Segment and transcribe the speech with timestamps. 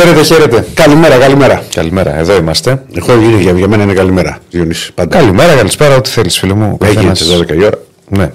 [0.00, 0.66] Χαίρετε, χαίρετε.
[0.74, 1.62] Καλημέρα, καλημέρα.
[1.74, 2.82] Καλημέρα, εδώ είμαστε.
[2.94, 4.92] Εγώ για, για μένα είναι καλημέρα, Διονύση.
[4.94, 5.18] Πάντα.
[5.18, 6.78] Καλημέρα, καλησπέρα, ό,τι θέλεις, φίλο μου.
[6.84, 7.78] Έγινε τι 12 η ώρα.
[8.08, 8.30] Ναι.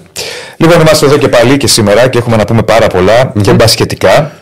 [0.56, 3.40] Λοιπόν, είμαστε εδώ και πάλι και σήμερα και έχουμε να πούμε πάρα πολλά mm-hmm.
[3.40, 4.32] και μπασχετικά.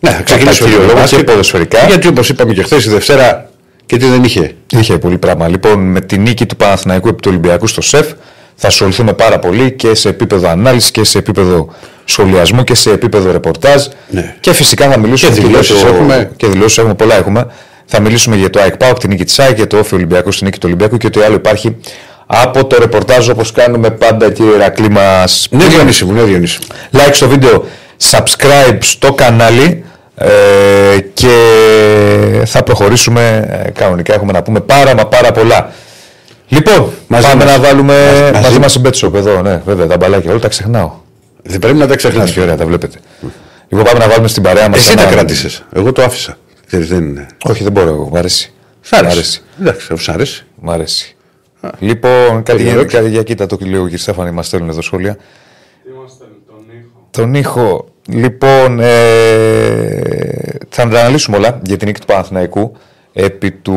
[0.00, 1.86] Ναι, θα ξεκινήσουμε λίγο και ποδοσφαιρικά.
[1.86, 3.50] Γιατί όπως είπαμε και χθες, η Δευτέρα
[3.86, 4.54] και τι δεν είχε.
[4.70, 5.48] Είχε πολύ πράγμα.
[5.48, 8.06] Λοιπόν, με τη νίκη του Παναθηναϊκού επί του Ολυμπιακού στο ΣΕΦ
[8.54, 11.72] θα ασχοληθούμε πάρα πολύ και σε επίπεδο ανάλυσης και σε επίπεδο
[12.04, 13.86] σχολιασμού και σε επίπεδο ρεπορτάζ.
[14.10, 14.36] Ναι.
[14.40, 16.30] Και φυσικά θα μιλήσουμε και δηλώσεις έχουμε.
[16.36, 17.46] Και δηλώσεις έχουμε, πολλά έχουμε.
[17.84, 20.40] Θα μιλήσουμε για το ΑΕΚ ΠΑΟΚ, την νίκη της ΑΕΚ, για το Όφη Ολυμπιακό, την
[20.42, 21.76] νίκη του Ολυμπιακού και ό,τι άλλο υπάρχει
[22.26, 25.46] από το ρεπορτάζ όπως κάνουμε πάντα, κύριε Ρακλή μας.
[25.50, 26.58] Ναι, Διονύση μου, ναι, Διονύση.
[26.92, 27.64] Like στο βίντεο,
[28.10, 29.84] subscribe στο κανάλι.
[30.16, 31.36] Ε, και
[32.44, 34.14] θα προχωρήσουμε ε, κανονικά.
[34.14, 35.72] Έχουμε να πούμε πάρα μα πάρα πολλά.
[36.48, 37.56] Λοιπόν, μαζί πάμε μας.
[37.56, 39.42] να βάλουμε μαζί, μαζί μας Μπέτσοπ εδώ.
[39.42, 40.92] Ναι, βέβαια, τα μπαλάκια όλα τα ξεχνάω.
[41.42, 42.32] Δεν πρέπει να τα ξεχνάς.
[42.32, 42.98] Τι ωραία, τα βλέπετε.
[43.68, 44.78] Λοιπόν, πάμε να βάλουμε στην παρέα μας.
[44.78, 45.64] Εσύ τα κράτησε.
[45.72, 46.36] Εγώ το άφησα.
[46.66, 47.26] Ξέρεις, δεν είναι.
[47.44, 48.08] Όχι, δεν μπορώ εγώ.
[48.12, 48.52] Μ' αρέσει.
[48.80, 49.42] Σ' αρέσει.
[49.60, 50.44] Εντάξει, αφού σ' αρέσει.
[50.54, 51.16] Μ' αρέσει.
[51.60, 55.14] Α, λοιπόν, κάτι για, κάτι για κοίτα το λέω, κύριε Στέφανη, μας στέλνουν εδώ σχόλια.
[55.14, 57.08] Τι μα στέλνουν, τον ήχο.
[57.10, 57.88] Τον ήχο.
[58.08, 60.00] Λοιπόν, ε,
[60.68, 62.76] θα τα αναλύσουμε όλα για την νίκη του Παναθηναϊκού
[63.16, 63.74] επί του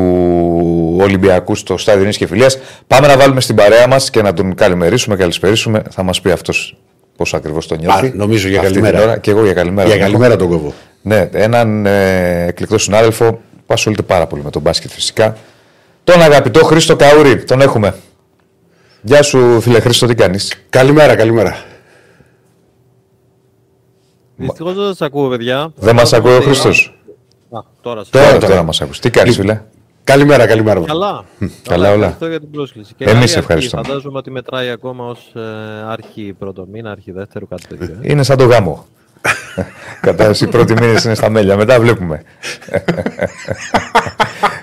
[1.02, 2.60] Ολυμπιακού στο στάδιο Νίκη και Φιλίας.
[2.88, 5.82] Πάμε να βάλουμε στην παρέα μας και να τον καλημερίσουμε, καλησπερίσουμε.
[5.90, 6.78] Θα μας πει αυτός
[7.18, 8.08] πώς ακριβώς το νιώθει.
[8.08, 9.02] Α, νομίζω για καλημέρα.
[9.02, 9.88] Ώρα, και εγώ για καλημέρα.
[9.88, 10.74] Για καλημέρα τον κόβω.
[11.02, 13.32] Ναι, έναν ε, εκλεκτό συνάδελφο
[13.66, 15.38] που ασχολείται πάρα πολύ με τον μπάσκετ φυσικά.
[16.04, 17.96] Τον αγαπητό Χρήστο Καούρη, τον έχουμε.
[19.02, 21.58] Γεια σου φίλε Χρήστο, τι κάνεις; Καλημέρα, καλημέρα.
[24.36, 25.72] Δυστυχώς δεν σας ακούω, παιδιά.
[25.76, 26.97] Δεν μας ακούει ο Χρήστος.
[27.50, 29.00] Τώρα, τώρα, τώρα, τώρα μας ακούς.
[29.00, 29.62] Τι κάνεις, φίλε;
[30.08, 30.82] Καλημέρα, καλημέρα.
[30.86, 31.26] Καλά.
[31.64, 31.96] Καλά όλα.
[31.96, 32.94] Ευχαριστώ για την πρόσκληση.
[32.98, 33.84] Εμείς ευχαριστούμε.
[33.84, 35.42] Φαντάζομαι ότι μετράει ακόμα ως ε,
[35.88, 37.98] άρχη πρώτο μήνα, αρχή δεύτερο, κάτι τέτοιο.
[38.02, 38.12] Ε.
[38.12, 38.86] Είναι σαν το γάμο.
[40.02, 41.58] Κατά οι πρώτοι μήνες είναι στα μέλια.
[41.58, 42.24] Μετά βλέπουμε.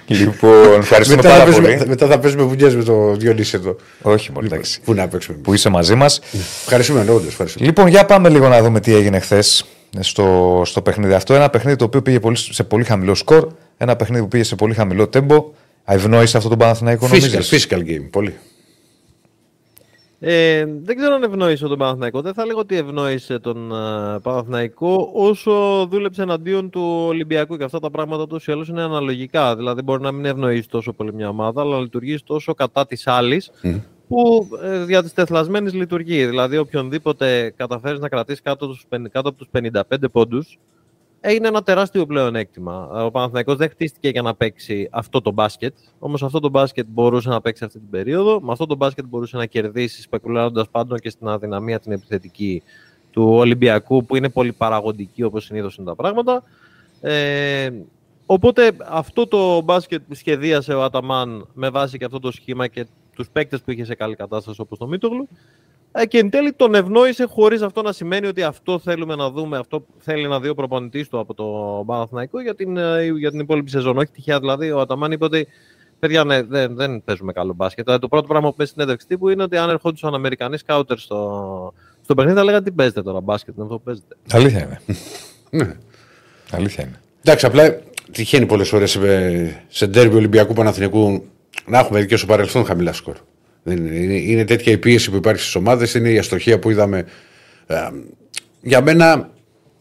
[0.06, 1.74] λοιπόν, ευχαριστούμε μετά πάρα πολύ.
[1.74, 1.82] πολύ.
[1.86, 3.76] Μετά θα παίζουμε βουνιές με το Διονύση εδώ.
[4.02, 4.80] Όχι μόνο, λοιπόν, εντάξει.
[4.80, 5.38] Πού να παίξουμε.
[5.38, 6.20] Που είσαι μαζί μας.
[6.64, 7.26] Ευχαριστούμε, όντως.
[7.26, 7.66] Ευχαριστούμε.
[7.66, 9.64] Λοιπόν, για πάμε λίγο να δούμε τι έγινε χθες
[10.00, 11.34] στο, στο παιχνίδι αυτό.
[11.34, 13.48] Ένα παιχνίδι το οποίο πήγε πολύ, σε πολύ χαμηλό σκορ.
[13.76, 15.50] Ένα παιχνίδι που πήγε σε πολύ χαμηλό τέμπο.
[15.84, 18.34] Ευνόησε αυτό το Παναθηναϊκό physical, physical game, πολύ.
[20.26, 22.20] Ε, δεν ξέρω αν ευνόησε τον Παναθηναϊκό.
[22.20, 27.56] Δεν θα λέγω ότι ευνόησε τον uh, Παναθηναϊκό όσο δούλεψε εναντίον του Ολυμπιακού.
[27.56, 29.56] Και αυτά τα πράγματα τόσο ή είναι αναλογικά.
[29.56, 33.50] Δηλαδή, μπορεί να μην ευνοήσει τόσο πολύ μια ομάδα, αλλά λειτουργείς τόσο κατά της άλλης
[33.62, 33.80] mm.
[34.14, 36.26] Που ε, δια τη τεθλασμένη λειτουργεί.
[36.26, 39.80] Δηλαδή, οποιονδήποτε καταφέρεις να κρατήσεις κάτω, κάτω από τους 55
[40.12, 40.58] πόντους,
[41.20, 42.88] έγινε ένα τεράστιο πλεονέκτημα.
[43.04, 45.74] Ο Παναθηναϊκός δεν χτίστηκε για να παίξει αυτό το μπάσκετ.
[45.98, 48.40] Όμως αυτό το μπάσκετ μπορούσε να παίξει αυτή την περίοδο.
[48.40, 52.62] Με αυτό το μπάσκετ μπορούσε να κερδίσεις, σπεκουλάροντα πάντων και στην αδυναμία την επιθετική
[53.10, 56.42] του Ολυμπιακού, που είναι πολύ παραγωγική όπως συνήθως είναι τα πράγματα.
[57.00, 57.70] Ε,
[58.26, 62.86] οπότε αυτό το μπάσκετ που σχεδίασε ο Αταμάν με βάση και αυτό το σχήμα και
[63.14, 65.28] τους παίκτες που είχε σε καλή κατάσταση όπως το Μίτογλου,
[65.96, 69.58] ε, και εν τέλει τον ευνόησε χωρίς αυτό να σημαίνει ότι αυτό θέλουμε να δούμε,
[69.58, 71.44] αυτό θέλει να δει ο προπονητής του από το
[71.86, 73.96] Παναθηναϊκό για την, ε, για την υπόλοιπη σεζόν.
[73.96, 75.46] Όχι τυχαία δηλαδή, ο Αταμάν είπε ότι
[75.98, 77.90] παιδιά ναι, δεν, δεν παίζουμε καλό μπάσκετ.
[77.90, 81.72] Το πρώτο πράγμα που πει στην έντευξη τύπου είναι ότι αν ερχόντουσαν Αμερικανοί σκάουτερ στο,
[82.02, 84.16] στο παιχνίδι θα λέγανε τι παίζετε τώρα, μπάσκετ είναι αυτό που παίζετε.
[84.30, 84.80] Αλήθεια είναι.
[85.50, 85.76] Ναι.
[86.50, 87.00] Αλήθεια είναι.
[87.22, 87.78] Εντάξει, απλά
[88.12, 88.86] τυχαίνει πολλές φορέ
[89.68, 91.24] σε ντέρμπι Ολυμπιακού Παναθηνικού
[91.66, 93.16] να έχουμε και στο παρελθόν χαμηλά σκορ.
[93.64, 97.06] Είναι, είναι τέτοια η πίεση που υπάρχει στις ομάδες, είναι η αστοχία που είδαμε.
[97.66, 97.76] Ε,
[98.60, 99.30] για μένα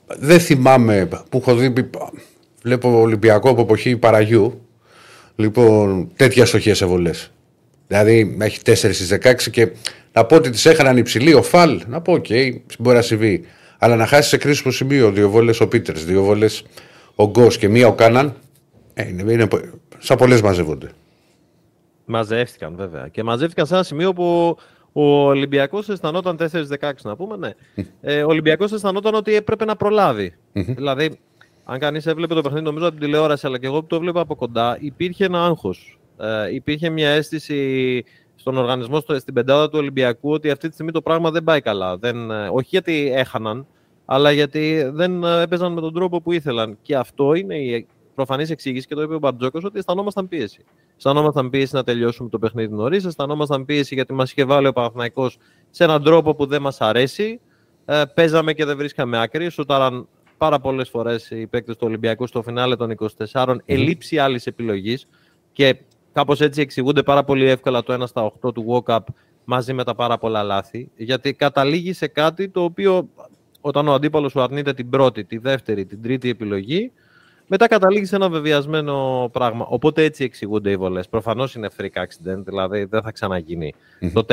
[0.08, 1.74] δεν θυμάμαι που έχω δει.
[2.64, 4.68] Βλέπω Ολυμπιακό από εποχή Παραγιού.
[5.36, 7.31] Λοιπόν, τέτοια αστοχία σε βολές.
[7.88, 9.72] Δηλαδή, έχει 4 στις 16 και
[10.14, 13.02] να πω ότι τις έχαναν οι ψηλοί, ο Φαλ, να πω, OK, okay, μπορεί να
[13.02, 13.44] συμβεί.
[13.78, 16.46] Αλλά να χάσει σε κρίσιμο σημείο δύο βολές ο Πίτερς, δύο βολές
[17.16, 18.36] ο Γκος και μία ο Κάναν.
[18.94, 19.48] Ε, είναι, είναι,
[19.98, 20.90] σαν πολλές μαζεύονται.
[22.06, 23.08] Μαζεύτηκαν βέβαια.
[23.08, 24.58] Και μαζεύτηκαν σε ένα σημείο που
[24.94, 26.38] ο Ολυμπιακός αισθανόταν
[26.80, 27.54] 4-16, να πούμε, ναι.
[28.02, 30.36] Ε, ο Ολυμπιακός αισθανόταν ότι έπρεπε να προλάβει.
[30.54, 31.20] δηλαδή,
[31.64, 34.20] αν κανείς έβλεπε το παιχνίδι, νομίζω από την τηλεόραση, αλλά και εγώ που το έβλεπα
[34.20, 36.00] από κοντά, υπήρχε ένα άγχος.
[36.18, 38.04] Ε, υπήρχε μια αίσθηση
[38.36, 41.98] στον οργανισμό, στην πεντάδα του Ολυμπιακού, ότι αυτή τη στιγμή το πράγμα δεν πάει καλά.
[41.98, 43.68] Δεν, ε, όχι γιατί έχαναν,
[44.06, 46.78] αλλά γιατί δεν ε, έπαιζαν με τον τρόπο που ήθελαν.
[46.82, 50.65] Και αυτό είναι η προφανή εξήγηση και το είπε ο Μπαρτζόκος ότι αισθανόμασταν πίεση.
[50.98, 55.30] Αισθανόμασταν πίεση να τελειώσουμε το παιχνίδι νωρίς, αισθανόμασταν πίεση γιατί μας είχε βάλει ο Παναθναϊκό
[55.69, 57.39] σε έναν τρόπο που δεν μας αρέσει.
[57.86, 59.50] Ε, παίζαμε και δεν βρίσκαμε άκρη.
[59.50, 60.07] Σουτάραν
[60.38, 65.07] πάρα πολλές φορές οι παίκτες του Ολυμπιακού στο φινάλε των 24, mm ελήψη άλλης επιλογής.
[65.51, 65.75] Και
[66.13, 69.00] κάπως έτσι εξηγούνται πάρα πολύ εύκολα το 1 στα 8 του walk-up
[69.44, 70.92] μαζί με τα πάρα πολλά λάθη.
[70.95, 73.10] Γιατί καταλήγει σε κάτι το οποίο
[73.62, 76.92] όταν ο αντίπαλος σου αρνείται την πρώτη, τη δεύτερη, την τρίτη επιλογή,
[77.48, 79.66] μετά καταλήγεις σε ένα βεβαιασμένο πράγμα.
[79.69, 81.07] Οπότε έτσι εξηγούνται οι βολές.
[81.07, 83.74] Προφανώς είναι freak accident, δηλαδή δεν θα ξαναγινει
[84.13, 84.25] το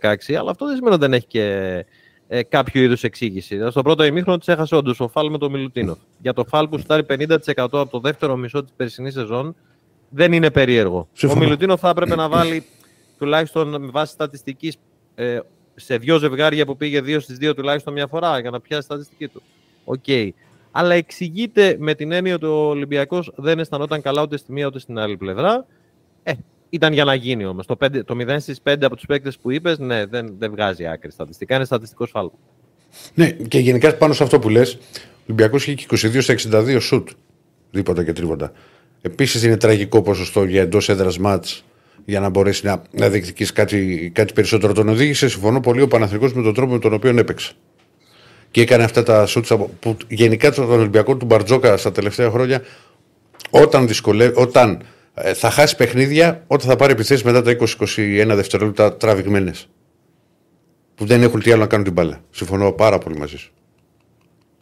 [0.00, 1.84] 4-16, αλλά αυτό δεν σημαίνει ότι δεν έχει και
[2.28, 3.70] ε, κάποιο είδους εξήγηση.
[3.70, 5.98] Στο πρώτο ημίχρονο της έχασε όντως ο Φάλ με τον Μιλουτίνοφ.
[6.18, 9.56] Για το Φάλ που στάρει 50% από το δεύτερο μισό της περσινής σεζόν
[10.08, 11.08] δεν είναι περίεργο.
[11.30, 12.64] Ο Μιλουτίνοφ θα έπρεπε να βάλει
[13.18, 14.76] τουλάχιστον με βάση στατιστικής
[15.14, 15.38] ε,
[15.74, 18.86] σε δύο ζευγάρια που πήγε δύο στις δύο τουλάχιστον μια φορά για να πιάσει τη
[18.86, 19.42] στατιστική του.
[19.84, 20.02] OK.
[20.06, 20.28] Okay.
[20.76, 24.78] Αλλά εξηγείται με την έννοια ότι ο Ολυμπιακός δεν αισθανόταν καλά ούτε στη μία ούτε
[24.78, 25.66] στην άλλη πλευρά.
[26.22, 26.32] Ε,
[26.70, 27.66] ήταν για να γίνει όμως.
[27.66, 31.10] Το, το 0 στις 5 από τους παίκτες που είπες, ναι, δεν, δεν βγάζει άκρη
[31.10, 31.54] στατιστικά.
[31.54, 32.32] Είναι στατιστικό σφάλμα.
[33.14, 34.78] Ναι, και γενικά πάνω σε αυτό που λες, ο
[35.26, 37.08] Ολυμπιακός είχε 22 στα 62 σουτ.
[37.70, 38.52] Δίποτα και τρίποτα.
[39.02, 41.64] Επίσης είναι τραγικό ποσοστό για εντός έδρας μάτς
[42.04, 44.72] για να μπορέσει να, να διεκδικήσει κάτι, κάτι περισσότερο.
[44.72, 47.52] Τον οδήγησε, συμφωνώ πολύ, ο Παναθρικό με τον τρόπο με τον οποίο έπαιξε.
[48.54, 52.62] Και έκανε αυτά τα σούτσα που γενικά τον Ολυμπιακό του Μπαρτζόκα στα τελευταία χρόνια,
[53.50, 53.88] όταν,
[54.34, 54.82] όταν
[55.14, 57.56] ε, θα χάσει παιχνίδια, όταν θα πάρει επιθέσεις μετά τα
[57.96, 59.68] 20-21 δευτερόλεπτα τραβηγμένες.
[60.94, 62.20] Που δεν έχουν τι άλλο να κάνουν την μπάλα.
[62.30, 63.52] Συμφωνώ πάρα πολύ μαζί σου.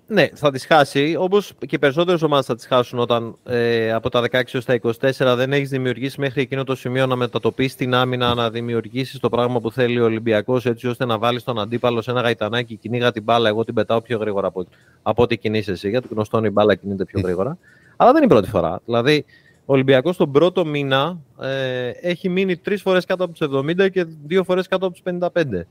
[0.06, 1.16] Ναι, θα τις χάσει.
[1.18, 4.80] Όπως και οι περισσότερες ομάδες θα τις χάσουν όταν ε, από τα 16 έως τα
[4.82, 9.28] 24 δεν έχεις δημιουργήσει μέχρι εκείνο το σημείο να μετατοπίσεις την άμυνα, να δημιουργήσεις το
[9.28, 12.76] πράγμα που θέλει ο Ολυμπιακός, έτσι ώστε να βάλεις τον αντίπαλο σε ένα γαϊτανάκι.
[12.76, 13.48] Κυνήγα την μπάλα.
[13.48, 14.66] Εγώ την πετάω πιο γρήγορα από,
[15.02, 15.88] από ό,τι κινείσαι εσύ.
[15.88, 17.58] Γιατί γνωστόν η μπάλα κινείται πιο γρήγορα.
[17.96, 18.80] Αλλά δεν είναι η πρώτη φορά.
[18.84, 19.24] Δηλαδή,
[19.64, 24.06] ο Ολυμπιακός τον πρώτο μήνα ε, έχει μείνει τρεις φορές κάτω από τους 70 και
[24.26, 25.62] δύο φορές κάτω από τους 55.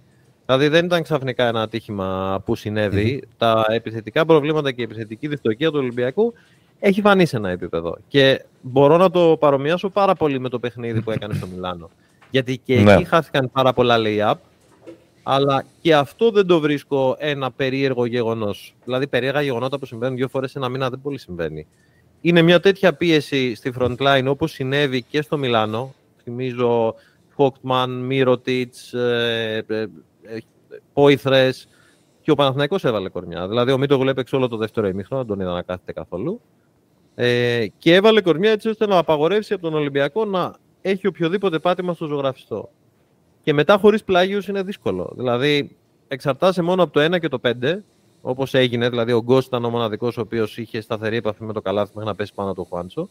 [0.57, 5.71] Δηλαδή δεν ήταν ξαφνικά ένα ατύχημα που συνεβη Τα επιθετικά προβλήματα και η επιθετική δυστοκία
[5.71, 6.33] του Ολυμπιακού
[6.80, 7.98] έχει φανεί σε ένα επίπεδο.
[8.07, 11.89] Και μπορώ να το παρομοιάσω πάρα πολύ με το παιχνίδι που έκανε στο Μιλάνο.
[12.30, 12.94] Γιατί και ναι.
[12.94, 14.33] εκεί χάθηκαν πάρα πολλά lay-up,
[15.24, 18.75] αλλά και αυτό δεν το βρίσκω ένα περίεργο γεγονός.
[18.86, 21.68] Δηλαδή, περίεργα γεγονότα που συμβαίνουν δύο φορές ένα μήνα δεν πολύ συμβαίνει.
[22.21, 25.94] Είναι μια τέτοια πίεση στη front line όπως συνέβη και στο Μιλάνο.
[26.24, 26.95] Θυμίζω
[27.36, 28.94] Φόκτμαν, Μύρωτιτς,
[30.94, 31.68] Πόηθρες.
[32.22, 33.48] Και ο Παναθηναϊκός έβαλε κορμιά.
[33.48, 36.42] Δηλαδή, ο Μίτογλου έπαιξε όλο το δεύτερο ημίχρονο, δεν τον είδα να κάθεται καθόλου.
[37.16, 41.94] Ε, και έβαλε κορμιά έτσι ώστε να απαγορεύσει από τον Ολυμπιακό να έχει οποιοδήποτε πάτημα
[41.94, 42.70] στο ζωγραφιστό.
[43.44, 45.14] Και μετά χωρίς πλάγιους είναι δύσκολο.
[45.18, 45.76] Δηλαδή,
[46.08, 47.84] εξαρτάσαι μόνο από το 1 και το 5,
[48.22, 48.90] όπως έγινε.
[48.90, 52.10] Δηλαδή, ο Γκος ήταν ο μοναδικός ο οποίος είχε σταθερή επαφή με το καλάθι μέχρι
[52.10, 53.10] να πέσει πάνω του Χουάντσο.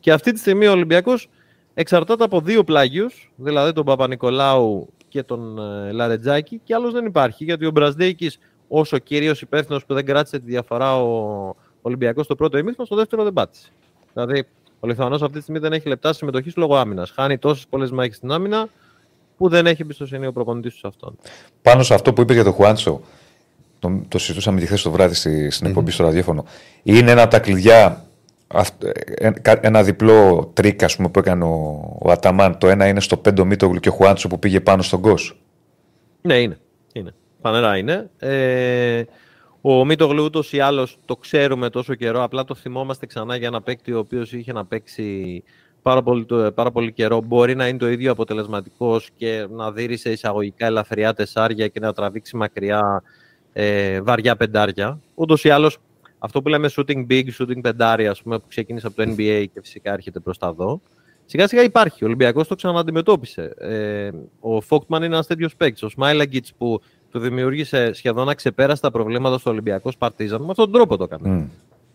[0.00, 1.28] Και αυτή τη στιγμή ο Ολυμπιακός
[1.74, 7.44] εξαρτάται από δύο πλάγιους, δηλαδή τον Παπα-Νικολάου και τον ε, Λαρετζάκη και άλλος δεν υπάρχει
[7.44, 8.38] γιατί ο Μπρασδέικης
[8.68, 13.24] όσο κυρίως υπεύθυνος που δεν κράτησε τη διαφορά ο Ολυμπιακός στο πρώτο ημίχρονο, στο δεύτερο
[13.24, 13.68] δεν πάτησε.
[14.12, 14.46] Δηλαδή
[14.80, 17.10] ο Λιθουανός αυτή τη στιγμή δεν έχει λεπτά συμμετοχής λόγω άμυνας.
[17.10, 18.68] Χάνει τόσες πολλές μάχες στην άμυνα
[19.36, 21.18] που δεν έχει εμπιστοσύνη ο προπονητής τους σε αυτόν.
[21.62, 23.00] Πάνω σε αυτό που είπες για τον Χουάντσο,
[23.78, 25.94] το, το συζητούσαμε και χθες το βράδυ στη, στην εκπομπή mm-hmm.
[25.94, 26.44] στο ραδιόφωνο.
[26.82, 28.07] Είναι ένα από τα κλειδιά ε,
[29.60, 32.58] ένα διπλό τρικ ας πούμε, που έκανε ο, ο Αταμάν.
[32.58, 35.40] Το ένα είναι στο πέντε ο Μίτογλου και ο Χουάντσο που πήγε πάνω στον Γκος.
[36.20, 36.58] Ναι, είναι.
[36.92, 37.14] είναι.
[37.40, 38.10] Φανερά είναι.
[38.18, 39.02] Ε,
[39.60, 42.22] ο Μίτογλου ούτως ή άλλως το ξέρουμε τόσο καιρό.
[42.22, 45.42] Απλά το θυμόμαστε ξανά για ένα παίκτη ο οποίος είχε να παίξει
[45.82, 47.20] πάρα πολύ, πάρα πολύ καιρό.
[47.20, 51.92] Μπορεί να είναι το ίδιο αποτελεσματικός και να δει σε εισαγωγικά ελαφριά τεσσάρια και να
[51.92, 53.02] τραβήξει μακριά
[53.52, 55.00] ε, βαριά πεντάρια.
[55.14, 55.78] Ούτως ή άλλως
[56.18, 59.60] αυτό που λέμε shooting big, shooting πεντάρι, ας πούμε, που ξεκίνησε από το NBA και
[59.60, 60.80] φυσικά έρχεται προς τα δω,
[61.24, 62.04] σιγά σιγά υπάρχει.
[62.04, 63.54] Ο Ολυμπιακός το ξανααντιμετώπισε.
[63.58, 64.10] Ε,
[64.40, 65.82] ο Φόκτμαν είναι ένας τέτοιος παίκτης.
[65.82, 68.34] Ο Σμάιλαγκιτς που του δημιούργησε σχεδόν
[68.80, 71.42] τα προβλήματα στο Ολυμπιακό Σπαρτίζαν, με αυτόν τον τρόπο το έκανε.
[71.42, 71.48] Mm.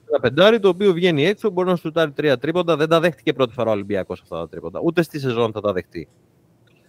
[0.10, 2.76] Ένα πεντάρι το οποίο βγαίνει έξω, μπορεί να σουτάρει τρία τρίποντα.
[2.76, 4.80] Δεν τα δέχτηκε πρώτη φορά ο Ολυμπιακός αυτά τα τρίποντα.
[4.84, 6.08] Ούτε στη σεζόν θα τα δεχτεί.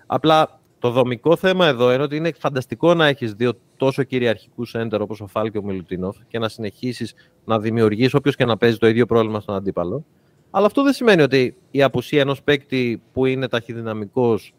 [0.06, 5.00] Απλά το δομικό θέμα εδώ είναι ότι είναι φανταστικό να έχεις δύο τόσο κυριαρχικούς σέντερ
[5.00, 7.14] όπως ο Φαλ και ο Μιλουτίνοφ και να συνεχίσεις
[7.44, 10.04] να δημιουργείς όποιος και να παίζει το ίδιο πρόβλημα στον αντίπαλο.
[10.50, 14.54] Αλλά αυτό δεν σημαίνει ότι η απουσία ενός παίκτη που είναι ταχυδυναμικός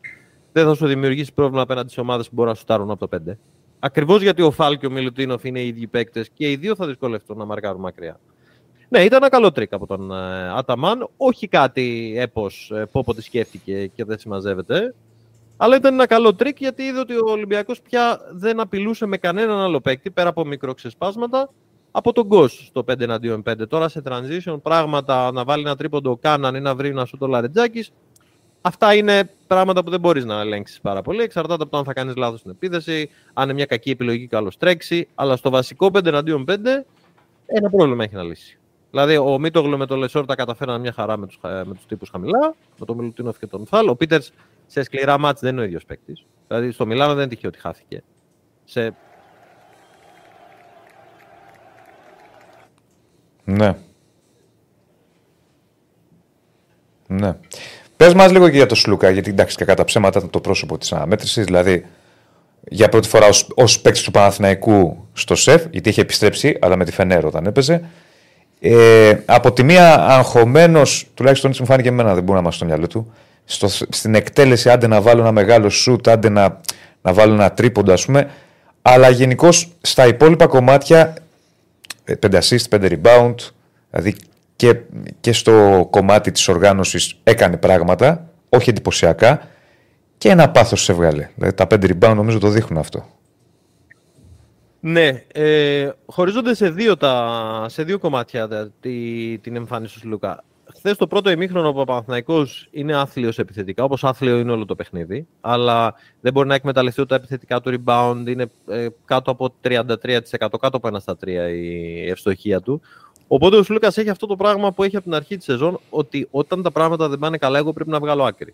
[0.51, 3.33] δεν θα σου δημιουργήσει πρόβλημα απέναντι σε ομάδες που μπορούν να σουτάρουν από το 5.
[3.79, 6.87] Ακριβώς γιατί ο Φαλ και ο Μιλουτίνοφ είναι οι ίδιοι παίκτες και οι δύο θα
[6.87, 8.19] δυσκολευτούν να μαρκάρουν μακριά.
[8.89, 11.09] Ναι, ήταν ένα καλό τρικ από τον ε, Αταμάν.
[11.17, 14.93] Όχι κάτι έπω ε, που όποτε σκέφτηκε και δεν συμμαζεύεται.
[15.57, 19.59] Αλλά ήταν ένα καλό τρικ γιατί είδε ότι ο Ολυμπιακός πια δεν απειλούσε με κανέναν
[19.59, 21.49] άλλο παίκτη πέρα από μικροξεσπάσματα
[21.91, 23.67] από τον Γκος στο 5 εναντίον 5.
[23.67, 27.17] Τώρα σε transition πράγματα να βάλει ένα τρίποντο ο Κάναν ή να βρει ένα σουτ
[27.17, 27.91] ο Λαρεντζάκης.
[28.61, 31.21] Αυτά είναι πράγματα που δεν μπορείς να ελέγξεις πάρα πολύ.
[31.21, 34.57] Εξαρτάται από το αν θα κάνεις λάθος στην επίθεση, αν είναι μια κακή επιλογή, καλώς
[34.57, 35.07] τρέξει.
[35.15, 36.85] Αλλά στο βασικό 5 εναντίον 5,
[37.45, 38.59] ένα πρόβλημα έχει να λύσει.
[38.91, 42.09] Δηλαδή, ο Μίτογλου με τον Λεσόρ τα καταφέραν μια χαρά με τους με τους τύπους
[42.09, 43.87] χαμηλά, με τον Μιλουτίνοφ και τον Φαλ.
[43.87, 44.31] Ο Πίτερς
[44.67, 46.25] σε σκληρά μάτς δεν είναι ο ίδιος παίκτης.
[46.47, 48.03] Δηλαδή, στο Μιλάνο δεν τυχαίο ότι χάθηκε.
[48.63, 48.93] Σε...
[53.43, 53.75] Ναι.
[57.07, 57.37] Ναι.
[57.97, 60.77] Πες μας λίγο και για το Σλούκα, γιατί εντάξει, κακά τα ψέματα ήταν το πρόσωπο
[60.77, 61.45] της αναμέτρησης.
[61.45, 61.85] Δηλαδή,
[62.69, 66.91] για πρώτη φορά ως παίκτης του Παναθηναϊκού στο ΣΕΦ, γιατί είχε επιστρέψει, αλλά με τη
[66.91, 67.89] Φενέρο όταν έπαιζε.
[68.59, 72.65] Ε, από τη μία αγχωμένος, τουλάχιστον έτσι μου φάνηκε εμένα, δεν μπορεί να είμαστε στο
[72.65, 73.13] μυαλό του,
[73.45, 76.61] στο, στην εκτέλεση, άντε να βάλω ένα μεγάλο σουτ, άντε να,
[77.01, 78.31] να βάλω ένα τρίποντο, ας πούμε.
[78.81, 81.13] Αλλά γενικώς στα υπόλοιπα κομμάτια,
[82.21, 83.35] 5 ε, assist, 5 rebound,
[83.89, 84.15] δηλαδή
[84.55, 84.79] και,
[85.19, 89.47] και στο κομμάτι της οργάνωσης έκανε πράγματα, όχι εντυπωσιακά,
[90.17, 91.29] και ένα πάθος έβγαλε.
[91.35, 93.09] Δηλαδή τα 5 rebound νομίζω το δείχνουν αυτό.
[94.79, 100.43] Ναι, ε, χωρίζονται σε δύο, τα, σε δύο κομμάτια τη, την εμφάνιση του Λουκά.
[100.85, 105.27] Χθες το πρώτο ημίχρονο ο Παναθυναϊκό είναι άθλιος επιθετικά, όπως άθλιο είναι όλο το παιχνίδι.
[105.41, 108.23] Αλλά δεν μπορεί να εκμεταλλευτεί τα επιθετικά του rebound.
[108.27, 109.83] Είναι ε, κάτω από 33%,
[110.59, 112.81] κάτω από ένα στα 3 η ευστοχία του.
[113.27, 116.27] Οπότε ο Σλούκας έχει αυτό το πράγμα που έχει από την αρχή της σεζόν, ότι
[116.31, 118.53] όταν τα πράγματα δεν πάνε καλά, εγώ πρέπει να βγάλω άκρη.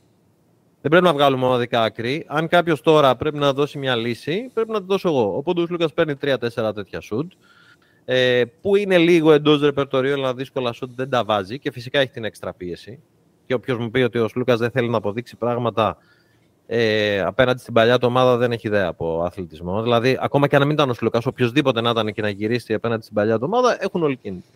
[0.81, 2.25] Δεν πρέπει να βγάλουμε μοναδικά άκρη.
[2.27, 5.37] Αν κάποιος τώρα πρέπει να δώσει μια λύση, πρέπει να τη δώσω εγώ.
[5.37, 7.31] Οπότε ο Σλούκα παίρνει 3-4 τέτοια σουτ.
[8.05, 12.11] Ε, που είναι λίγο εντός ρεπερτορίου, αλλά δύσκολα σουτ δεν τα βάζει και φυσικά έχει
[12.11, 12.99] την έξτρα πίεση.
[13.45, 15.97] Και όποιος μου πει ότι ο Σλούκας δεν θέλει να αποδείξει πράγματα
[16.67, 19.81] ε, απέναντι στην παλιά του ομάδα δεν έχει ιδέα από αθλητισμό.
[19.81, 23.03] Δηλαδή, ακόμα και αν μην ήταν ο Σλούκας, οποιοδήποτε να ήταν και να γυρίσει απέναντι
[23.03, 24.47] στην παλιά του ομάδα, έχουν όλοι κίνητο.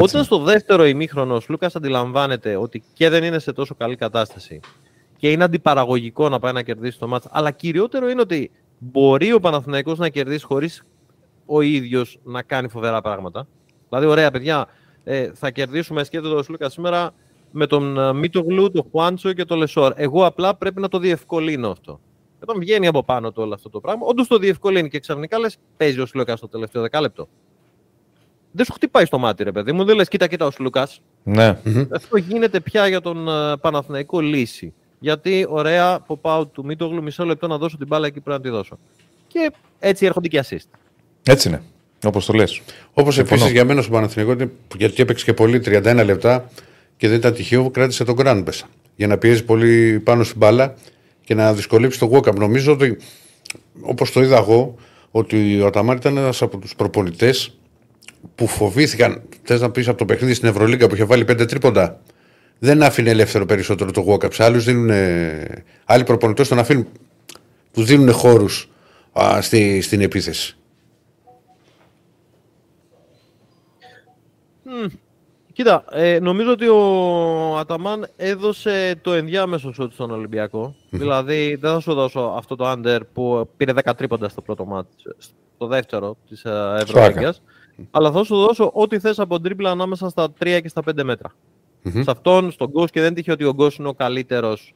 [0.00, 4.60] Όταν στο δεύτερο ημίχρονο ο Λούκα αντιλαμβάνεται ότι και δεν είναι σε τόσο καλή κατάσταση
[5.16, 9.40] και είναι αντιπαραγωγικό να πάει να κερδίσει το μάτς, αλλά κυριότερο είναι ότι μπορεί ο
[9.40, 10.84] Παναθηναϊκός να κερδίσει χωρίς
[11.50, 13.46] ο ίδιος να κάνει φοβερά πράγματα.
[13.88, 14.66] Δηλαδή, ωραία παιδιά,
[15.04, 17.10] ε, θα κερδίσουμε σκέφτεται ο Σλούκα σήμερα
[17.50, 19.92] με τον ε, Μίτογλου, τον Χουάντσο και τον Λεσόρ.
[19.96, 22.00] Εγώ απλά πρέπει να το διευκολύνω αυτό.
[22.42, 25.56] Όταν βγαίνει από πάνω του όλο αυτό το πράγμα, όντως το διευκολύνει και ξαφνικά λες:
[25.76, 27.28] Παίζει ο Σλούκα στο τελευταίο δεκάλεπτο
[28.52, 29.84] δεν σου χτυπάει στο μάτι, ρε παιδί μου.
[29.84, 30.88] Δεν λες, κοίτα, κοίτα ο Λουκά.
[31.22, 31.58] Ναι.
[31.94, 34.74] Αυτό γίνεται πια για τον uh, Παναθηναϊκό λύση.
[34.98, 38.50] Γιατί ωραία, από πάω του Μίτογλου μισό λεπτό να δώσω την μπάλα εκεί πρέπει να
[38.50, 38.78] τη δώσω.
[39.26, 40.78] Και έτσι έρχονται και assist.
[41.22, 41.62] Έτσι είναι.
[42.04, 42.62] Όπως το λες.
[42.92, 46.50] Όπως επίσης για μένα στο Παναθηναϊκό, γιατί έπαιξε και πολύ 31 λεπτά
[46.96, 48.66] και δεν ήταν τυχαίο, κράτησε τον Γκραντ μέσα.
[48.96, 50.74] Για να πιέζει πολύ πάνω στην μπάλα
[51.24, 52.34] και να δυσκολέψει τον Walkup.
[52.34, 52.96] Νομίζω ότι,
[53.80, 54.74] όπως το είδα εγώ,
[55.10, 57.58] ότι ο Αταμάρ ήταν ένας από τους προπονητές
[58.34, 62.00] που φοβήθηκαν, θες να πεις από το παιχνίδι στην Ευρωλίγκα που είχε βάλει πέντε τρίποντα,
[62.58, 64.34] δεν άφηνε ελεύθερο περισσότερο το walk-up.
[64.34, 64.90] Σε άλλους δίνουν.
[65.84, 66.86] Άλλοι προπονητές τον αφήνουν.
[67.72, 68.68] Τους δίνουν χώρους
[69.40, 70.56] στη, στην επίθεση.
[75.52, 80.74] Κοίτα, ε, νομίζω ότι ο Αταμάν έδωσε το ενδιάμεσο σουτ στον Ολυμπιακό.
[80.90, 84.88] Δηλαδή, δεν θα σου δώσω αυτό το under που πήρε 10 τρίποντα στο πρώτο μάτι,
[85.18, 87.42] στο δεύτερο της ε, Ευρωλίγκας
[87.90, 91.32] αλλά θα σου δώσω ό,τι θες από τρίπλα ανάμεσα στα 3 και στα 5 μέτρα.
[91.84, 92.00] Mm-hmm.
[92.02, 94.74] Σε αυτόν, στον Γκος και δεν τύχει ότι ο Γκος είναι ο καλύτερος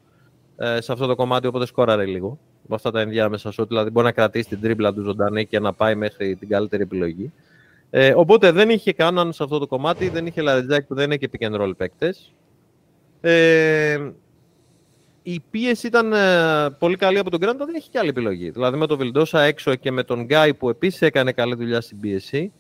[0.56, 2.38] ε, σε αυτό το κομμάτι, οπότε σκόραρε λίγο.
[2.66, 5.72] Με αυτά τα ενδιάμεσα σου, δηλαδή μπορεί να κρατήσει την τρίπλα του ζωντανή και να
[5.72, 7.32] πάει μέχρι την καλύτερη επιλογή.
[7.96, 11.16] Ε, οπότε δεν είχε κανέναν σε αυτό το κομμάτι, δεν είχε Λαριτζάκη που δεν είναι
[11.16, 12.32] και pick and roll παίκτες.
[13.20, 14.10] Ε,
[15.22, 18.50] η πίεση ήταν ε, πολύ καλή από τον Γκράντα, δεν έχει και άλλη επιλογή.
[18.50, 22.00] Δηλαδή με τον Βιλντόσα έξω και με τον Γκάι που επίσης έκανε καλή δουλειά στην
[22.00, 22.52] πίεση.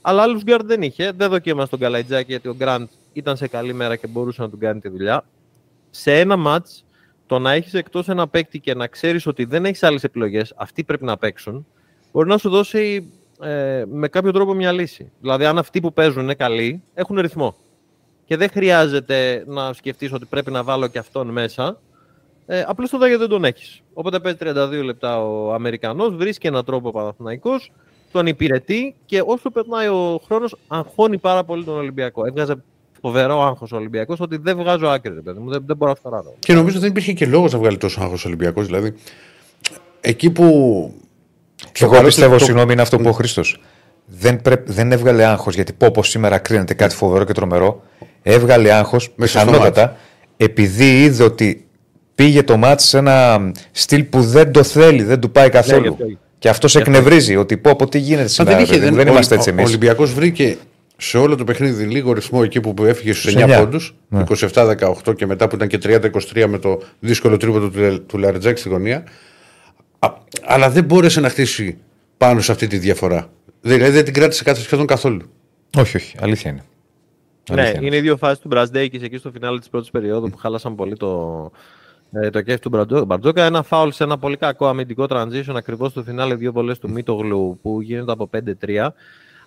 [0.00, 1.12] Αλλά άλλους γκαρντ δεν είχε.
[1.16, 4.58] Δεν δοκίμασε τον Καλαϊτζάκη γιατί ο Γκραντ ήταν σε καλή μέρα και μπορούσε να του
[4.58, 5.24] κάνει τη δουλειά.
[5.90, 6.66] Σε ένα ματς,
[7.26, 10.84] το να έχεις εκτός ένα παίκτη και να ξέρεις ότι δεν έχεις άλλες επιλογές, αυτοί
[10.84, 11.66] πρέπει να παίξουν,
[12.12, 15.12] μπορεί να σου δώσει ε, με κάποιο τρόπο μια λύση.
[15.20, 17.56] Δηλαδή, αν αυτοί που παίζουν είναι καλοί, έχουν ρυθμό.
[18.24, 21.80] Και δεν χρειάζεται να σκεφτείς ότι πρέπει να βάλω και αυτόν μέσα.
[22.46, 23.82] Ε, Απλώς το δεν τον έχεις.
[23.92, 27.72] Οπότε παίζει 32 λεπτά ο Αμερικανός, βρίσκει έναν τρόπο ο Παναθηναϊκός,
[28.12, 32.26] τον υπηρετεί και όσο περνάει ο χρόνος, αγχώνει πάρα πολύ τον Ολυμπιακό.
[32.26, 32.62] Έβγαζε
[33.00, 35.50] φοβερό άγχος ο Ολυμπιακός ότι δεν βγάζω άκρη, παιδί μου.
[35.50, 36.34] Δεν, δεν μπορώ να φταράρω.
[36.38, 38.66] Και νομίζω δεν υπήρχε και λόγος να βγάλει τόσο άγχος ο Ολυμπιακός.
[38.66, 38.94] Δηλαδή,
[40.00, 40.46] εκεί που.
[41.80, 42.44] Εγώ πιστεύω, το...
[42.44, 43.60] συγγνώμη, είναι αυτό που ο Χρήστος.
[44.06, 47.82] Δεν, δεν έβγαλε άγχος γιατί πω πω σήμερα κρίνεται κάτι φοβερό και τρομερό.
[48.22, 49.96] Έβγαλε άγχος πιθανότατα
[50.36, 51.66] επειδή είδε ότι
[52.14, 53.40] πήγε το μάτι σε ένα
[53.70, 55.96] στυλ που δεν το θέλει, δεν του πάει καθόλου.
[55.98, 56.06] Ναι,
[56.38, 58.56] και αυτός σε εκνευρίζει ότι πω από τι γίνεται σήμερα.
[58.56, 59.64] Δεν, είχε, δεν, δεν είμαστε έτσι εμείς.
[59.64, 60.56] Ο Ολυμπιακός βρήκε
[60.96, 64.24] σε όλο το παιχνίδι λίγο ρυθμό εκεί που έφυγε στους 9 πόντους, ναι.
[64.52, 65.78] 27-18 και μετά που ήταν και
[66.34, 69.04] 30-23 με το δύσκολο τρίποντο του, του Λαριτζάκη στη γωνία.
[70.42, 71.78] Αλλά δεν μπόρεσε να χτίσει
[72.16, 73.30] πάνω σε αυτή τη διαφορά.
[73.60, 75.22] Δηλαδή δεν την κράτησε κάτι σχεδόν καθόλου.
[75.76, 76.16] Όχι, όχι.
[76.20, 76.62] Αλήθεια είναι.
[77.50, 80.74] Ναι, είναι οι δύο φάσει του Μπραντέικη εκεί στο φινάλε της πρώτης περίοδου που χάλασαν
[80.74, 81.50] πολύ το,
[82.12, 83.44] ε, το κέφι του Μπαρτζόκα.
[83.44, 87.58] Ένα φάουλ σε ένα πολύ κακό αμυντικό transition ακριβώς στο φινάλε δύο βολές του Μίτογλου
[87.62, 88.88] που γίνεται από 5-3.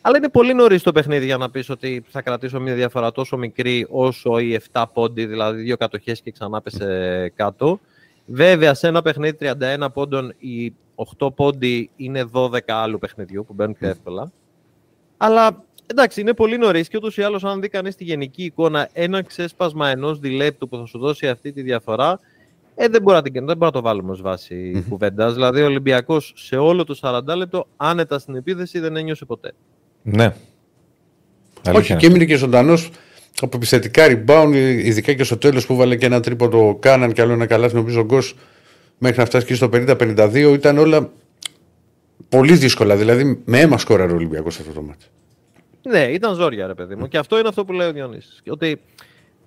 [0.01, 3.37] Αλλά είναι πολύ νωρίς το παιχνίδι για να πεις ότι θα κρατήσω μια διαφορά τόσο
[3.37, 7.79] μικρή όσο οι 7 πόντι, δηλαδή δύο κατοχές και ξανά πέσε κάτω.
[8.25, 10.73] Βέβαια, σε ένα παιχνίδι 31 πόντων, οι
[11.19, 14.31] 8 πόντι είναι 12 άλλου παιχνιδιού που μπαίνουν πιο εύκολα.
[15.17, 18.89] Αλλά εντάξει, είναι πολύ νωρίς και ούτως ή άλλως, αν δει κανείς τη γενική εικόνα,
[18.93, 22.19] ένα ξέσπασμα ενός διλέπτου που θα σου δώσει αυτή τη διαφορά,
[22.75, 24.83] ε, δεν μπορεί να, δεν μπορεί να το βάλουμε ως βάση mm-hmm.
[24.89, 25.33] κουβέντας.
[25.33, 29.53] Δηλαδή, ο Ολυμπιακός σε όλο το 40 λεπτό, άνετα στην επίθεση, δεν ένιωσε ποτέ.
[30.01, 30.33] Ναι.
[31.73, 32.91] Όχι, και έμεινε και ζωντανός
[33.41, 34.51] από επιθετικά rebound,
[34.83, 38.01] ειδικά και στο τέλος που βάλε και ένα τρίποντο κάναν και άλλο ένα καλά, νομίζω
[38.01, 38.35] ο Γκος
[38.97, 41.11] μέχρι να φτάσει και στο 50-52 ήταν όλα
[42.29, 42.95] πολύ δύσκολα.
[42.95, 45.05] Δηλαδή με αίμα σκόραρε ο Ολυμπιακός αυτό το μάτι.
[45.89, 47.07] Ναι, ήταν ζόρια, ρε παιδί μου.
[47.07, 48.41] Και αυτό είναι αυτό που λέει ο Διονύσης.
[48.49, 48.81] Ότι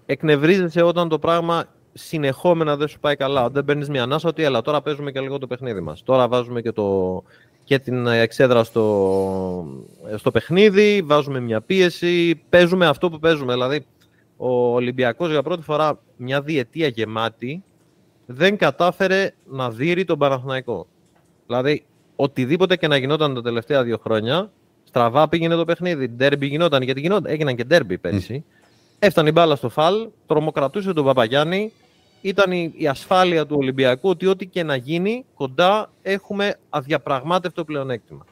[0.07, 3.51] εκνευρίζεσαι όταν το πράγμα συνεχόμενα δεν σου πάει καλά.
[3.51, 6.03] Δεν παίρνεις μια ανάσα ότι έλα, τώρα παίζουμε και λίγο το παιχνίδι μας.
[6.03, 7.23] Τώρα βάζουμε και, το,
[7.69, 9.85] και την εξέδρα στο,
[10.17, 13.53] στο παιχνίδι, βάζουμε μια πίεση, παίζουμε αυτό που παίζουμε.
[13.53, 13.87] Δηλαδή,
[14.37, 17.63] ο Ολυμπιακός για πρώτη φορά μια διετία γεμάτη
[18.27, 20.87] δεν κατάφερε να δείρει τον Παναθηναϊκό.
[21.47, 21.85] Δηλαδή,
[22.17, 24.51] οτιδήποτε και να γινόταν τα τελευταία δύο χρόνια,
[24.85, 26.09] στραβά πήγαινε το παιχνίδι.
[26.09, 28.45] Ντέρμπι γινόταν, γιατί γινόταν, έγιναν και ντέρμπι πέρυσι.
[28.47, 28.53] Mm.
[28.99, 31.73] Έφτανε η μπάλα στο φαλ, τρομοκρατούσε τον Παπαγιάννη.
[32.29, 38.25] Ήταν η, η ασφάλεια του Ολυμπιακού ότι ό,τι και να γίνει, κοντά έχουμε αδιαπραγμάτευτο πλεονέκτημα.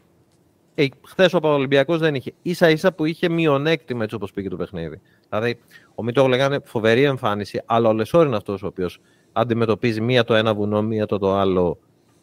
[0.74, 2.32] Ε, Χθες ο Ολυμπιακό δεν είχε.
[2.42, 5.00] σα ίσα που είχε μειονέκτημα έτσι όπως πήγε το παιχνίδι.
[5.28, 5.58] Δηλαδή,
[5.94, 9.00] ο Μίτο λέγανε φοβερή εμφάνιση, αλλά ο Λεσόρ είναι αυτός ο οποίος
[9.32, 11.78] αντιμετωπίζει μία το ένα βουνό, μία το, το άλλο.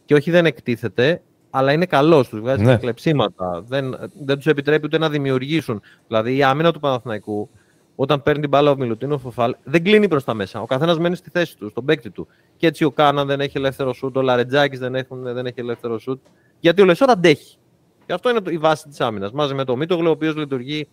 [0.06, 2.30] Και όχι δεν εκτίθεται, αλλά είναι καλός.
[2.30, 2.78] Τους βγάζει ναι.
[2.78, 3.64] κλεψίματα.
[3.68, 3.96] Δεν,
[4.26, 5.82] δεν τους επιτρέπει ούτε να δημιουργήσουν.
[6.08, 7.50] Δηλαδή η άμυνα του Παναθηναϊκού,
[7.96, 10.62] όταν παίρνει την μπάλα ο Μιλουτίνο Φοφάλ, δεν κλείνει προς τα μέσα.
[10.62, 12.28] Ο καθένας μένει στη θέση του, στον παίκτη του.
[12.58, 16.22] Και έτσι ο Κάναν δεν έχει ελεύθερο σουτ, ο Λαρετζάκης δεν, δεν έχει ελεύθερο σουτ.
[16.60, 17.58] Γιατί ο Λεσόρ αντέχει.
[18.06, 19.32] Και αυτό είναι η βάση της άμυνας.
[19.32, 20.88] Μαζί με το Μίτογλου, ο οποίος λειτουργεί,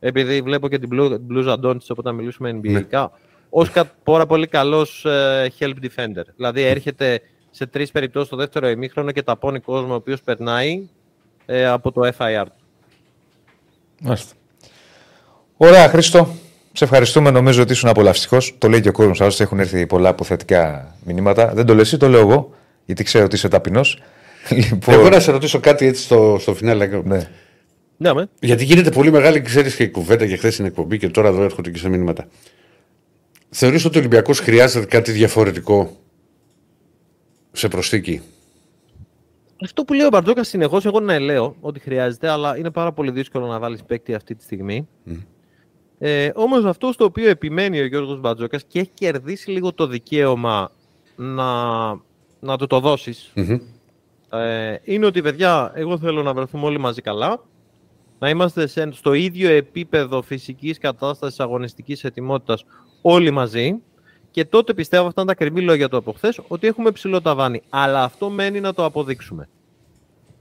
[0.00, 0.88] επειδή βλέπω και την
[1.20, 3.06] μπλούζα Αντώνη όταν μιλήσουμε NBA, ναι.
[3.50, 6.24] ως πάρα πολύ καλός ε, help defender.
[6.36, 10.88] Δηλαδή έρχεται σε τρεις περιπτώσεις το δεύτερο ημίχρονο και ταπώνει κόσμο ο οποίος περνάει
[11.46, 12.64] ε, από το FIR του.
[14.00, 14.34] Μάλιστα.
[15.60, 16.34] Ωραία, Χρήστο.
[16.72, 17.30] Σε ευχαριστούμε.
[17.30, 18.54] Νομίζω ότι ήσουν απολαυστικός.
[18.58, 19.20] Το λέει και ο κόσμος.
[19.20, 21.52] Άλλωστε έχουν έρθει πολλά αποθετικά μηνύματα.
[21.54, 23.98] Δεν το λες, το λέω εγώ, γιατί ξέρω ότι είσαι ταπεινός.
[24.70, 24.94] Λοιπόν...
[24.94, 26.86] Εγώ να σε ρωτήσω κάτι έτσι στο, στο φινάλε.
[27.04, 27.28] Ναι.
[27.96, 28.28] Ναι, με.
[28.40, 31.42] Γιατί γίνεται πολύ μεγάλη, ξέρεις και η κουβέντα και χθες στην εκπομπή και τώρα εδώ
[31.42, 32.28] έρχονται και σε μηνύματα.
[33.50, 35.96] Θεωρείς ότι ο Ολυμπιακός χρειάζεται κάτι διαφορετικό
[37.52, 38.20] σε προσθήκη;
[39.64, 43.10] Αυτό που λέει ο Μπαρτζόκα συνεχώς, εγώ ναι λέω ότι χρειάζεται, αλλά είναι πάρα πολύ
[43.10, 44.88] δύσκολο να βάλεις παίκτη αυτή τη στιγμή.
[45.06, 45.16] Mm.
[45.98, 50.70] Ε, Όμως αυτό στο οποίο επιμένει ο Γιώργος Μπαρτζόκα και έχει κερδίσει λίγο το δικαίωμα
[51.16, 51.88] να,
[52.40, 53.32] να του το δώσεις.
[54.30, 57.42] Ε, είναι ότι παιδιά, εγώ θέλω να βρεθούμε όλοι μαζί καλά.
[58.18, 62.64] Να είμαστε στο ίδιο επίπεδο φυσικής κατάστασης αγωνιστικής ετοιμότητας
[63.02, 63.76] όλοι μαζί.
[64.30, 67.62] Και τότε πιστεύω, αυτά είναι τα κρυμή λόγια του από χθες, ότι έχουμε ψηλό ταβάνι.
[67.68, 69.48] Αλλά αυτό μένει να το αποδείξουμε.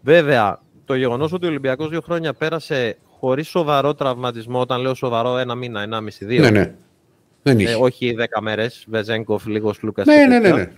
[0.02, 5.38] Βέβαια, το γεγονός ότι ο Ολυμπιακός δύο χρόνια πέρασε χωρίς σοβαρό τραυματισμό, όταν λέω σοβαρό,
[5.38, 6.42] ένα μήνα, ένα μισή, δύο.
[6.42, 6.74] Ναι, ναι.
[7.44, 10.06] Δεν ε, όχι δέκα μέρες, Βεζέγκοφ, λίγος Λούκας.
[10.06, 10.70] Ναι, ναι, ναι, ναι.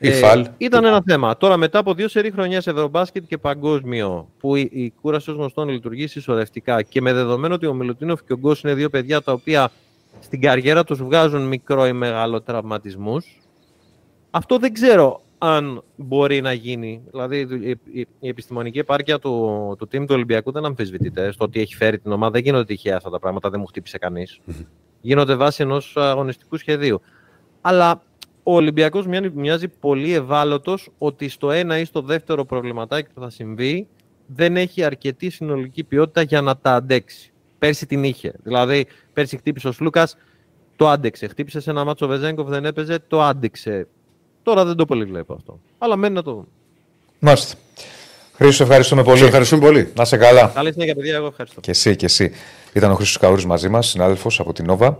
[0.00, 1.36] Ε, ήταν ένα θέμα.
[1.36, 5.68] Τώρα, μετά από δύο σερή χρονιά Ευρωμπάσκετ και παγκόσμιο, που η, η κούραση ως γνωστόν
[5.68, 9.32] λειτουργεί συσσωρευτικά και με δεδομένο ότι ο Μιλουτίνοφ και ο Γκος είναι δύο παιδιά τα
[9.32, 9.70] οποία
[10.20, 13.40] στην καριέρα τους βγάζουν μικρό ή μεγάλο τραυματισμούς.
[14.30, 17.02] Αυτό δεν ξέρω αν μπορεί να γίνει.
[17.10, 17.46] Δηλαδή
[18.20, 19.30] η, επιστημονική επάρκεια του,
[19.78, 21.32] του team του Ολυμπιακού δεν αμφισβητείται.
[21.32, 23.98] Στο ότι έχει φέρει την ομάδα δεν γίνονται τυχαία αυτά τα πράγματα, δεν μου χτύπησε
[23.98, 24.40] κανείς.
[25.00, 27.00] γίνονται βάσει ενός αγωνιστικού σχεδίου.
[27.60, 28.02] Αλλά
[28.42, 33.88] ο Ολυμπιακός μοιάζει πολύ ευάλωτος ότι στο ένα ή στο δεύτερο προβληματάκι που θα συμβεί
[34.26, 37.32] δεν έχει αρκετή συνολική ποιότητα για να τα αντέξει.
[37.58, 38.32] Πέρσι την είχε.
[38.42, 40.16] Δηλαδή, πέρσι χτύπησε ο Σλούκας,
[40.76, 41.26] το άντεξε.
[41.26, 43.88] Χτύπησε σε ένα μάτσο Βεζέγκοφ, δεν έπαιζε, το άντεξε.
[44.48, 45.58] Τώρα δεν το πολύ βλέπω αυτό.
[45.78, 46.46] Αλλά μένει να το δούμε.
[47.18, 47.54] Μάλιστα.
[48.32, 49.18] Χρήστο, ευχαριστούμε πολύ.
[49.18, 49.92] Σε ευχαριστούμε πολύ.
[49.96, 50.50] Να σε καλά.
[50.54, 51.14] Καλή συνέχεια, παιδιά.
[51.14, 51.60] Εγώ ευχαριστώ.
[51.60, 52.32] Και εσύ, και εσύ.
[52.72, 54.98] Ήταν ο Χρήστος Καούρη μαζί μας, συνάδελφος από την Νόβα.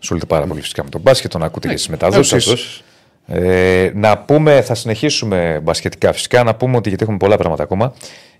[0.00, 2.82] Ασχολείται πάρα πολύ φυσικά με τον μπάσκετ, τον ακούτε και στις μεταδόσεις.
[3.26, 7.92] Ε, να πούμε, θα συνεχίσουμε μπασκετικά φυσικά, να πούμε ότι γιατί έχουμε πολλά πράγματα ακόμα.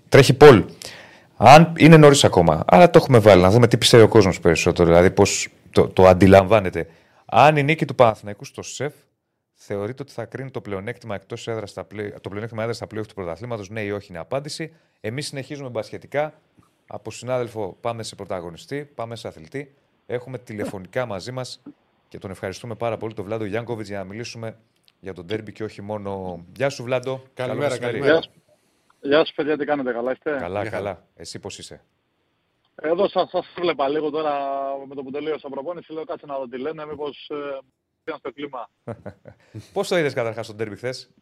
[0.09, 0.63] Τρέχει Πολ.
[1.37, 4.87] Αν είναι νωρίς ακόμα, αλλά το έχουμε βάλει, να δούμε τι πιστεύει ο κόσμος περισσότερο,
[4.89, 6.87] δηλαδή πώς το, το αντιλαμβάνεται.
[7.25, 8.93] Αν η νίκη του Παναθηναϊκού στο ΣΕΦ
[9.63, 12.09] θεωρείται ότι θα κρίνει το πλεονέκτημα εκτός έδρας στα πλέ...
[12.09, 14.73] το πλεονέκτημα έδρας στα πλοία του πρωταθλήματος, ναι ή όχι είναι απάντηση.
[15.01, 16.33] Εμείς συνεχίζουμε μπασχετικά.
[16.87, 19.75] Από συνάδελφο πάμε σε πρωταγωνιστή, πάμε σε αθλητή.
[20.05, 21.61] Έχουμε τηλεφωνικά μαζί μας
[22.07, 24.57] και τον ευχαριστούμε πάρα πολύ τον Βλάντο Γιάνκοβιτς για να μιλήσουμε
[24.99, 26.39] για τον τέρμπι και όχι μόνο.
[26.55, 27.23] Γεια σου, Βλάντο.
[27.33, 28.19] Καλημέρα, καλημέρα.
[29.01, 31.05] Γεια σου, παιδιά, τι κάνετε, καλά είστε; Καλά, καλά.
[31.15, 31.81] Εσύ πώς είσαι;
[32.75, 34.33] Εδώ σας, σας βλέπα λίγο τώρα
[34.87, 35.93] με το που τελείωσα προπόνηση.
[35.93, 37.31] Λέω κάτσε να δω τι λένε, μήπως
[38.03, 38.69] ε, στο κλίμα.
[39.73, 41.13] Πώς το είδες καταρχάς στον τέρμι χθες;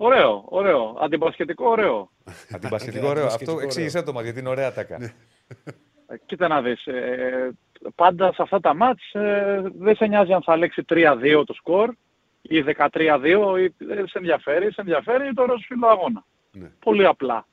[0.00, 0.96] Ωραίο, ωραίο.
[1.00, 2.10] Αντιπασχετικό, ωραίο.
[2.54, 3.26] Αντιπασχετικό, ωραίο.
[3.26, 4.98] Αυτό εξήγησέ το μας, γιατί είναι ωραία τάκα.
[4.98, 5.14] Ναι.
[6.06, 6.86] Ε, κοίτα να δεις.
[6.86, 7.50] Ε,
[7.94, 11.94] πάντα σε αυτά τα μάτς ε, δεν σε νοιάζει αν θα λέξει 3-2 το σκορ
[12.42, 16.24] ή 13-2 ή σε ενδιαφέρει, σε ενδιαφέρει το ρωσφύλλο αγώνα.
[16.52, 16.70] Ναι.
[16.78, 17.46] Πολύ απλά.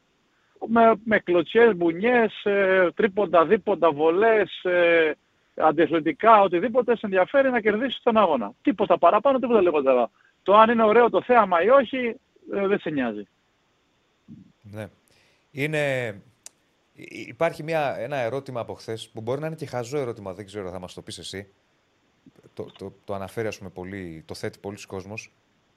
[0.67, 5.11] Με, με κλωτσιές, μπουνιές, ε, τρίποντα, δίποντα, βολές, ε,
[5.55, 8.53] αντιαθλητικά, οτιδήποτε σε ενδιαφέρει να κερδίσει τον αγώνα.
[8.61, 10.09] Τίποτα παραπάνω, τίποτα λιγότερα.
[10.43, 12.15] Το αν είναι ωραίο το θέαμα ή όχι,
[12.53, 13.27] ε, δεν σε νοιάζει.
[14.61, 14.87] Ναι.
[15.51, 16.13] Είναι...
[17.27, 20.71] Υπάρχει μια, ένα ερώτημα από χθες που μπορεί να είναι και χαζό ερώτημα, δεν ξέρω,
[20.71, 21.47] θα μας το πεις εσύ.
[22.53, 25.13] Το, το, το αναφέρει, ας πούμε, πολύ, το θέτει πολλοί κόσμο.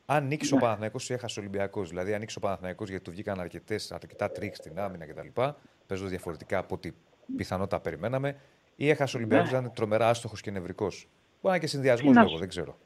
[0.06, 0.60] Αν νίκησε ναι.
[0.60, 3.92] ο Παναθναϊκό ή έχασε ο Ολυμπιακός, δηλαδή αν νίκησε ο Παναθναϊκό γιατί του βγήκαν αρκετές,
[3.92, 5.40] αρκετά τρίξ στην άμυνα κτλ.
[5.86, 6.90] Παίζοντα διαφορετικά από ό,τι
[7.36, 8.40] πιθανότατα περιμέναμε,
[8.80, 9.58] ή έχασε ο Ολυμπιακός, ναι.
[9.58, 11.08] ήταν τρομερά άστοχος και νευρικός.
[11.40, 12.76] Μπορεί να είναι και συνδυασμός λόγω, δεν ξέρω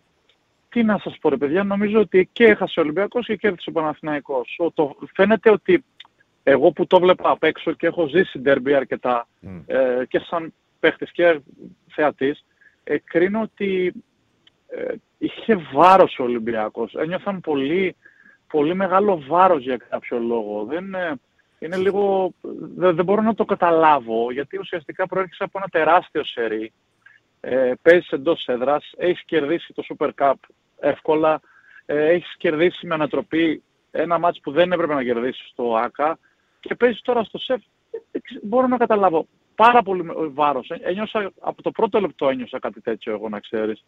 [0.73, 3.73] τι να σας πω ρε παιδιά, νομίζω ότι και έχασε ο Ολυμπιακός και κέρδισε ο
[3.73, 4.61] Παναθηναϊκός.
[4.75, 5.85] Το, φαίνεται ότι
[6.43, 9.29] εγώ που το βλέπα απ' έξω και έχω ζήσει ντέρμπι αρκετά
[9.67, 11.41] ε, και σαν παίχτης και
[11.91, 12.45] θεατής,
[12.85, 13.93] ε, κρίνω ότι
[14.69, 16.95] ε, είχε βάρος ο Ολυμπιακός.
[16.95, 17.97] Ένιωθαν πολύ,
[18.49, 20.65] πολύ μεγάλο βάρος για κάποιο λόγο.
[20.65, 21.15] Δεν, ε,
[21.63, 22.33] είναι λίγο,
[22.77, 26.73] δεν, δεν μπορώ να το καταλάβω, γιατί ουσιαστικά προέρχεσαι από ένα τεράστιο σερί.
[27.41, 30.35] Ε, παίζεις εντός έδρας, έχεις κερδίσει το Super Cup
[30.79, 31.41] εύκολα.
[31.87, 36.19] Ε, έχεις κερδίσει με ανατροπή ένα μάτς που δεν έπρεπε να κερδίσεις στο ΆΚΑ
[36.61, 37.63] και παίζεις τώρα στο ΣΕΦ.
[38.43, 40.71] Μπορώ να καταλάβω πάρα πολύ βάρος.
[40.71, 43.85] Ε, ένιωσα, από το πρώτο λεπτό ένιωσα κάτι τέτοιο εγώ να ξέρεις.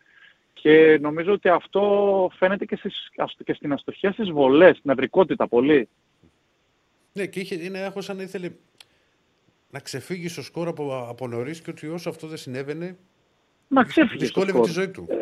[0.53, 3.11] Και νομίζω ότι αυτό φαίνεται και, στις,
[3.45, 5.89] και στην αστοχία στις βολές, στην ευρικότητα πολύ.
[7.17, 8.51] Ναι, και είχε, είναι έχω σαν ήθελε
[9.71, 12.97] να ξεφύγεις στο σκορ από, από νωρίς και ότι όσο αυτό δεν συνέβαινε,
[13.69, 15.07] να ξέφυγε δυσκόλευε τη ζωή του.
[15.09, 15.15] Ε,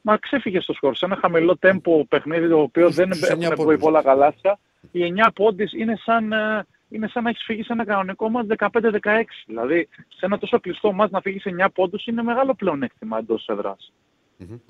[0.00, 0.96] Μα ξέφυγε στο σκορ.
[0.96, 4.58] Σε ένα χαμηλό τέμπο παιχνίδι το οποίο δεν έχουν βγει πολλά γαλάζια.
[4.90, 8.46] Οι 9 πόντις είναι σαν, ε, είναι σαν να έχεις φύγει σε ένα κανονικό μας
[8.46, 9.44] 15-16.
[9.46, 13.46] Δηλαδή σε ένα τόσο κλειστό μας να φύγεις σε 9 πόντους είναι μεγάλο πλεονέκτημα εντός
[13.48, 13.92] έδρας.
[14.40, 14.60] Mm-hmm.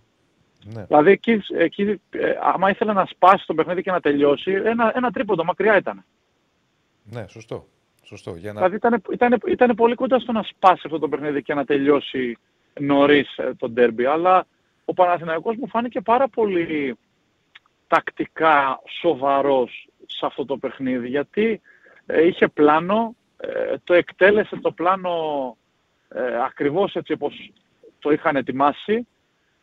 [0.74, 0.84] Ναι.
[0.84, 5.10] Δηλαδή εκεί, εκεί ε, άμα ήθελε να σπάσει το παιχνίδι και να τελειώσει, ένα, ένα
[5.10, 6.04] τρίποντο μακριά ήταν.
[7.04, 7.66] Ναι, σωστό.
[8.02, 8.34] σωστό.
[8.34, 8.58] Για να...
[8.58, 12.38] Δηλαδή ήταν, ήταν, ήταν πολύ κοντά στο να σπάσει αυτό το παιχνίδι και να τελειώσει
[12.80, 14.04] νωρίς ε, το ντέρμπι.
[14.04, 14.46] Αλλά
[14.84, 16.98] ο Παναθηναϊκός μου φάνηκε πάρα πολύ
[17.86, 21.60] τακτικά σοβαρός σε αυτό το παιχνίδι, γιατί
[22.06, 25.56] ε, είχε πλάνο, ε, το εκτέλεσε το πλάνο
[26.08, 27.52] ε, ακριβώς έτσι όπως
[27.98, 29.06] το είχαν ετοιμάσει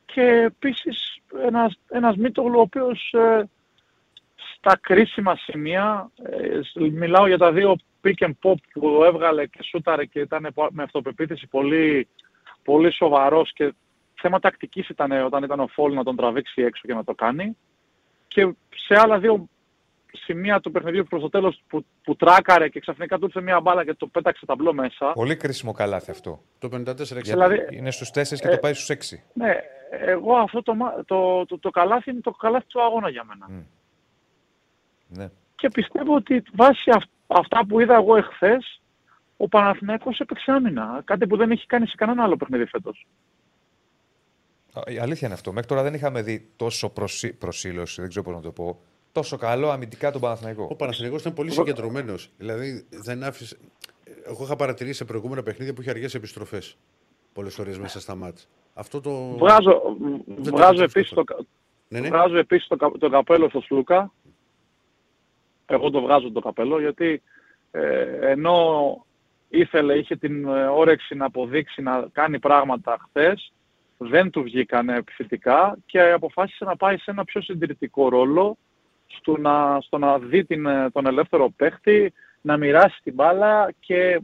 [0.05, 3.49] και επίσης ένας, ένας Μήτογλου ο οποίος ε,
[4.63, 6.11] στα κρίσιμα σημεία,
[6.75, 11.47] μιλάω για τα δύο pick and pop που έβγαλε και σούταρε και ήταν με αυτοπεποίθηση
[11.47, 12.07] πολύ,
[12.63, 13.73] πολύ σοβαρός και
[14.21, 17.57] θέμα τακτικής ήταν όταν ήταν ο Φόλ να τον τραβήξει έξω και να το κάνει.
[18.27, 19.47] Και σε άλλα δύο
[20.11, 23.85] σημεία του παιχνιδιού προς το τέλος που, που τράκαρε και ξαφνικά του ήρθε μια μπάλα
[23.85, 25.11] και το πέταξε ταμπλό μέσα.
[25.13, 26.41] Πολύ κρίσιμο καλάθι αυτό.
[26.59, 27.03] Το 54-6.
[27.23, 29.17] Δηλαδή, είναι στους 4 και ε, το πάει στους 6.
[29.33, 29.55] Ναι,
[29.89, 30.73] εγώ αυτό το,
[31.05, 33.47] το, το, το, καλάθι είναι το καλάθι του αγώνα για μένα.
[33.49, 33.80] Mm.
[35.17, 35.29] Ναι.
[35.55, 36.91] Και πιστεύω ότι βάσει
[37.27, 38.81] αυτά που είδα εγώ εχθές,
[39.37, 41.01] ο Παναθηναίκος έπαιξε άμυνα.
[41.05, 43.07] Κάτι που δεν έχει κάνει σε κανένα άλλο παιχνίδι φέτος.
[44.85, 45.51] Η αλήθεια είναι αυτό.
[45.51, 47.33] Μέχρι τώρα δεν είχαμε δει τόσο προσύ...
[47.33, 48.79] προσήλωση, δεν ξέρω πώς να το πω.
[49.11, 50.67] Τόσο καλό αμυντικά τον Παναθηναϊκό.
[50.71, 52.31] Ο Παναθηναϊκός ήταν πολύ συγκεντρωμένος.
[52.37, 53.57] Δηλαδή δεν άφησε.
[54.25, 56.77] Εγώ είχα παρατηρήσει σε προηγούμενα παιχνίδια που είχε αργές επιστροφές.
[57.33, 58.45] Πολλές φορέ μέσα στα μάτια.
[58.73, 59.11] Αυτό το.
[59.37, 59.81] Βγάζω,
[60.37, 61.23] βγάζω επίσης το,
[61.87, 62.07] ναι, ναι.
[62.07, 64.11] Βγάζω επίσης το, το καπέλο στο Σλούκα.
[65.71, 67.21] Εγώ το βγάζω το καπέλο γιατί
[67.71, 69.05] ε, ενώ
[69.49, 73.53] ήθελε, είχε την ε, όρεξη να αποδείξει να κάνει πράγματα χθες,
[73.97, 78.57] δεν του βγήκαν επιθετικά και αποφάσισε να πάει σε ένα πιο συντηρητικό ρόλο
[79.07, 84.21] στο να, στο να δει την, τον ελεύθερο παίχτη, να μοιράσει την μπάλα και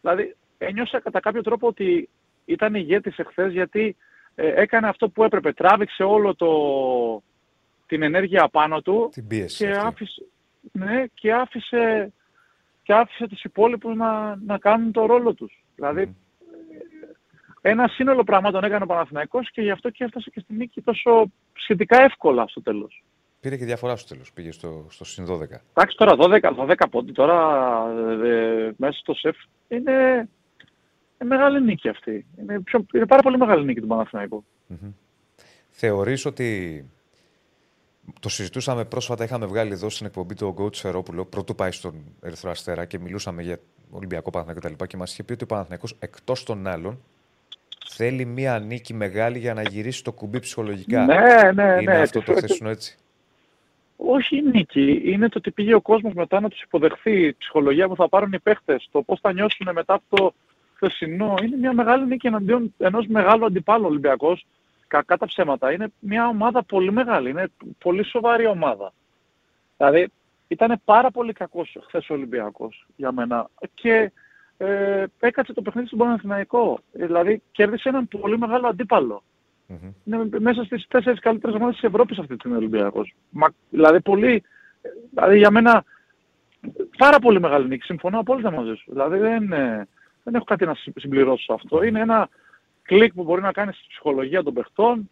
[0.00, 2.08] δηλαδή ένιωσα κατά κάποιο τρόπο ότι
[2.44, 3.96] ήταν ηγέτης εχθές γιατί
[4.34, 5.52] ε, έκανε αυτό που έπρεπε.
[5.52, 6.52] Τράβηξε όλο το,
[7.86, 10.26] την ενέργεια πάνω του την και, άφησε,
[10.72, 12.12] ναι, και άφησε
[12.82, 15.64] και άφησε τους υπόλοιπους να, να κάνουν το ρόλο τους.
[15.74, 16.16] Δηλαδή
[17.60, 21.30] ένα σύνολο πραγμάτων έκανε ο Παναθηναϊκός και γι' αυτό και έφτασε και στη νίκη τόσο
[21.52, 23.04] σχετικά εύκολα στο τέλος.
[23.40, 25.40] Πήρε και διαφορά στο τέλος, πήγε στο, στο συν 12.
[25.74, 27.36] Εντάξει τώρα 12, 12 πόντι τώρα
[28.24, 29.36] ε, μέσα στο σεφ
[29.68, 30.28] είναι,
[31.18, 32.26] είναι μεγάλη νίκη αυτή.
[32.40, 34.44] Είναι, πιο, είναι πάρα πολύ μεγάλη νίκη του Παναθηναϊκού.
[34.70, 34.92] Mm-hmm.
[35.70, 36.84] Θεωρείς ότι
[38.20, 42.50] το συζητούσαμε πρόσφατα, είχαμε βγάλει εδώ στην εκπομπή του Γκότσου Φερόπουλο, πρωτού πάει στον Ερυθρό
[42.50, 43.58] Αστέρα και μιλούσαμε για
[43.90, 44.76] Ολυμπιακό Παναθηναϊκό κτλ.
[44.76, 46.98] Και, και μας είχε πει ότι ο Παναθηναϊκός εκτός των άλλων
[47.88, 51.04] θέλει μία νίκη μεγάλη για να γυρίσει το κουμπί ψυχολογικά.
[51.04, 52.00] Ναι, ναι, Είναι ναι.
[52.00, 52.96] αυτό το χθεσινό έτσι;
[53.96, 57.88] Όχι η νίκη, είναι το ότι πήγε ο κόσμος μετά να τους υποδεχθεί, η ψυχολογία
[57.88, 60.34] που θα πάρουν οι παίχτες, το πώς θα νιώσουν μετά από το
[60.74, 61.34] χθεσινό.
[61.42, 64.46] Είναι μια μεγάλη νίκη εναντίον ενός μεγάλου αντιπάλου Ολυμπιακός.
[64.88, 65.72] Κακά τα ψέματα.
[65.72, 68.92] Είναι μια ομάδα πολύ μεγάλη, είναι πολύ σοβαρή ομάδα.
[69.76, 70.08] Δηλαδή
[70.48, 74.12] ήταν πάρα πολύ κακός χθες ο Ολυμπιακός για μένα και
[74.56, 76.78] ε, έκατσε το παιχνίδι στον Παναθηναϊκό.
[76.92, 79.22] Δηλαδή κέρδισε έναν πολύ μεγάλο αντίπαλο.
[79.66, 79.92] Μμμ.
[80.04, 83.14] Είναι μέσα στις τέσσερις καλύτερες ομάδες της Ευρώπης αυτή τη στιγμή ο Ολυμπιακός.
[83.30, 84.42] Μα, δηλαδή πολύ,
[85.10, 85.84] δηλαδή για μένα
[86.98, 87.84] πάρα πολύ μεγάλη νίκη.
[87.84, 88.90] Συμφωνώ απόλυτα μαζί σου.
[88.92, 89.88] Δηλαδή δεν, ε,
[90.22, 91.82] δεν έχω κάτι να συ- συμπληρώσω σε αυτό.
[91.82, 92.28] Είναι ένα
[92.88, 95.10] κλικ που μπορεί να κάνει στη ψυχολογία των παιχτών.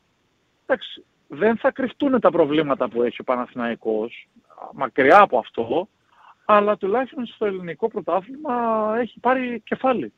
[0.67, 4.29] Εντάξει, δεν θα κρυφτούν τα προβλήματα που έχει ο Παναθηναϊκός
[4.73, 5.89] μακριά από αυτό,
[6.45, 8.53] αλλά τουλάχιστον στο ελληνικό πρωτάθλημα
[9.01, 10.13] έχει πάρει κεφάλι.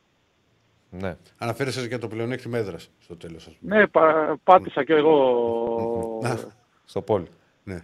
[0.89, 1.15] Ναι.
[1.37, 3.77] Αναφέρεσαι και το πλεονέκτημα έδρας στο τέλος, ας πούμε.
[3.77, 6.37] Ναι, πα- πάτησα και εγώ Να.
[6.85, 7.23] Στο πόλ.
[7.63, 7.77] Ναι.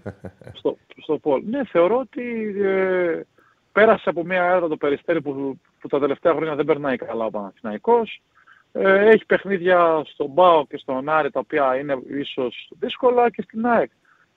[0.53, 1.43] στο, στο Πολ.
[1.45, 3.21] Ναι, θεωρώ ότι ε,
[3.71, 7.29] πέρασε από μια έδρα το Περιστέρι που, που τα τελευταία χρόνια δεν περνάει καλά ο
[7.29, 8.21] Παναθηναϊκός.
[8.77, 13.65] Ε, έχει παιχνίδια στον ΠΑΟ και στον Άρη τα οποία είναι ίσως δύσκολα και στην
[13.65, 13.91] ΑΕΚ.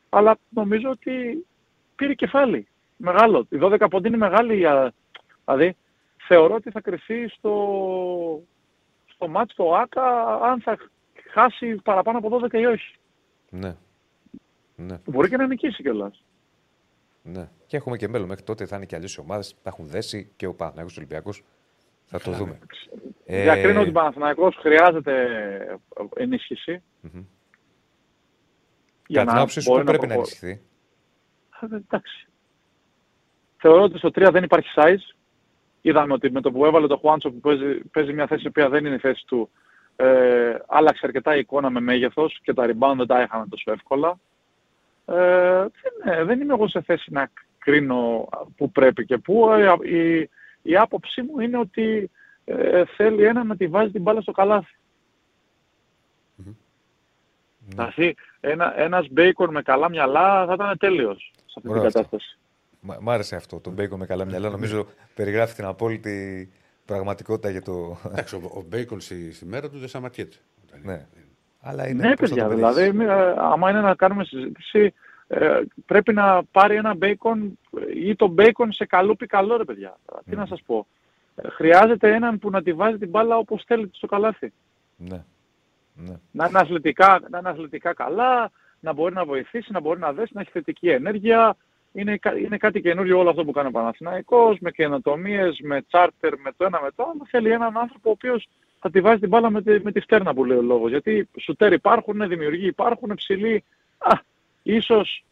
[0.09, 1.46] Αλλά νομίζω ότι
[1.94, 2.66] πήρε κεφάλι.
[2.96, 3.46] Μεγάλο.
[3.51, 4.57] Η 12 πόντι είναι μεγάλη.
[4.57, 4.92] για-
[5.44, 5.77] Δηλαδή
[6.27, 7.53] θεωρώ ότι θα κρυφθεί στο,
[9.07, 10.77] στο μάτς το ΆΚΑ αν θα
[11.33, 12.94] χάσει παραπάνω από 12 ή όχι.
[13.51, 13.77] Ναι.
[14.77, 14.98] Ναι.
[15.07, 16.24] Μπορεί και να νικήσει κιόλας.
[17.22, 17.48] ναι.
[17.66, 18.29] Και έχουμε και μέλλον.
[18.29, 19.55] Μέχρι τότε θα είναι και αλλιώ οι ομάδες.
[19.62, 21.42] Θα έχουν δέσει και ο Παναθηναϊκός και ο Ολυμπιακός.
[22.11, 22.59] Θα το δούμε.
[23.25, 25.27] Ε, Διακρίνω ότι ο Παναθηναϊκός χρειάζεται
[26.14, 26.83] ενίσχυση.
[27.01, 27.23] μμμ.
[29.07, 30.61] για Κατά την άποψή σου, μπορεί πού πρέπει να προχω- ενισχυθεί;
[31.73, 32.27] Ε, Εντάξει.
[33.57, 35.14] Θεωρώ ότι στο 3 δεν υπάρχει size.
[35.81, 38.85] Είδαμε ότι με το που έβαλε το Χουάντσο που παίζει, παίζει μια θέση που δεν
[38.87, 39.51] είναι η θέση του,
[39.97, 44.18] ε, άλλαξε αρκετά η εικόνα με μέγεθος και τα rebound δεν τα είχαμε τόσο εύκολα.
[45.05, 49.51] Ε, δεν, ε, δεν είμαι εγώ σε θέση να κρίνω που πρέπει και πού.
[49.51, 50.29] Ε, η,
[50.68, 52.11] η άποψή μου είναι ότι
[52.44, 54.76] ε, θέλει ένα να τη βάζει την μπάλα στο καλάθι.
[56.37, 56.52] Ναι.
[57.66, 62.00] Δηλαδή, ένα, ένας μπέικον με καλά μυαλά θα ήταν τέλειος σε αυτή Ωραίο την αυτό.
[62.02, 62.38] κατάσταση.
[62.81, 63.61] Μ' μ' άρεσε αυτό.
[63.61, 64.50] Το μπέικον με καλά μυαλά.
[64.50, 66.50] Νομίζω περιγράφει την απόλυτη
[66.85, 67.98] πραγματικότητα για το.
[68.07, 70.37] Εντάξει, ο, ο Μπέικον στη, στη μέρα του δεν σταματιέται.
[70.66, 70.92] Όταν ναι.
[70.92, 71.09] είναι.
[71.61, 72.09] Αλλά είναι.
[72.09, 72.90] Ναι, πώς θα το παιδιά, πετύχεις.
[72.90, 74.94] δηλαδή, ε, άμα είναι να κάνουμε συζήτηση,
[75.28, 77.58] ε, πρέπει να πάρει ένα μπέικον
[77.94, 79.98] ή το μπέικον σε καλούπι καλό, ρε παιδιά.
[80.30, 80.86] Τι να σας πω.
[81.36, 84.52] Ε, χρειάζεται έναν που να τη βάζει την μπάλα όπως θέλει στο καλάθι.
[84.96, 85.24] Ναι.
[85.94, 86.14] Ναι.
[86.30, 90.32] Να είναι, αθλητικά, να είναι αθλητικά καλά, να μπορεί να βοηθήσει, να μπορεί να δέσει,
[90.34, 91.56] να έχει θετική ενέργεια.
[91.92, 96.38] Είναι, κα- είναι κάτι καινούριο όλο αυτό που κάνει ο Παναθηναϊκός, με καινοτομίες, με τσάρτερ,
[96.38, 97.26] με το ένα με το άλλο.
[97.28, 98.48] Θέλει έναν άνθρωπο ο οποίος
[98.80, 100.90] θα τη βάζει την μπάλα με τη, με τη φτέρνα που λέει ο λόγος.
[100.90, 103.64] Γιατί σουτέρ υπάρχουν, δημιουργοί υπάρχουν, ψηλοί.
[103.98, 104.18] Α,
[104.62, 105.25] ίσως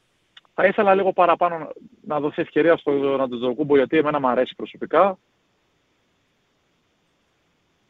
[0.55, 1.69] θα ήθελα λίγο παραπάνω να-
[2.01, 5.19] να δοθεί ευκαιρία στον Αντετοκούμπο γιατί εμένα μου αρέσει προσωπικά.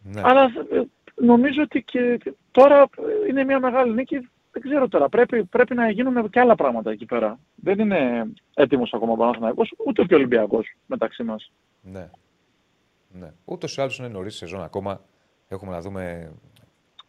[0.03, 0.21] ναι.
[0.25, 0.83] Αλλά ε,
[1.15, 2.21] νομίζω ότι και
[2.51, 4.29] τώρα ε, είναι μια μεγάλη νίκη.
[4.53, 5.09] Δεν ξέρω τώρα.
[5.09, 7.39] Πρέπει, πρέπει να γίνουν και άλλα πράγματα εκεί πέρα.
[7.55, 11.53] Δεν είναι έτοιμος ακόμα ο Παναθηναϊκός, ούτε και ο Ολυμπιακός μεταξύ μας.
[11.83, 12.09] Ναι.
[13.13, 13.33] ναι.
[13.45, 15.01] Ούτως ή άλλως είναι νωρίς σεζόν ακόμα.
[15.49, 16.33] Έχουμε να δούμε.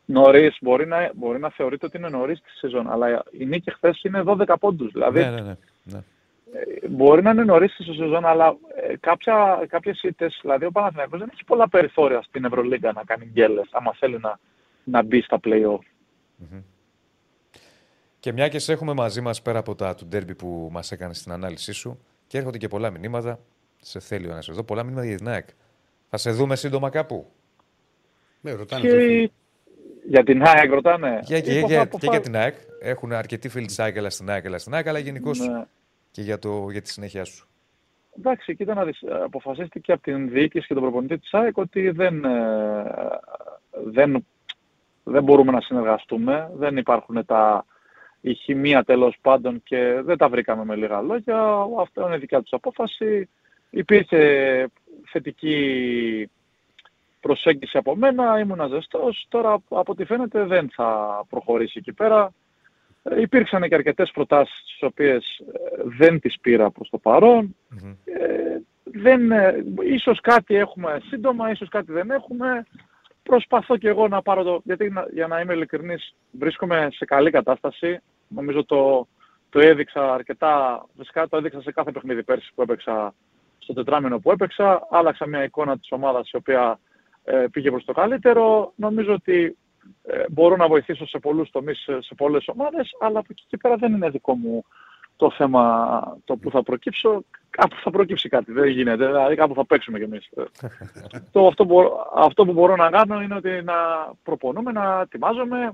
[0.09, 4.03] Νωρίς, μπορεί να, μπορεί να θεωρείται ότι είναι νωρίς τη σεζόν, αλλά η νίκη χθες
[4.03, 4.91] είναι 12 πόντους.
[4.91, 5.55] Δηλαδή Ναι, ναι, ναι.
[5.83, 5.97] ναι.
[6.53, 11.19] ε, μπορεί να είναι νωρίς στη σεζόν, αλλά ε, κάποια, κάποιες ήττες, δηλαδή ο Παναθηναϊκός
[11.19, 14.39] δεν έχει πολλά περιθώρια στην Ευρωλίγκα να κάνει γκέλες, άμα θέλει να,
[14.83, 15.83] να μπει στα play-off.
[18.19, 21.13] Και μια και σε έχουμε μαζί μας πέρα από τα του ντέρμπι που μας έκανε
[21.13, 23.39] στην ανάλυσή σου και έρχονται και πολλά μηνύματα.
[23.81, 25.47] Σε θέλει ο ένας εδώ, πολλά μηνύματα για την ΑΕΚ.
[26.09, 27.31] Θα σε δούμε σύντομα κάπου.
[28.41, 28.81] Ναι, ρωτάνε.
[28.81, 29.31] Και φίλοι.
[30.09, 31.19] Για την ΑΕΚ ρωτάνε.
[31.23, 32.55] Για, και, Είπα, για, αποφα- και για την ΑΕΚ.
[32.81, 35.65] Έχουν αρκετοί φίλοι της ΑΕΚ, αλλά στην ΑΕΚ, αλλά στην ΑΕΚ, αλλά γενικώς Ναι.
[36.11, 37.47] και για, το, για τη συνέχεια σου.
[38.17, 41.89] Εντάξει, κοίτα να δεις, ε, αποφασίστηκε από την διοίκηση και τον προπονητή της ΑΕΚ ότι
[41.89, 42.83] δεν, ε,
[43.85, 44.25] δεν,
[45.03, 47.65] δεν μπορούμε να συνεργαστούμε, δεν υπάρχουν τα,
[48.21, 51.65] η χημεία τέλος πάντων και δεν τα βρήκαμε με λίγα λόγια.
[51.79, 53.29] Αυτό είναι δικιά τους απόφαση.
[53.69, 54.19] Υπήρχε
[55.11, 56.29] θετική
[57.19, 59.25] προσέγγιση από μένα, ήμουν ζεστός.
[59.29, 62.33] Τώρα από ό,τι φαίνεται δεν θα προχωρήσει εκεί πέρα.
[63.03, 67.55] Ε, Υπήρξαν και αρκετές προτάσεις τις οποίες ε, δεν τις πήρα προς το παρόν.
[67.69, 67.95] Μμμ.
[68.05, 72.65] Ε, δεν, ε, ίσως κάτι έχουμε σύντομα, ίσως κάτι δεν έχουμε.
[73.23, 74.61] Προσπαθώ και εγώ να πάρω το...
[74.63, 77.99] Γιατί να- για να είμαι ειλικρινής βρίσκομαι σε καλή κατάσταση.
[78.27, 79.07] Νομίζω το,
[79.49, 83.13] το έδειξα αρκετά, βασικά το έδειξα σε κάθε παιχνίδι πέρσι που έπαιξα
[83.57, 86.79] στο τετράμινο που έπαιξα, άλλαξα μια εικόνα της ομάδας η οποία
[87.29, 88.73] ε, πήγε προς το καλύτερο.
[88.75, 89.57] Νομίζω ότι
[90.03, 93.75] ε, μπορώ να βοηθήσω σε πολλούς τομείς, σε πολλές ομάδες, αλλά από εκεί και πέρα
[93.75, 94.65] δεν είναι δικό μου
[95.15, 97.23] το θέμα το που θα προκύψω.
[97.49, 100.29] Κάπου θα προκύψει κάτι, δεν γίνεται, δηλαδή κάπου θα παίξουμε κι εμείς.
[101.31, 101.83] το, αυτό, που,
[102.15, 103.73] αυτό που μπορώ να κάνω είναι ότι να
[104.23, 105.71] προπονούμε, να ετοιμάζομαι.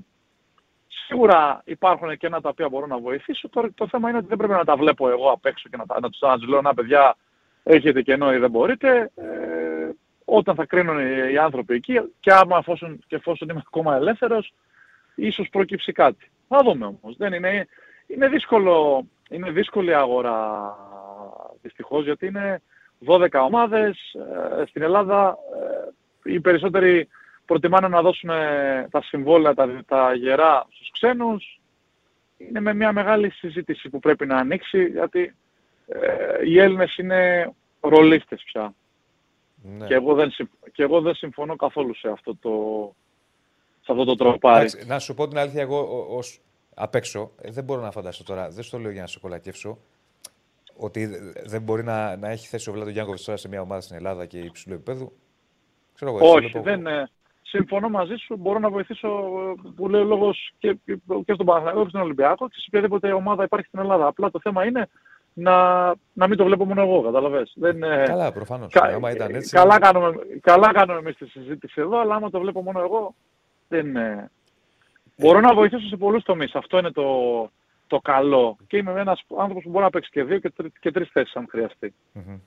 [1.06, 3.48] Σίγουρα υπάρχουν και ένα τα οποία μπορώ να βοηθήσω.
[3.48, 5.86] Το, το θέμα είναι ότι δεν πρέπει να τα βλέπω εγώ απ' έξω και να,
[5.86, 7.16] τα, να τους, να τους λέω, να παιδιά,
[7.62, 9.10] έχετε κενό ή δεν μπορείτε.
[9.14, 9.90] Ε,
[10.24, 10.98] όταν θα κρίνουν
[11.30, 14.52] οι άνθρωποι εκεί και άμα εφόσον, και εφόσον είμαι ακόμα ελεύθερος,
[15.14, 16.30] ίσως προκύψει κάτι.
[16.48, 17.16] Θα δούμε όμως.
[17.16, 17.66] Δεν είναι,
[18.06, 20.76] είναι, δύσκολο, είναι δύσκολη αγορά
[21.62, 22.62] δυστυχώς γιατί είναι
[23.06, 24.14] 12 ομάδες.
[24.60, 25.36] Ε, στην Ελλάδα
[26.24, 27.08] ε, οι περισσότεροι
[27.44, 28.30] προτιμάνε να δώσουν
[28.90, 31.60] τα συμβόλαια, τα, τα γερά στους ξένους.
[32.36, 35.34] Είναι με μια μεγάλη συζήτηση που πρέπει να ανοίξει γιατί
[35.86, 38.74] ε, οι Έλληνες είναι ρολίστες πια.
[39.66, 39.86] Ναι.
[39.86, 40.34] Και, εγώ δεν,
[40.72, 42.50] και εγώ δεν συμφωνώ καθόλου σε αυτό το,
[43.80, 44.68] σε αυτό το τροπάρι.
[44.86, 45.78] Να σου πω την αλήθεια, εγώ
[46.16, 46.18] ω
[46.74, 49.78] απ' έξω ε, δεν μπορώ να φανταστώ τώρα, δεν στο λέω για να σε κολακεύσω,
[50.76, 51.06] ότι
[51.44, 54.26] δεν μπορεί να, να έχει θέση ο Βλάντο Γιάνκοβιτς τώρα σε μια ομάδα στην Ελλάδα
[54.26, 55.12] και υψηλού επίπεδου.
[55.94, 57.10] Ξέρω εγώ, Όχι, δεν, ε,
[57.42, 58.36] συμφωνώ μαζί σου.
[58.36, 60.76] Μπορώ να βοηθήσω ε, που λέει ο λόγος και,
[61.24, 64.06] και στον Παναγιώτο και στον Ολυμπιακό και σε οποιαδήποτε ομάδα υπάρχει στην Ελλάδα.
[64.06, 64.88] Απλά το θέμα είναι
[65.34, 67.52] να, να μην το βλέπω μόνο εγώ, καταλαβες.
[67.56, 68.72] Δεν, καλά, προφανώς.
[68.72, 69.56] Κα, ήταν έτσι...
[69.56, 73.14] καλά, κάνουμε, καλά κάνουμε εμείς τη συζήτηση εδώ, αλλά άμα το βλέπω μόνο εγώ,
[73.68, 73.96] δεν...
[73.96, 74.30] Ε...
[75.16, 76.54] Μπορώ να βοηθήσω σε πολλούς τομείς.
[76.54, 77.08] Αυτό είναι το,
[77.86, 78.56] το καλό.
[78.66, 81.36] Και είμαι ένας άνθρωπος που μπορεί να παίξει και δύο και, τρι, και τρεις θέσεις
[81.36, 81.94] αν χρειαστεί.
[82.14, 82.38] Mm-hmm.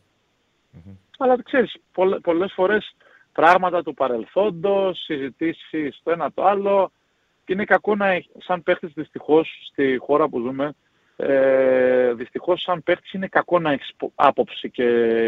[0.74, 0.96] Mm-hmm.
[1.18, 2.96] Αλλά ξέρεις, πολλ, πολλές φορές
[3.32, 6.92] πράγματα του παρελθόντος, συζητήσεις το ένα το άλλο,
[7.46, 10.76] και είναι κακό να, σαν παίχτης δυστυχώς στη χώρα που ζούμε,
[11.18, 14.86] ε, δυστυχώς σαν παίχτης είναι κακό να έχεις άποψη και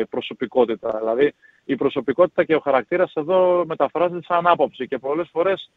[0.10, 0.97] προσωπικότητα.
[0.99, 1.34] Δηλαδή
[1.65, 5.71] η προσωπικότητα και ο χαρακτήρας εδώ μεταφράζεται σαν άποψη και πολλές φορές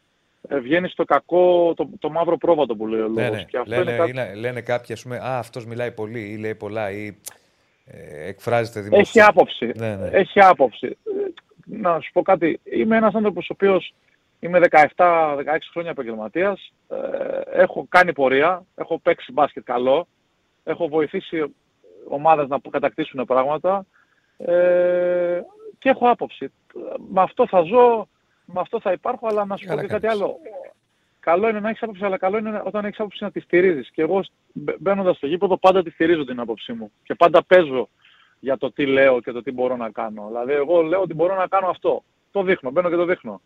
[0.47, 3.15] ε, βγαίνει στο κακό, το, το μαύρο πρόβατο που λέει ο λόγος.
[3.15, 4.09] Λένε, και αυτό λένε, είναι κάτι...
[4.09, 7.17] είναι, λένε κάποιοι, ας πούμε, α, αυτός μιλάει πολύ ή λέει πολλά ή
[7.85, 9.01] ε, εκφράζεται δημοσία.
[9.01, 9.71] Έχει άποψη.
[9.75, 10.07] Ναι, ναι.
[10.11, 10.87] Έχει άποψη.
[10.87, 11.33] Ε,
[11.65, 12.59] να σου πω κάτι.
[12.63, 13.93] Είμαι ένας άνθρωπος ο οποίος
[14.43, 14.59] Είμαι
[14.95, 20.07] 17-16 χρόνια επαγγελματίας, ε, έχω κάνει πορεία, έχω παίξει μπάσκετ καλό,
[20.63, 21.55] έχω βοηθήσει
[22.07, 23.85] ομάδες να κατακτήσουν πράγματα
[24.37, 25.41] ε,
[25.79, 26.51] και έχω άποψη.
[27.09, 28.07] Με αυτό θα ζω,
[28.45, 30.37] με αυτό θα υπάρχω, αλλά να σου πω και κάτι άλλο.
[31.19, 33.89] Καλό είναι να έχεις άποψη, αλλά καλό είναι όταν έχεις άποψη να τη στηρίζεις.
[33.89, 36.91] Και εγώ μπαίνοντας στο γήπεδο πάντα τη στηρίζω την άποψή μου.
[37.03, 37.89] Και πάντα παίζω
[38.39, 40.25] για το τι λέω και το τι μπορώ να κάνω.
[40.27, 42.03] Δηλαδή εγώ λέω ότι μπορώ να κάνω αυτό.
[42.31, 43.41] Το δείχνω, μπαίνω και το δείχνω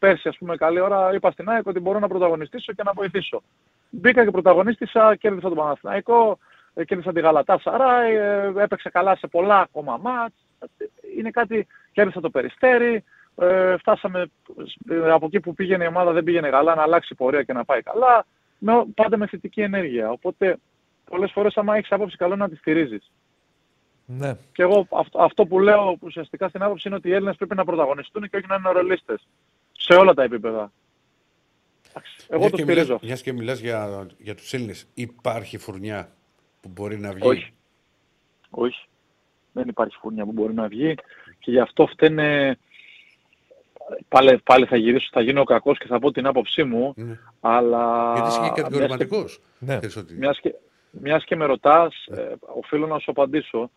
[0.00, 3.42] πέρσι, ας πούμε, καλή ώρα είπα στην ΑΕΚ ότι μπορώ να πρωταγωνιστήσω και να βοηθήσω.
[3.90, 6.38] Μπήκα και πρωταγωνίστησα, κέρδισα τον Παναθηναϊκό,
[6.74, 10.34] ε, κέρδισα τη Γαλατά Σαράι, ε, έπαιξε καλά σε πολλά ακόμα μάτς.
[11.16, 13.04] Είναι κάτι, κέρδισα το Περιστέρι,
[13.36, 14.30] ε, φτάσαμε
[15.10, 17.82] από εκεί που πήγαινε η ομάδα δεν πήγαινε καλά, να αλλάξει πορεία και να πάει
[17.82, 18.26] καλά,
[18.58, 20.10] με, πάντα με θετική ενέργεια.
[20.10, 20.56] Οπότε
[21.10, 23.10] πολλές φορές άμα έχεις άποψη καλό να τη στηρίζεις.
[24.06, 24.36] Ναι.
[24.52, 27.64] Και εγώ αυτό, αυτό που λέω ουσιαστικά στην άποψη είναι ότι οι Έλληνες πρέπει να
[27.64, 29.26] πρωταγωνιστούν και όχι να είναι ρολίστες
[29.90, 30.72] σε όλα τα επίπεδα.
[32.28, 32.98] Εγώ το στηρίζω.
[33.02, 36.12] Μιας και μιλάς για, για τους Έλληνες, υπάρχει φουρνιά
[36.60, 37.52] που μπορεί να βγει; Όχι.
[38.50, 38.88] Όχι.
[39.52, 40.94] Δεν υπάρχει φουρνιά που μπορεί να βγει
[41.38, 42.58] και γι' αυτό φταίνε...
[44.08, 47.18] Πάλι, πάλι θα γυρίσω, θα γίνω κακός και θα πω την άποψή μου, ναι.
[47.40, 48.12] αλλά...
[48.14, 49.40] Γιατί είσαι και κατηγορηματικός.
[49.58, 49.78] Ναι.
[50.18, 50.54] Μιας και,
[50.90, 52.20] μιας και με ρωτάς, ναι.
[52.20, 53.70] ε, οφείλω να σου απαντήσω.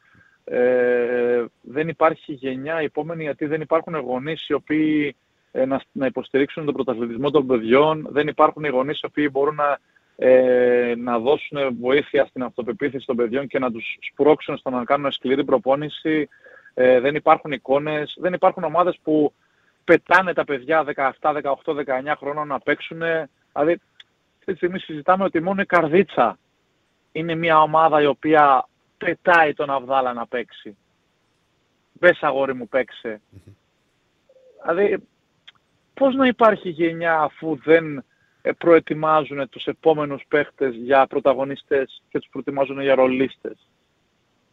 [0.44, 5.14] Ε, δεν υπάρχει γενιά επόμενη γιατί δεν υπάρχουν γονείς οι οποίοι ε,
[5.54, 8.08] να, να υποστηρίξουν τον πρωταθλητισμό των παιδιών.
[8.10, 9.80] Δεν υπάρχουν οι γονείς οι οποίοι μπορούν να,
[10.16, 15.12] ε, να δώσουν βοήθεια στην αυτοπεποίθηση των παιδιών και να τους σπρώξουν στο να κάνουν
[15.12, 16.30] σκληρή προπόνηση.
[16.74, 19.34] Ε, δεν υπάρχουν εικόνες, δεν υπάρχουν ομάδες που
[19.84, 22.98] πετάνε τα παιδιά 17, 18, 19 χρόνων να παίξουν.
[23.54, 23.80] Δηλαδή,
[24.40, 26.38] αυτή τη στιγμή συζητάμε ότι μόνο η Καρδίτσα
[27.12, 30.78] είναι μια ομάδα η οποία πετάει τον Αβδάλα να παίξει.
[31.94, 33.22] Μπες αγόρι μου παίξε.
[34.62, 35.08] Δηλαδή,
[35.94, 38.04] πώς να υπάρχει γενιά αφού δεν
[38.42, 43.70] ε, προετοιμάζουν τους επόμενους παίχτες για πρωταγωνιστές και τους προετοιμάζουν για ρολίστες;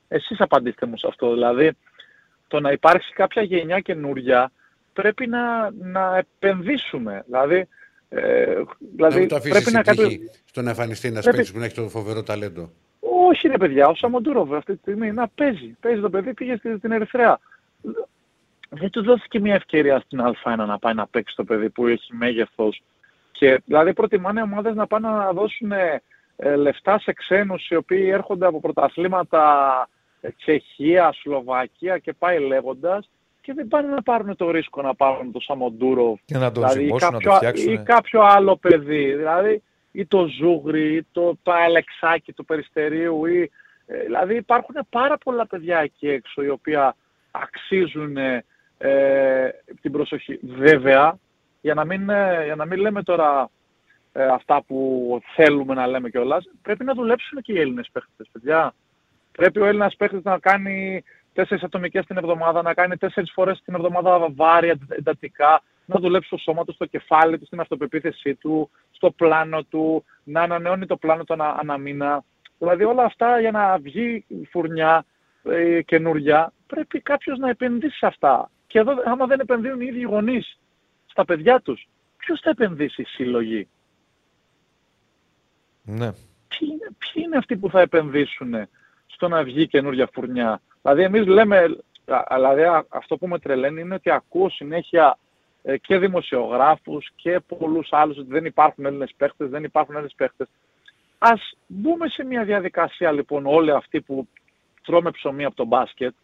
[0.09, 1.33] Εσείς απαντήστε μου σε αυτό.
[1.33, 1.73] Δηλαδή,
[2.49, 4.53] το να υπάρξει κάποια γενιά καινούρια
[4.93, 7.23] πρέπει να, να επενδύσουμε.
[7.27, 7.69] Δηλαδή,
[8.09, 8.63] ε,
[8.97, 10.31] δηλαδή να πρέπει να κάτι...
[10.45, 11.53] στο να εμφανιστεί ένας πρέπει...
[11.53, 12.71] που να έχει το φοβερό ταλέντο.
[13.29, 15.77] Όχι ρε παιδιά, ο Σαμοντούροβ αυτή τη στιγμή να παίζει.
[15.81, 17.39] Παίζει το παιδί, πήγε στην Ερυθρέα
[18.71, 22.15] δεν του δόθηκε μια ευκαιρία στην Α1 να πάει να παίξει το παιδί που έχει
[22.15, 22.83] μέγεθος.
[23.33, 28.47] Και δηλαδή προτιμάνε ομάδες να πάνε να δώσουν ε, λεφτά σε ξένους οι οποίοι έρχονται
[28.47, 29.89] από πρωταθλήματα
[30.21, 33.11] ε, Τσεχία, Σλοβακία και πάει λέγοντας
[33.41, 36.81] και δεν πάνε να πάρουν το ρίσκο να πάρουν το Σαμοντούρο Και να το δηλαδή,
[36.81, 37.73] ή ζυμώσουν, να κάποιο, το φτιάξουν.
[37.73, 39.63] ή κάποιο άλλο παιδί, δηλαδή
[39.93, 43.51] ή το Ζούγρι, ή το, το Αλεξάκι του Περιστερίου, ή,
[43.87, 46.97] ε, δηλαδή υπάρχουν πάρα πολλά παιδιά εκεί έξω οι οποία
[47.31, 48.17] αξίζουν
[48.83, 49.49] ε,
[49.81, 50.39] την προσοχή.
[50.43, 51.19] Βέβαια,
[51.61, 53.51] για να μην, ε, για να μην λέμε τώρα
[54.13, 58.75] ε, αυτά που θέλουμε να λέμε κιόλας, πρέπει να δουλέψουν και οι Έλληνες παίχτες, παιδιά.
[59.33, 61.03] Πρέπει ο Έλληνας παίχτης να κάνει
[61.33, 66.37] τέσσερις ατομικές την εβδομάδα, να κάνει τέσσερις φορές την εβδομάδα βάρια εντατικά, να δουλέψει στο
[66.37, 71.25] σώμα του, στο κεφάλι του, στην αυτοπεποίθησή του, στο πλάνο του, να ανανεώνει το πλάνο
[71.25, 72.25] του ανα, ανά μήνα.
[72.59, 75.05] Δηλαδή όλα αυτά για να βγει φουρνιά
[75.45, 78.51] ε, καινούρια, πρέπει κάποιος να επενδύσει σε αυτά.
[78.71, 80.59] Και εδώ άμα δεν επενδύουν οι ίδιοι οι γονείς
[81.07, 83.69] στα παιδιά τους, ποιος θα επενδύσει, η συλλογή;
[85.83, 86.13] Ναι.
[86.49, 88.55] Ποιοι είναι, ποιοι είναι αυτοί που θα επενδύσουν
[89.07, 91.59] στο να βγει καινούρια φουρνιά; Δηλαδή εμείς λέμε,
[92.05, 95.19] α- δηλαδή α- αυτό που με τρελαίνει είναι ότι ακούω συνέχεια
[95.63, 100.49] ε, και δημοσιογράφους και πολλούς άλλους ότι δεν υπάρχουν Έλληνες παίχτες, δεν υπάρχουν Έλληνες παίχτες.
[101.19, 104.29] Ας μπούμε σε μια διαδικασία λοιπόν όλοι αυτοί που
[104.83, 106.15] τρώμε ψωμί από το μπάσκετ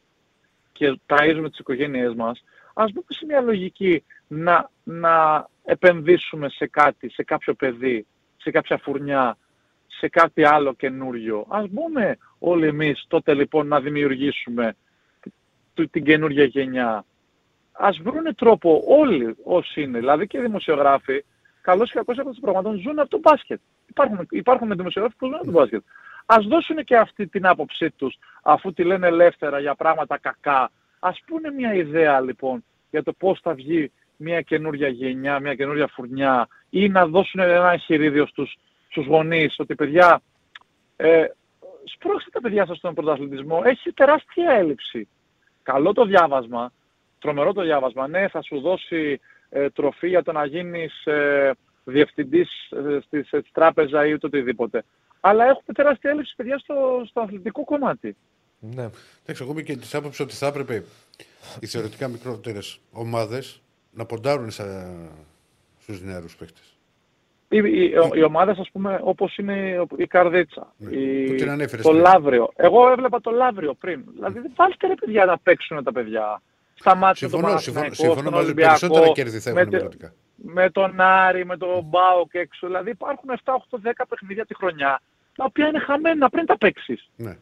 [0.76, 7.10] και ταΐζουμε τις οικογένειές μας, ας μπούμε σε μια λογική να, να επενδύσουμε σε κάτι,
[7.10, 8.06] σε κάποιο παιδί,
[8.36, 9.36] σε κάποια φουρνιά,
[9.86, 11.46] σε κάτι άλλο καινούριο.
[11.48, 14.76] Ας μπούμε όλοι εμείς τότε λοιπόν να δημιουργήσουμε
[15.74, 17.04] του- την καινούργια γενιά.
[17.72, 21.24] Ας βρούνε τρόπο όλοι όσοι είναι, δηλαδή και οι δημοσιογράφοι,
[21.60, 23.60] καλώς ή κακώς από τους πραγμάτων ζουν από το μπάσκετ.
[23.86, 25.82] Υπάρχουν, υπάρχουν δημοσιογράφοι που ζουν από το μπάσκετ.
[26.26, 30.70] Ας δώσουν και αυτή την άποψή τους, αφού τη λένε ελεύθερα για πράγματα κακά.
[30.98, 35.86] Ας πούνε μια ιδέα λοιπόν για το πώς θα βγει μια καινούργια γενιά, μια καινούργια
[35.86, 38.56] φουρνιά ή να δώσουν ένα εγχειρίδιο στους,
[38.88, 40.22] στους γονείς ότι παιδιά
[40.96, 41.24] ε,
[41.84, 45.08] σπρώξτε τα παιδιά σας στον πρωταθλητισμό, έχει τεράστια έλλειψη.
[45.62, 46.72] Καλό το διάβασμα,
[47.18, 51.52] τρομερό το διάβασμα, ναι θα σου δώσει ε, τροφή για το να γίνεις ε,
[51.84, 54.84] διευθυντής ε, στη, σε τράπεζα ή το οτιδήποτε.
[55.20, 58.16] Αλλά έχουμε τεράστια έλλειψη παιδιά στο, στο αθλητικό κομμάτι.
[58.58, 58.82] ναι.
[59.22, 60.84] Εντάξει, εγώ είμαι και της άποψης ότι θα έπρεπε
[61.60, 63.60] οι θεωρητικά μικρότερες ομάδες
[63.90, 66.70] να ποντάρουν στους νεαρούς παίχτες.
[67.48, 71.84] Οι, οι, οι ομάδες ας πούμε όπως είναι η Καρδίτσα, Ναι, η, που την ανέφερες
[71.84, 72.02] το πριν.
[72.02, 72.52] Λαύριο.
[72.56, 74.04] Εγώ έβλεπα το Λαύριο πριν.
[74.14, 76.42] Δηλαδή δεν βάλτε ρε παιδιά να παίξουν τα παιδιά.
[76.74, 78.44] Στα μάτια του Συμφωνώ, συμφωνώ, Παναθηναϊκό, συμφωνώ στον μαζί.
[78.44, 80.14] Ολυμπιακό, Περισσότερα κέρδη θα με έχουν τε- μελλοντικά.
[80.36, 82.66] Με τον Άρη, με τον Μπάουκ έξω.
[82.66, 85.00] Δηλαδή υπάρχουν 7, 8, 10 παιχνίδια τη χρονιά,
[85.36, 87.08] τα οποία είναι χαμένα πριν τα παίξεις.
[87.16, 87.36] Ναι.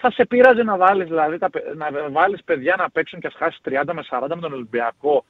[0.00, 3.34] Θα σε πείραζε να βάλεις, δηλαδή, τα, παι- να βάλεις παιδιά να παίξουν και ας
[3.34, 5.24] χάσεις 30 με 40 με τον Ολυμπιακό.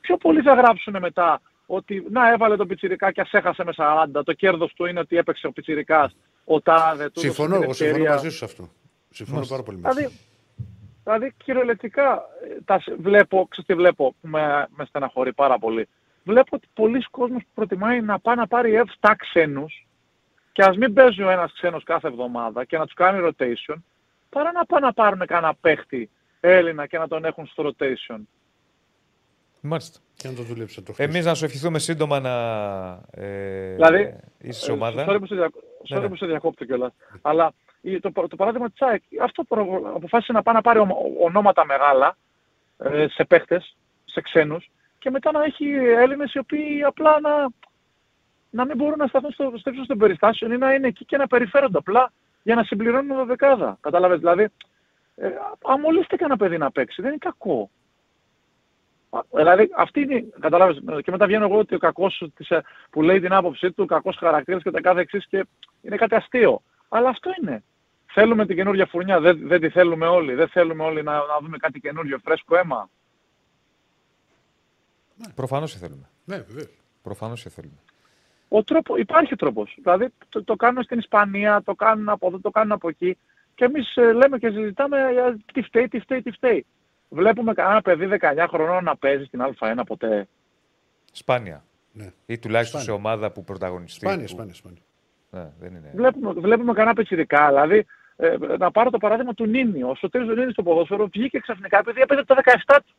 [0.00, 4.24] Πιο πολλοί θα γράψουν μετά ότι να έβαλε τον Πιτσιρικά και ας έχασε με 40.
[4.24, 7.72] Το κέρδος του είναι ότι έπαιξε ο Πιτσιρικάς, ο Τάδε, του Συμφωνώ, έδωσε την εγώ
[7.74, 8.14] συμφωνώ ευκαιρία.
[8.14, 8.68] μαζί σου σε αυτό.
[9.10, 10.08] Συμφωνώ πάρα πολύ μαζί σου.
[10.08, 10.20] Δηλαδή,
[11.06, 15.88] δηλαδή κυριολεκτικά ε, τα σ- βλέπω, ξέρεις τι βλέπω που με, με στεναχωρεί πάρα πολύ.
[16.24, 19.86] Βλέπω ότι πολλοί κόσμος προτιμάει να πάει να πάρει 7 ξένους
[20.52, 23.74] και ας μην παίζει ο ένας ξένος κάθε εβδομάδα και να τους κάνει rotation
[24.28, 28.18] παρά να πάνε να πάρουν κανένα παίχτη Έλληνα και να τον έχουν στο rotation.
[29.60, 29.98] Μάλιστα.
[30.16, 31.06] Και να το δουλέψει το χθες.
[31.06, 32.34] Εμεί να σου ευχηθούμε σύντομα να
[33.10, 35.04] ε, Δηλαδή, είσαι σε Ε, ομάδα.
[35.08, 35.54] Sorry που σε, διακ-
[35.88, 36.08] Ναι, sorry ναι.
[36.08, 36.92] που σε διακόπτω κιόλας.
[37.22, 37.65] Αλλά η-
[38.00, 42.16] το, το παράδειγμα της ΑΕΚ, αυτό προ- αποφάσισε να πάει να πάρει ομα- ονόματα μεγάλα
[42.78, 47.48] ε, σε παίχτες, σε ξένους και μετά να έχει Έλληνες οι οποίοι απλά να,
[48.50, 51.16] να μην μπορούν να σταθούν στο, στο ύψος των περιστάσεων ή να είναι εκεί και
[51.16, 52.12] να περιφέρονται απλά
[52.42, 53.78] για να συμπληρώνουν δεκάδα.
[53.80, 54.48] Κατάλαβες, δηλαδή,
[55.16, 55.28] ε,
[55.64, 57.70] αμολύστε κανένα παιδί να παίξει, δεν είναι κακό.
[59.10, 63.02] Α, Δηλαδή, αυτή είναι, κατάλαβες, και μετά βγαίνω εγώ ότι ο κακός της, ε, που
[63.02, 65.46] λέει την άποψή του, ο κακός χαρακτήρας και τα κάθε εξής και
[65.82, 66.62] είναι κάτι αστείο.
[66.88, 67.62] Αλλά αυτό είναι.
[68.12, 70.34] Θέλουμε την καινούργια φουρνιά, δεν, δεν τη θέλουμε όλοι.
[70.34, 72.90] Δεν θέλουμε όλοι να, να δούμε κάτι καινούριο, φρέσκο αίμα.
[75.34, 76.08] Προφανώς σε θέλουμε.
[76.24, 76.68] Ναι, βεβαίως.
[77.02, 77.76] Προφανώς σε θέλουμε.
[78.48, 79.74] Ο τρόπο, υπάρχει τρόπος.
[79.82, 83.18] Δηλαδή το, το κάνουν στην Ισπανία, το κάνουν από εδώ, το κάνουν από εκεί.
[83.54, 86.66] Και εμείς ε, λέμε και συζητάμε για τι φταίει, τι φταίει, τι φταίει.
[87.08, 90.28] Βλέπουμε κανένα παιδί 19 χρονών να παίζει στην Α1 ποτέ.
[91.12, 91.64] Σπάνια.
[91.92, 92.12] Ναι.
[92.26, 93.00] Ή τουλάχιστον Σπάνια.
[93.02, 93.98] σε ομάδα που πρωταγωνιστεί.
[94.00, 94.80] Σπάνια, που- σπάνια, σπάνια.
[95.36, 95.92] Ναι, δεν είναι.
[95.94, 97.48] Βλέπουμε, βλέπουμε κανένα πετσιδικά.
[97.48, 99.82] Δηλαδή, ε, να πάρω το παράδειγμα του Νίνη.
[99.82, 102.34] Ο Σωτήρης Νίνη στο ποδόσφαιρο βγήκε ξαφνικά επειδή έπαιζε το
[102.66, 102.94] 17 του.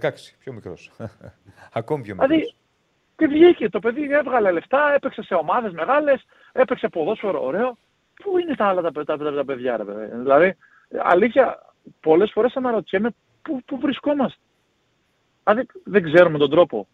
[0.00, 0.92] 16, πιο μικρός.
[1.72, 2.28] Ακόμη πιο μικρός.
[2.28, 2.54] Δηλαδή,
[3.16, 3.68] και βγήκε.
[3.68, 7.78] Το παιδί έβγαλε λεφτά, έπαιξε σε ομάδες μεγάλες, έπαιξε ποδόσφαιρο ωραίο.
[8.22, 10.56] Πού είναι τα άλλα τα, τα, τα, τα παιδιά, ρε παιδί; Δηλαδή,
[10.98, 14.40] αλήθεια, πολλές φορές αναρωτιέμαι πού, πού βρισκόμαστε.
[15.44, 16.86] Δηλαδή, δεν ξέρουμε τον τρόπο.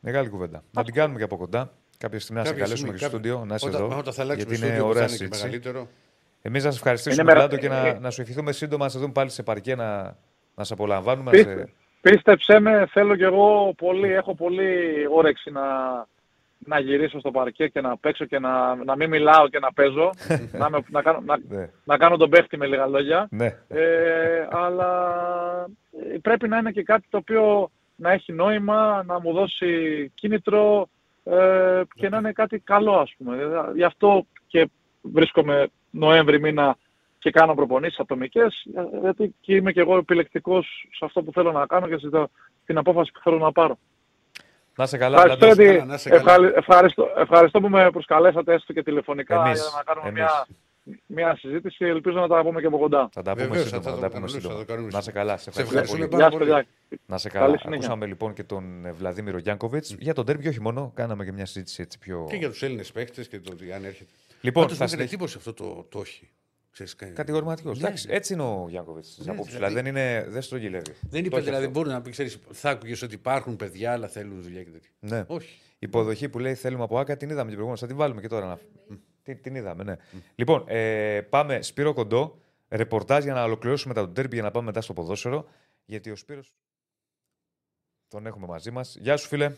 [0.00, 0.62] Μεγάλη κουβέντα.
[0.72, 1.72] Να την κάνουμε και από κοντά.
[1.98, 3.98] Κάποια στιγμή να σε Κάποια καλέσουμε στιγμή, και στο κάποια- στούντιο, να είσαι όταν, εδώ.
[3.98, 5.42] Όταν θα αλλάξουμε γιατί είναι στούντιο που ωραία θα είναι και συζήτηση.
[5.44, 5.88] μεγαλύτερο.
[6.42, 8.98] Εμείς να σας ευχαριστήσουμε, Είναι Βλάντο, και να, ε, να σου ευχηθούμε σύντομα να σε
[8.98, 10.16] δούμε πάλι σε παρκέ να,
[10.54, 11.30] να σε απολαμβάνουμε.
[11.30, 14.68] Πίστε- να σε- Πίστεψέ με, θέλω κι εγώ πολύ, έχω πολύ
[15.12, 15.62] όρεξη να,
[16.58, 20.10] να γυρίσω στο παρκέ και να παίξω και να, να μην μιλάω και να παίζω.
[20.60, 23.26] να, με- να, κάνω, να, Ναι, να κάνω τον παίχτη με λίγα λόγια.
[23.30, 23.56] ναι.
[23.68, 25.14] Ε, αλλά
[26.14, 29.68] ε, πρέπει να είναι και κάτι το οποίο να έχει νόημα, να μου δώσει
[30.14, 30.88] κίνητρο
[31.30, 33.36] ε, και να είναι κάτι καλό ας πούμε.
[33.36, 34.70] Ε, Γι' αυτό και
[35.02, 36.76] βρίσκομαι Νοέμβρη μήνα
[37.18, 40.66] και κάνω προπονήσεις ατομικές, ε, γιατί και είμαι και εγώ επιλεκτικός
[40.98, 42.26] σε αυτό που θέλω να κάνω και στην-
[42.62, 43.78] στην απόφαση που θέλω να πάρω.
[44.76, 45.62] Να είσαι καλά, Ευχαριστώ, Βλάντο.
[45.62, 46.20] καλά, γιατί- να είσαι καλά.
[46.20, 50.20] ευχαρι- ευχαριστώ, ευχαριστώ που με προσκαλέσατε έστω και τηλεφωνικά Εμείς, για να κάνουμε εμείς.
[50.22, 50.46] μια,
[51.06, 51.84] μια συζήτηση.
[51.84, 53.08] Ελπίζω να τα πούμε και από κοντά.
[53.12, 53.82] Θα τα πούμε Βεβαίως, σύντομα.
[53.82, 54.54] θα Θα το τα πούμε κανονίσουμε, σύντομα.
[54.58, 54.92] θα το κανονίσουμε.
[54.92, 55.36] Να είσαι καλά.
[55.36, 56.22] Σε Σε ευχαριστώ ευχαριστούμε πολύ.
[56.22, 56.66] πάρα Γεια σας, πολύ.
[56.88, 57.00] παιδιά.
[57.06, 57.58] Να σε Καλή καλά.
[57.58, 57.76] συνέχεια.
[57.76, 60.92] Ακούσαμε λοιπόν και τον ε, Βλαδίμηρο Γιάνκοβιτς για τον τέρμπι, όχι μόνο.
[60.94, 62.26] Κάναμε και μια συζήτηση έτσι πιο.
[62.30, 64.10] Και για τους Έλληνες παίχτες και το ότι αν έρχεται.
[64.40, 65.24] Λοιπόν, Πάντως θα μου έκανε συνεχίσουμε.
[65.24, 66.30] εντύπωση αυτό το, το όχι.
[66.70, 67.78] Ξέρεις, κα- Κατηγορηματικός.
[67.78, 68.14] Ναι, Εντάξει, ναι.
[68.14, 69.18] έτσι είναι ο Γιάνκοβιτς.
[69.24, 69.52] Ναι, απόψη.
[69.54, 70.92] δηλαδή- Δηλαδή δεν, είναι, δεν στρογγυλεύει.
[71.10, 71.78] Δεν είπε Το έχει δηλαδή, αυτό.
[71.78, 74.90] μπορεί να πει, ξέρεις, θα άκουγες ότι υπάρχουν παιδιά, αλλά θέλουν δουλειά και τέτοια.
[75.00, 75.24] Ναι.
[75.26, 75.58] Όχι.
[75.72, 77.78] Η υποδοχή που λέει θέλουμε από Άκα την είδαμε την προηγούμενη.
[77.78, 78.46] Θα την βάλουμε και τώρα.
[78.46, 78.56] Να...
[78.56, 78.62] Τι-
[79.34, 79.96] την είδαμε, ναι.
[80.34, 82.38] Λοιπόν, ε, πάμε Σπύρο Κοντό.
[82.68, 85.48] Ρεπορτάζ για να ολοκληρώσουμε τα του τέρμπι για να πάμε μετά στο ποδόσφαιρο.
[85.84, 86.54] Γιατί ο Σπύρος
[88.08, 88.96] τον έχουμε μαζί μας.
[88.96, 89.52] Γεια σου, φίλε.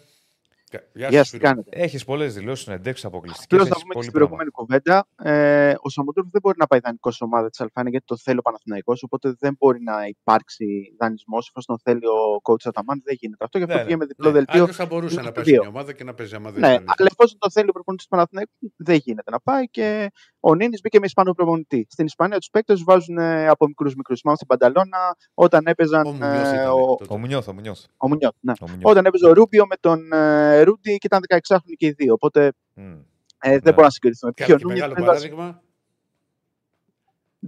[0.69, 1.43] Κα- Γεια σου, σας, τι Σπύρο.
[1.51, 1.71] κάνετε.
[1.73, 3.59] Έχεις πολλές δηλώσεις, συνεντεύξει αποκλειστικές.
[3.61, 5.07] Απλώς να πούμε και στην προηγούμενη κουβέντα.
[5.23, 8.39] Ε, ο Σαμοντούρφ δεν μπορεί να πάει δανεικό σε ομάδα της Αλφάνη γιατί το θέλει
[8.39, 13.01] ο Παναθηναϊκός, οπότε δεν μπορεί να υπάρξει δανεισμός εφόσον τον θέλει ο coach Αταμάν.
[13.05, 13.59] Δεν γίνεται αυτό.
[13.59, 13.87] Γι' αυτό Ναι, ναι.
[13.87, 14.61] πήγε με διπλό Ναι, δελτίο.
[14.63, 15.61] αλλιώς θα μπορούσε είναι να το πάει σε δύο.
[15.61, 16.85] μια ομάδα και να παίζει άμα δεν Ναι, θέλει.
[16.97, 20.11] αλλά εφόσον το θέλει ο προπονητής του Παναθηναϊκού, δεν γίνεται να πάει και
[20.41, 21.87] ο Νίνης μπήκε με Ισπανό προπονητή.
[21.91, 24.21] Στην Ισπανία τους παίκτες βάζουν ε, από μικρούς μικρούς.
[24.21, 26.07] Θυμάμαι στην Πανταλώνα όταν έπαιζαν.
[26.07, 27.15] Ο Μουνιώθ ε, ήταν ο, τότε.
[27.15, 27.85] Ο Μουνιώθ, ο Μουνιώθ.
[27.97, 28.53] ο Μουνιώθ, ναι.
[28.61, 28.91] Ο Μουνιώθ.
[28.91, 32.13] Όταν έπαιζε ο Ρούμπιο με τον ε, Ρούντι και ήταν 16χρονοι και οι δύο.
[32.13, 32.83] Οπότε Μμ.
[32.83, 33.53] ε, Ναι.
[33.53, 34.33] δεν μπορούμε να συγκριθούμε.
[34.33, 35.29] Και, Ποιο και Νούνιες μεγάλο δεν βάζει.
[35.29, 35.63] παράδειγμα.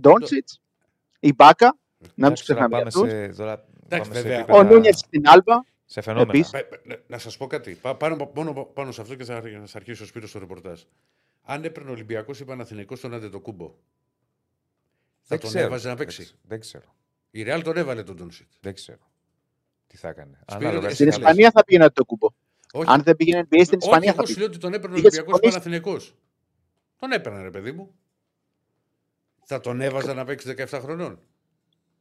[0.01, 0.61] Ντόντσιτς,
[1.21, 1.79] η Μπάκα,
[2.15, 3.35] να μην τους Εντάξει, τώρα ξεχνάμε για πάμε αυτούς.
[3.35, 3.53] σε, τώρα
[3.85, 4.39] Εντάξει, πάμε σε βέβαια.
[4.39, 5.55] επίπεδα- Ο Νούνιες στην Άλμπα.
[5.87, 6.31] σε φαινόμενα.
[6.31, 6.51] Επίσης.
[6.51, 7.75] Πα- πα- Να σας πω κάτι.
[7.75, 10.81] Πά- Πάνω, μόνο πάνω σε αυτό και θα, θα αρχίσει ο Σπύρος στο ρεπορτάζ.
[11.51, 13.75] Αν έπαιρνε ο Ολυμπιακός ή Παναθηναϊκός στον Αντετοκούμπο, θα
[15.27, 15.65] Δεν τον ξέρω.
[15.67, 16.23] έβαζε να Δεν παίξει.
[16.23, 16.95] ξε- Δεν ξέρω.
[17.31, 18.49] Η Ρεάλ τον έβαλε τον Τόνσιτ.
[18.61, 19.11] Δεν ξέρω.
[19.87, 20.39] Τι θα έκανε.
[20.47, 22.29] Σπύρο, Ανάλογα εσύ Στην τι τι Ισπανία θα πήγαινε το κούμπο.
[22.73, 24.39] Όχι, Αν δεν πήγαινε NBA στην Ισπανία όχι θα εγώ σου πήγαινε.
[24.39, 25.71] λέω ότι τον έπαιρνε ο Είχες Ολυμπιακός συμφωνήσει.
[25.71, 26.15] Παναθηναϊκός.
[26.97, 27.95] Τον έπαιρνε, ρε παιδί μου.
[29.45, 31.21] Θα τον έβαζα να παίξει 17 χρονών.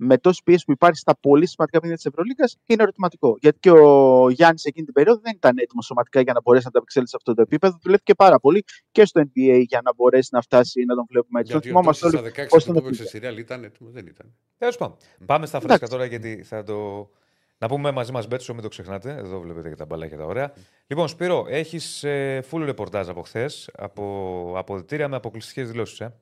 [0.02, 3.38] Με τόση πίεση που υπάρχει στα πολύ σημαντικά παιχνίδια της Ευρωλίγα είναι ερωτηματικό.
[3.39, 6.70] Γιατί και ο Γιάννης εκείνη την περίοδο δεν ήταν έτοιμος σωματικά για να μπορέσει να
[6.70, 7.78] ανταπεξέλθει σε αυτό το επίπεδο.
[7.82, 11.52] Δουλεύτηκε πάρα πολύ και στο NBA για να μπορέσει να φτάσει να τον βλέπουμε έτσι.
[11.52, 13.18] Το Γιατί ο θυμόμαστε Τόνσιτ όλοι στα 16 πώς που τον έπαιξε έπαιξε.
[13.18, 13.89] στη Ρεάλ ήταν έτοιμο.
[13.89, 14.36] Δεν ήταν.
[14.58, 14.97] Τέλος πάντων.
[15.26, 15.91] Πάμε στα φρέσκα Εντάξει.
[15.91, 17.10] τώρα γιατί θα το.
[17.58, 19.16] Να πούμε μαζί μας Μπέτσο, μην το ξεχνάτε.
[19.18, 20.54] Εδώ βλέπετε και τα μπαλάκια τα ωραία.
[20.88, 26.00] Λοιπόν, Σπύρο, έχεις ε, full ρεπορτάζ από χθες, από αποδητήρια με αποκλειστικές δηλώσεις.
[26.00, 26.14] Ε.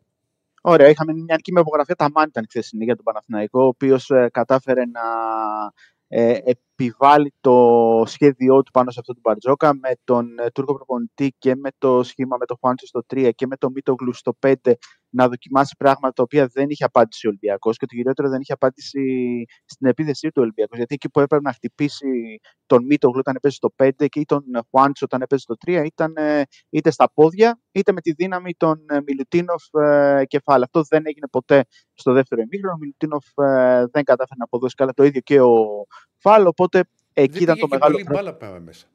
[0.69, 1.93] Ωραία, είχαμε μια νική υπογραφή.
[1.95, 5.01] Τα Μάν ήταν η χθεσινή για τον Παναθηναϊκό, ο οποίος κατάφερε να
[6.07, 6.37] ε,
[6.77, 11.55] επιβάλλει το σχέδιό του πάνω σε αυτό τον Μπαρτζόκα με τον ε, Τούρκο προπονητή και
[11.55, 14.53] με το σχήμα με το Χουάντσο στο 3 και με το Μίτογλου στο 5
[15.09, 18.53] να δοκιμάσει πράγματα τα οποία δεν είχε απάντηση ο Ολυμπιακός και το χειρότερο δεν είχε
[18.53, 18.99] απάντηση
[19.65, 20.77] στην επίθεσή του Ολυμπιακός.
[20.77, 24.43] Γιατί εκεί που έπρεπε να χτυπήσει τον Μίτογλου όταν έπαιζε στο 5 και ή τον
[24.69, 28.85] Χουάντσο όταν έπαιζε στο 3 ήταν ε, είτε στα πόδια είτε με τη δύναμη των
[28.89, 30.65] ε, Μιλουτίνοφ ε, κεφάλαια.
[30.65, 32.73] Αυτό δεν έγινε ποτέ στο δεύτερο ημίχρονο.
[32.73, 35.85] Ο Μιλουτίνοφ ε, δεν κατάφερε να αποδώσει καλά το ίδιο και ο
[36.17, 36.45] Φάλ.
[36.45, 38.31] Οπότε εκεί Δεν ήταν πήγε το και μεγάλο πολύ πρόβλημα.
[38.31, 38.85] μπάλα πέρα μέσα.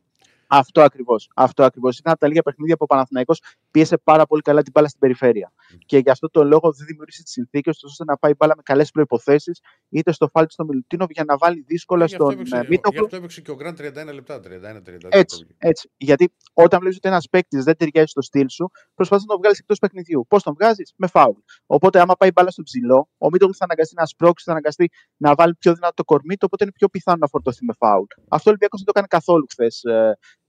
[0.54, 1.30] Αυτό ακριβώς.
[1.36, 1.98] Αυτό ακριβώς.
[1.98, 5.00] Ήταν από τα λίγα παιχνίδια που ο Παναθηναϊκός πίεσε πάρα πολύ καλά την μπάλα στην
[5.00, 5.52] περιφέρεια.
[5.86, 8.62] Και γι' αυτό το λόγο δεν δημιούργησε τις συνθήκες ώστε να πάει η μπάλα με
[8.64, 9.52] καλές προποθέσει
[9.88, 12.68] είτε στο φάλ στο Μιλουτίνοβ για να βάλει δύσκολα Γι' αυτό στον έπαιξε- ε, Γι'
[12.68, 13.04] Μίτογλου.
[13.04, 14.40] αυτό έπαιξε και ο Γκραντ 31 λεπτά.
[14.40, 15.08] 31-32.
[15.10, 15.90] Έτσι, έτσι.
[15.96, 19.58] Γιατί όταν βλέπεις ότι ένας παίκτης δεν ταιριάζει στο στυλ σου, προσπαθείς να τον βγάλεις
[19.58, 20.26] εκτός παιχνιδιού.
[20.28, 21.36] Πώς τον βγάζεις, με φάουλ.
[21.66, 24.90] Οπότε, άμα πάει η μπάλα στο ψηλό, ο Μίτογλου θα αναγκαστεί να σπρώξει, θα αναγκαστεί
[25.16, 28.04] να βάλει πιο δυνατό το κορμί του, οπότε είναι πιο πιθανό να φορτωθεί με φάουλ.
[28.28, 29.82] Αυτό ο Ολυμπιακός δεν το έκανε καθόλου χθες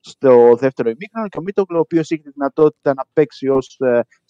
[0.06, 3.80] στο δεύτερο ημίχρονο και ο Μίτογλου, ο οποίος είχε τη δυνατότητα να παίξει ως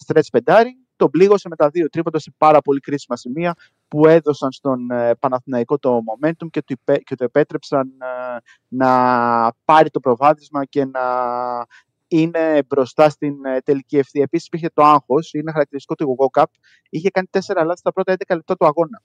[0.06, 3.54] stretch πεντάρι, τον πλήγωσε με τα δύο τρίποντα σε πάρα πολύ κρίσιμα σημεία
[3.88, 8.36] που έδωσαν στον ε, Παναθηναϊκό το momentum και του, υπέ- και του επέτρεψαν ε,
[8.68, 8.90] να
[9.64, 11.00] πάρει το προβάδισμα και να
[12.08, 14.22] είναι μπροστά στην ε, τελική ευθεία.
[14.22, 16.46] Επίσης υπήρχε το άγχος, είναι χαρακτηριστικό του Google Cup.
[16.88, 19.02] Είχε κάνει τέσσερα λάθη στα πρώτα 11 λεπτά του αγώνα.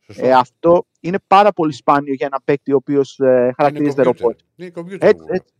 [0.00, 0.26] Σωστό.
[0.26, 4.38] Ε, αυτό είναι πάρα πολύ σπάνιο για ένα παίκτη ο οποίος ε, χαρακτηρίζεται Είναι ρομπότ.
[4.38, 4.44] computer.
[4.56, 5.02] Είναι computer.
[5.02, 5.52] Έτσι, ο έτσι.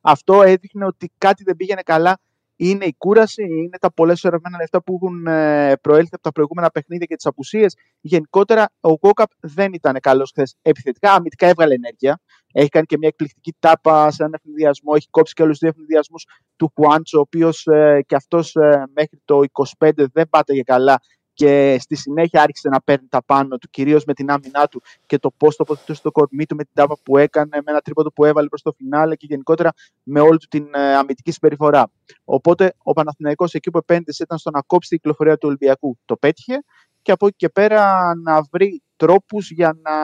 [0.00, 2.18] Αυτό έδειχνε ότι κάτι δεν πήγαινε καλά.
[2.56, 6.70] Είναι η κούραση, είναι τα πολλέ ωρευμένα λεφτά που έχουν ε, προέλθει από τα προηγούμενα
[6.70, 7.76] παιχνίδια και τις απουσίες.
[8.00, 11.12] Γενικότερα, ο Γκόκαπ δεν ήταν καλός χθες επιθετικά.
[11.12, 12.20] Αμυντικά έβγαλε ενέργεια.
[12.52, 14.92] Έχει κάνει και μια εκπληκτική τάπα σε έναν ευνηδιασμό.
[14.96, 16.26] Έχει κόψει και άλλου δύο ευνηδιασμούς
[16.56, 19.40] του Χουάντσο, ο οποίος ε, και αυτός ε, μέχρι το
[19.78, 21.00] 25 δεν πάταγε καλά
[21.34, 25.18] και στη συνέχεια άρχισε να παίρνει τα πάνω του, κυρίως με την άμυνά του και
[25.18, 28.24] το πώς τοποθετούσε το κορμί του με την τάπα που έκανε, με ένα τρίποντο που
[28.24, 29.72] έβαλε προς το φινάλε και γενικότερα
[30.02, 31.90] με όλη του την ε, αμυντική συμπεριφορά.
[32.24, 35.98] Οπότε ο Παναθηναϊκός εκεί που επένδυσε ήταν στο να κόψει την κυκλοφορία του Ολυμπιακού.
[36.04, 36.64] Το πέτυχε
[37.02, 39.94] και από εκεί και πέρα να βρει τρόπους για να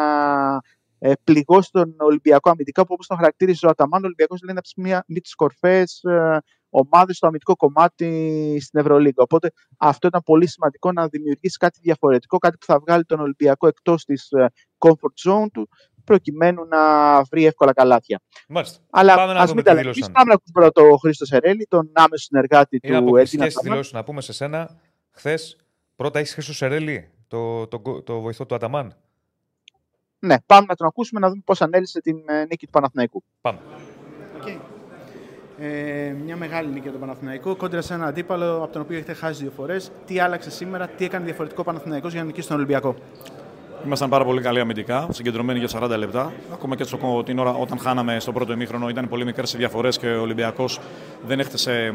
[0.99, 4.97] ε, πληγώσει τον Ολυμπιακό αμυντικά, που όπως τον χαρακτήριζε ο Αταμάν, ο Ολυμπιακός λέει είναι
[4.97, 6.39] από τις κορφές ε,
[6.71, 9.23] ομάδες στο αμυντικό κομμάτι στην Ευρωλίγα.
[9.23, 13.67] Οπότε αυτό ήταν πολύ σημαντικό να δημιουργήσει κάτι διαφορετικό, κάτι που θα βγάλει τον Ολυμπιακό
[13.67, 15.69] εκτός της ε, comfort zone του,
[16.05, 16.79] προκειμένου να
[17.23, 18.21] βρει εύκολα καλάθια.
[18.49, 18.79] Μάλιστα.
[18.91, 19.93] Αλλά ας μην τα λέμε.
[20.13, 23.47] Πάμε να ακούσουμε πρώτα τον Χρήστο Σερέλη, τον άμεσο συνεργάτη Είναι του Έλληνα.
[23.63, 25.57] δηλώσει να πούμε σε σένα, χθες
[25.97, 28.97] πρώτα έχει Χρήστος Σερέλη, το, το, το, το βοηθό του Αταμάν.
[30.19, 33.25] Ναι, πάμε να τον ακούσουμε να δούμε πώς ανέλησε την ε, νίκη του Παναθηναϊκού.
[33.41, 33.59] Πάμε.
[34.43, 34.59] Okay.
[35.63, 39.13] Ε, μια μεγάλη νίκη για τον Παναθηναϊκό κόντρα σε ένα αντίπαλο από τον οποίο έχετε
[39.13, 39.91] χάσει δύο φορές.
[40.07, 42.95] Τι άλλαξε σήμερα, τι έκανε διαφορετικό ο Παναθηναϊκός για να νικήσει τον Ολυμπιακό;
[43.85, 46.33] Ήμασταν πάρα πολύ καλοί αμυντικά, συγκεντρωμένοι για 40 λεπτά.
[46.53, 49.99] Ακόμα και στο, την ώρα όταν χάναμε στο πρώτο ημίχρονο ήταν πολύ μικρές οι διαφορές
[49.99, 50.81] και ο Ολυμπιακός
[51.27, 51.95] δεν έχτισε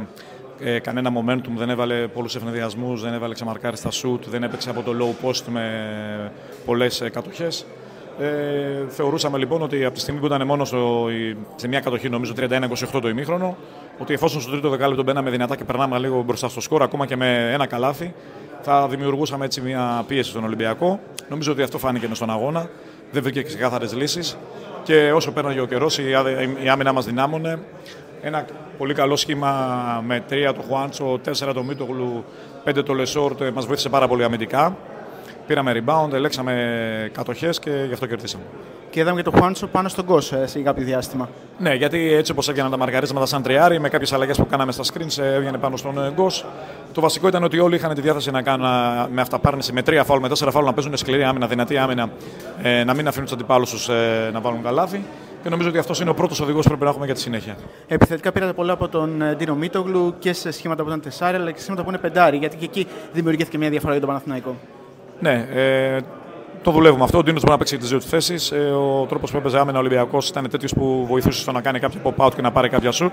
[0.59, 4.81] ε, κανένα momentum, δεν έβαλε πολλούς ευνηδιασμούς, δεν έβαλε ξεμαρκάρι στα σουτ, δεν έπαιξε από
[4.81, 6.31] το low post με
[6.65, 7.65] πολλές κατοχές.
[8.19, 11.07] Ε, θεωρούσαμε λοιπόν ότι από τη στιγμή που ήταν μόνο στο,
[11.55, 13.57] σε μια κατοχή, νομίζω 31-28 το ημίχρονο,
[13.99, 17.15] ότι εφόσον στο τρίτο δεκάλεπτο μπαίναμε δυνατά και περνάμε λίγο μπροστά στο σκορ, ακόμα και
[17.15, 18.13] με ένα καλάθι,
[18.61, 20.99] θα δημιουργούσαμε έτσι μια πίεση στον Ολυμπιακό.
[21.29, 22.69] Νομίζω ότι αυτό φάνηκε στον αγώνα.
[23.11, 24.37] Δεν βρήκε ξεκάθαρες λύσεις.
[24.83, 25.97] Και όσο πέρναγε ο καιρός,
[26.63, 27.59] η άμυνα μας δυνάμωνε.
[28.21, 28.45] Ένα
[28.77, 29.51] πολύ καλό σχήμα
[30.05, 32.23] με τρία το Χουάντσο, τέσσερα το Μίτογλου,
[32.63, 34.77] πέντε το Λεσόρ μας βοήθησε πάρα πολύ αμυντικά.
[35.47, 38.43] Πήραμε rebound, ελέγξαμε κατοχές και γι' αυτό κερδίσαμε.
[38.89, 41.29] Και είδαμε και το Χουάντσο πάνω στον Γκος ε, σε κάποιο διάστημα.
[41.57, 44.83] Ναι, γιατί έτσι όπως έβγαιναν τα μαρκαρίσματα σαν τριάρι, με κάποιες αλλαγές που κάναμε στα
[44.83, 46.45] screens, ε, έβγαινε πάνω στον Γκος.
[46.93, 48.67] Το βασικό ήταν ότι όλοι είχαν τη διάθεση να κάνουν
[49.11, 52.09] με αυταπάρνηση, με τρία φάουλ, με τέσσερα φάουλ να παίζουν σκληρή άμυνα, δυνατή άμυνα,
[52.61, 55.03] ε, να μην αφήνουν τους αντιπάλους τους ε, να βάλουν καλάθι.
[55.43, 57.55] Και νομίζω ότι αυτός είναι ο πρώτος οδηγός που πρέπει να έχουμε για τη συνέχεια.
[57.87, 61.57] Επιθετικά πήρατε πολλά από τον Ντίνο Μίτογλου και σε σχήματα που ήταν τεσσάρι, αλλά και
[61.57, 64.55] σε σχήματα που είναι πεντάρι, γιατί και εκεί δημιουργήθηκε μια διαφορά για τον Παναθηναϊκό.
[65.19, 65.99] Ναι, ε,
[66.65, 67.17] το δουλεύουμε αυτό.
[67.17, 68.51] Ο Ντίνος μπορεί να παίξει τις δύο του θέσεις.
[68.51, 71.79] Ε, ο τρόπος που έπαιζε άμενα ο Ολυμπιακός ήταν τέτοιος που βοηθούσε στο να κάνει
[71.79, 73.11] κάποιο pop-out και να πάρει κάποια shoot.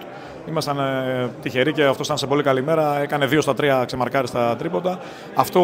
[0.49, 3.01] Ήμασταν ε, τυχεροί και αυτός ήταν σε πολύ καλή μέρα.
[3.03, 4.99] Έκανε δύο στα τρία ξεμαρκάρι στα τρίποντα.
[5.35, 5.61] Αυτό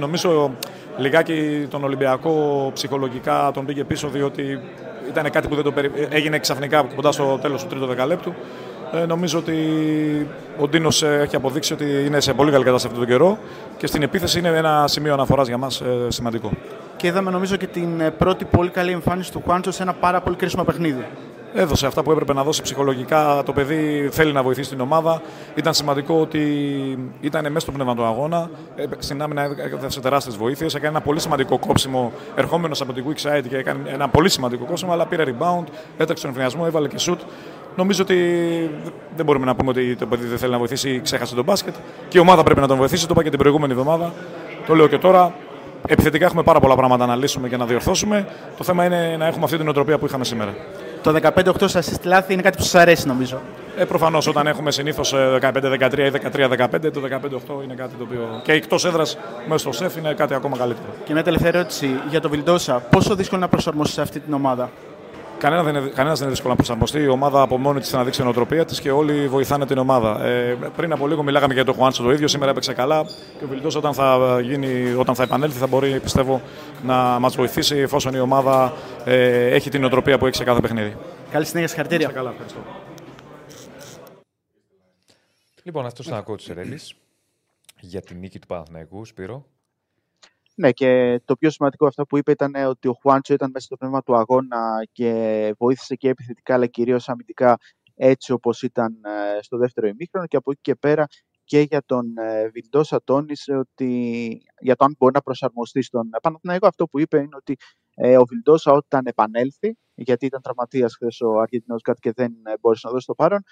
[0.00, 0.50] νομίζω
[0.96, 4.60] λιγάκι τον Ολυμπιακό ψυχολογικά τον πήγε πίσω διότι
[5.08, 5.90] ήταν κάτι που δεν το περι...
[6.10, 8.34] έγινε ξαφνικά κοντά στο τέλος του τρίτου δεκαλέπτου.
[9.02, 9.56] Ε, νομίζω ότι
[10.58, 13.38] ο Ντίνος ε, έχει αποδείξει ότι είναι σε πολύ καλή κατάσταση αυτόν τον καιρό
[13.76, 16.50] και στην επίθεση είναι ένα σημείο αναφοράς για μας ε, σημαντικό.
[16.96, 20.20] Και είδαμε νομίζω και την ε, πρώτη πολύ καλή εμφάνιση του Χουάντσο σε ένα πάρα
[20.20, 21.04] πολύ κρίσιμο παιχνίδι.
[21.56, 23.42] Έδωσε αυτά που έπρεπε να δώσει ψυχολογικά.
[23.44, 25.22] Το παιδί θέλει να βοηθήσει την ομάδα.
[25.54, 26.38] Ήταν σημαντικό ότι
[27.20, 28.50] ήταν μέσα στο πνεύμα του αγώνα.
[28.98, 30.74] Στην άμυνα έδωσε τεράστιες βοήθειες.
[30.74, 34.64] Έκανε ένα πολύ σημαντικό κόψιμο ερχόμενος από την Quick Side και έκανε ένα πολύ σημαντικό
[34.64, 34.92] κόψιμο.
[34.92, 35.64] Αλλά πήρε rebound,
[35.96, 37.18] έτρεξε τον εμφανισμό, έβαλε και shoot.
[37.76, 38.16] Νομίζω ότι
[39.16, 41.74] δεν μπορούμε να πούμε ότι το παιδί δεν θέλει να βοηθήσει ή ξέχασε τον μπάσκετ.
[42.08, 43.02] Και η ομάδα πρέπει να τον βοηθήσει.
[43.06, 44.12] Το είπα και την προηγούμενη εβδομάδα.
[44.66, 45.34] Το λέω και τώρα.
[45.86, 48.26] Επιθετικά έχουμε πάρα πολλά πράγματα να λύσουμε και να διορθώσουμε.
[48.56, 50.54] Το θέμα είναι να έχουμε αυτή την οτροπία που είχαμε σήμερα.
[51.02, 53.40] Το 15-8 σας λάθη είναι κάτι που σας αρέσει νομίζω.
[53.76, 58.40] Ε, Προφανώς όταν έχουμε συνήθως 15-13 ή 13-15, το 15-8 είναι κάτι το οποίο.
[58.42, 60.88] και εκτός έδρας μέσα στο σεφ είναι κάτι ακόμα καλύτερο.
[61.04, 62.74] Και μια τελευταία ερώτηση για το Βιλντόσα.
[62.90, 64.70] Πόσο δύσκολο να προσαρμοστεί σε αυτή την ομάδα;
[65.38, 67.00] Κανένα δεν, είναι, κανένας δεν είναι δύσκολο να προσαρμοστεί.
[67.00, 70.24] Η ομάδα από μόνη της να δείξει την οτροπία της και όλοι βοηθάνε την ομάδα.
[70.24, 72.28] Ε, πριν από λίγο μιλάγαμε για τον Χουάντσο το ίδιο.
[72.28, 73.04] Σήμερα έπαιξε καλά
[73.38, 74.38] και ο Βιλντός όταν, θα
[74.98, 76.40] όταν θα επανέλθει θα μπορεί πιστεύω
[76.82, 78.72] να μας βοηθήσει εφόσον η ομάδα
[79.04, 80.96] ε, έχει την οτροπία που έχει σε κάθε παιχνίδι.
[81.30, 82.08] Καλή συνέχεια, συγχαρητήρια.
[82.08, 82.60] Καλά, ευχαριστώ.
[85.62, 86.80] Λοιπόν, αυτός είναι ο coach Σερέλη
[87.80, 89.46] για την νίκη του Παναθηναϊκού, Σπύρο.
[90.56, 93.76] Ναι, και το πιο σημαντικό αυτό που είπε ήταν ότι ο Χουάντσο ήταν μέσα στο
[93.76, 97.56] πνεύμα του αγώνα και βοήθησε και επιθετικά αλλά κυρίως αμυντικά
[97.94, 100.26] έτσι όπως ήταν ε, στο δεύτερο ημίχρονο.
[100.26, 101.06] Και από εκεί και πέρα
[101.44, 103.88] και για τον ε, Βιλντόσα τόνισε ότι
[104.60, 107.56] για το αν μπορεί να προσαρμοστεί στον Παναθηναϊκό αυτό που είπε είναι ότι
[107.94, 112.86] ε, ο Βιλντόσα όταν επανέλθει γιατί ήταν τραυματίας χθες ο Αργεντινός κάτι και δεν μπόρεσε
[112.86, 113.42] να δώσει το παρόν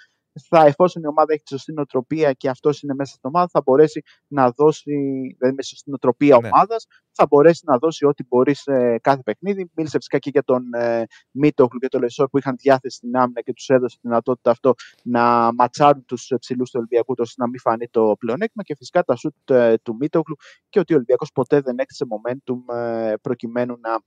[0.49, 3.61] θα, εφόσον η ομάδα έχει τη σωστή νοοτροπία και αυτός είναι μέσα στην ομάδα, θα
[3.65, 4.91] μπορέσει να δώσει,
[5.37, 6.47] δηλαδή μέσα στην νοοτροπία ναι.
[6.47, 9.71] ομάδας, θα μπορέσει να δώσει ό,τι μπορεί σε κάθε παιχνίδι.
[9.75, 13.41] Μίλησε φυσικά και για τον ε, Μίτογλου και τον Λεσόρ που είχαν διάθεση στην άμυνα
[13.41, 14.73] και τους έδωσε τη δυνατότητα αυτό
[15.03, 18.63] να ματσάρουν τους ψηλούς του Ολυμπιακού, ώστε να μην φανεί το πλεονέκτημα.
[18.63, 20.35] Και φυσικά τα σουτ ε, του Μίτογλου
[20.69, 23.99] και ότι ο Ολυμπιακός ποτέ δεν έκτισε momentum ε, προκειμένου να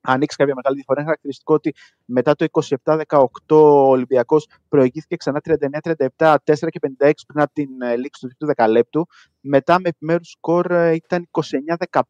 [0.00, 1.00] ανοίξει κάποια μεγάλη διαφορά.
[1.00, 1.74] Είναι χαρακτηριστικό ότι
[2.04, 2.46] μετά το
[2.84, 3.56] 27-18 ο
[3.88, 9.06] Ολυμπιακός προηγήθηκε ξανά 39-37, 4 και 56 πριν από την ε, λήξη του τρίτου δεκαλέπτου.
[9.40, 11.28] Μετά με επιμέρους σκορ ε, ήταν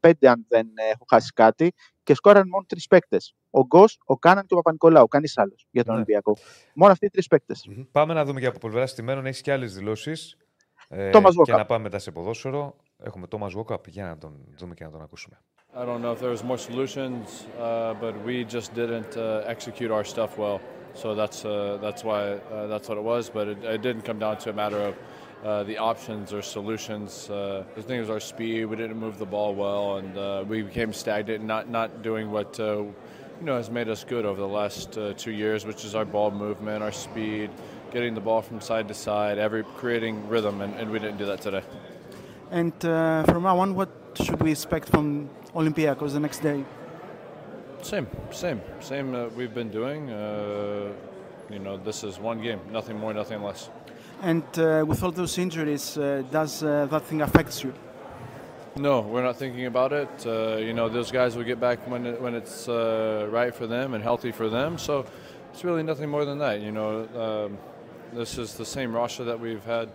[0.00, 1.72] 29-15, αν δεν ε, έχω χάσει κάτι.
[2.02, 3.34] Και σκόραν μόνο τρεις παίκτες.
[3.50, 5.06] Ο Γκος, ο Κάναν και ο Παπα-Νικολάου.
[5.08, 6.00] Κανείς άλλος για τον Ναι.
[6.00, 6.36] Ολυμπιακό.
[6.74, 7.68] Μόνο αυτοί οι τρεις παίκτες.
[7.92, 9.26] Πάμε να δούμε και από πλευρά στημένων.
[9.26, 10.36] Έχεις και άλλες δηλώσεις.
[10.88, 11.56] Ε, Thomas και Walkup.
[11.56, 12.76] να πάμε μετά σε ποδόσφαιρο.
[12.98, 15.40] Έχουμε Thomas Walkup για να τον δούμε και να τον ακούσουμε.
[15.72, 19.92] I don't know if there was more solutions, uh, but we just didn't uh, execute
[19.92, 20.60] our stuff well.
[20.94, 23.30] So that's uh, that's why uh, that's what it was.
[23.30, 24.96] But it, it didn't come down to a matter of
[25.44, 27.30] uh, the options or solutions.
[27.30, 28.64] Uh, the thing was our speed.
[28.64, 32.92] We didn't move the ball well, and we became stagnant, not not doing what you
[33.40, 36.82] know has made us good over the last two years, which is our ball movement,
[36.82, 37.48] our speed,
[37.92, 41.26] getting the ball from side to side, every creating rhythm, and, and we didn't do
[41.26, 41.62] that today.
[42.50, 46.64] And from now on, what should we expect from Olympiacos the next day?
[47.82, 50.10] Same, same, same that we've been doing.
[50.10, 50.92] Uh,
[51.48, 53.70] you know, this is one game, nothing more, nothing less.
[54.22, 57.72] And uh, with all those injuries, uh, does uh, that thing affect you?
[58.76, 60.08] No, we're not thinking about it.
[60.26, 63.66] Uh, you know, those guys will get back when it, when it's uh, right for
[63.66, 64.78] them and healthy for them.
[64.78, 65.06] So
[65.52, 66.60] it's really nothing more than that.
[66.60, 67.58] You know, um,
[68.12, 69.88] this is the same roster that we've had,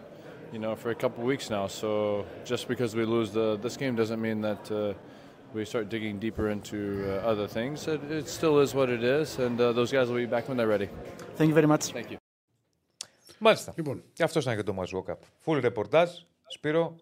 [0.55, 1.67] you know, for a couple weeks now.
[1.81, 1.89] So
[2.45, 4.95] just because we lose the this game doesn't mean that uh,
[5.55, 7.77] we start digging deeper into uh, other things.
[7.95, 10.57] It, it still is what it is, and uh, those guys will be back when
[10.59, 10.89] they're ready.
[11.39, 11.85] Thank you very much.
[11.93, 12.17] Thank you.
[13.39, 13.73] Μάλιστα.
[13.77, 15.17] Λοιπόν, Και αυτό ήταν και το Thomas Walkup.
[15.45, 16.11] Full ρεπορτάζ,
[16.47, 16.97] Σπύρο.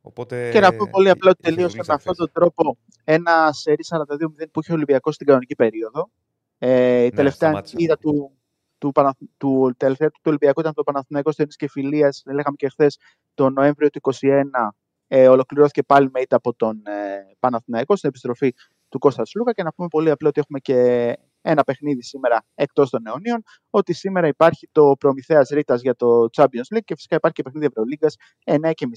[0.00, 2.30] Οπότε, Και να πω πολύ απλά ότι είχε τελείωσε δουλειά με αυτόν χθες.
[2.32, 6.10] τον τρόπο ένα σερί 42-0 που είχε ο Ολυμπιακό στην κανονική περίοδο.
[6.58, 7.76] Ε, η τελευταία σταμάτησε.
[7.78, 8.32] είδα του,
[8.81, 9.17] του, Παναθ...
[9.37, 12.23] του, τελευταία του, του Ολυμπιακού ήταν το Παναθηναϊκός στο και Φιλίας.
[12.25, 12.97] Λέγαμε και χθες
[13.33, 14.43] τον Νοέμβριο του 2021.
[15.07, 18.53] Ε, ολοκληρώθηκε πάλι με ήττα από τον ε, Παναθηναϊκό στην επιστροφή
[18.89, 19.53] του Κώστα Σλούκα.
[19.53, 20.77] Και να πούμε πολύ απλά ότι έχουμε και
[21.41, 23.43] ένα παιχνίδι σήμερα εκτός των αιωνίων.
[23.69, 27.65] Ότι σήμερα υπάρχει το Προμηθέας Ρήτας για το Champions League και φυσικά υπάρχει και παιχνίδι
[27.65, 28.15] Ευρωλίγκας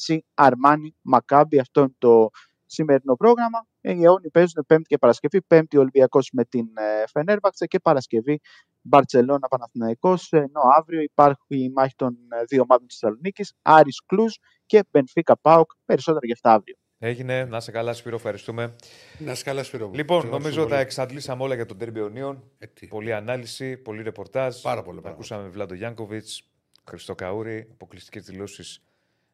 [0.09, 1.59] 9.30 Αρμάνι Μακάμπι.
[1.59, 2.31] Αυτό είναι το
[2.67, 3.67] σημερινό πρόγραμμα.
[3.81, 5.43] Ε, Οι αιώνιοι παίζουν Πέμπτη και Παρασκευή.
[5.43, 8.41] Πέμπτη ο Ολυμπιακός με την ε, Φενέρβαξε και Παρασκευή
[8.85, 10.33] Μπαρτσελώνα Παναθηναϊκός.
[10.33, 14.35] Ενώ αύριο υπάρχει η μάχη των ε, δύο ομάδων της Θεσσαλονίκης, Άρης Κλούζ
[14.67, 15.71] και Μπενφίκα Πάοκ.
[15.85, 16.77] Περισσότερα για αυτά αύριο.
[16.99, 18.75] Έγινε, να σε καλά, Σπύρο, ευχαριστούμε.
[19.19, 19.87] να είσαι καλά, Σπύρο.
[19.89, 19.95] μου.
[19.95, 20.81] Λοιπόν, Σε νομίζω ευχαριστώ τα πολύ.
[20.81, 22.43] εξαντλήσαμε όλα για τον Τέρμπι Ονίων.
[22.59, 22.87] Ε, τι.
[22.87, 24.61] Πολλή ανάλυση, πολύ ρεπορτάζ.
[24.61, 25.09] Πάρα πολλά Τα πράγματα.
[25.11, 26.43] Ακούσαμε Βλάντο Γιάνκοβιτς,
[26.89, 28.83] Χριστό Καούρη, αποκλειστικές δηλώσεις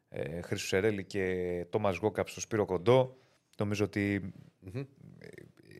[0.08, 3.16] ε, Χρήσου Σερέλη και Τόμας Γκόκαπ στο Σπύρο Κοντό.
[3.58, 4.32] Νομίζω ότι
[5.18, 5.28] ε,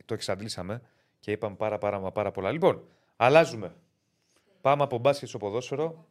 [0.05, 0.81] το εξαντλήσαμε
[1.19, 2.51] και είπαμε πάρα, πάρα, μα πάρα πολλά.
[2.51, 2.83] Λοιπόν,
[3.25, 3.73] αλλάζουμε.
[4.61, 6.05] Πάμε από μπάσκετ στο ποδόσφαιρο.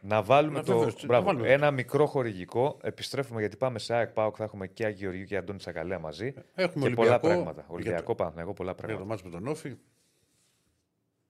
[0.00, 0.72] Να βάλουμε Να το.
[0.72, 1.48] βεβαίως, να Μπράβο, βάλουμε.
[1.48, 2.78] ένα μικρό χορηγικό.
[2.82, 4.34] Επιστρέφουμε γιατί πάμε σε ΑΕΚ ΠΑΟΚ.
[4.38, 6.34] Θα έχουμε και Άγιο Γεωργίου και Αντώνη Τσακαλέα μαζί.
[6.54, 7.60] Έχουμε και πολλά Ολυμπιακό, πράγματα.
[7.60, 9.08] για Ολυμπιακό, το- Παναθηναϊκό, πολλά Για το πράγματα.
[9.10, 9.76] μάτς με τον Όφη.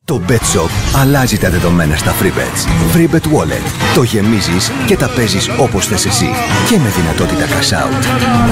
[0.05, 2.61] Το BetShop αλλάζει τα δεδομένα στα FreeBets.
[2.97, 3.95] FreeBet Wallet.
[3.95, 6.26] Το γεμίζεις και τα παίζεις όπως θες εσύ.
[6.68, 8.03] Και με δυνατότητα cash out.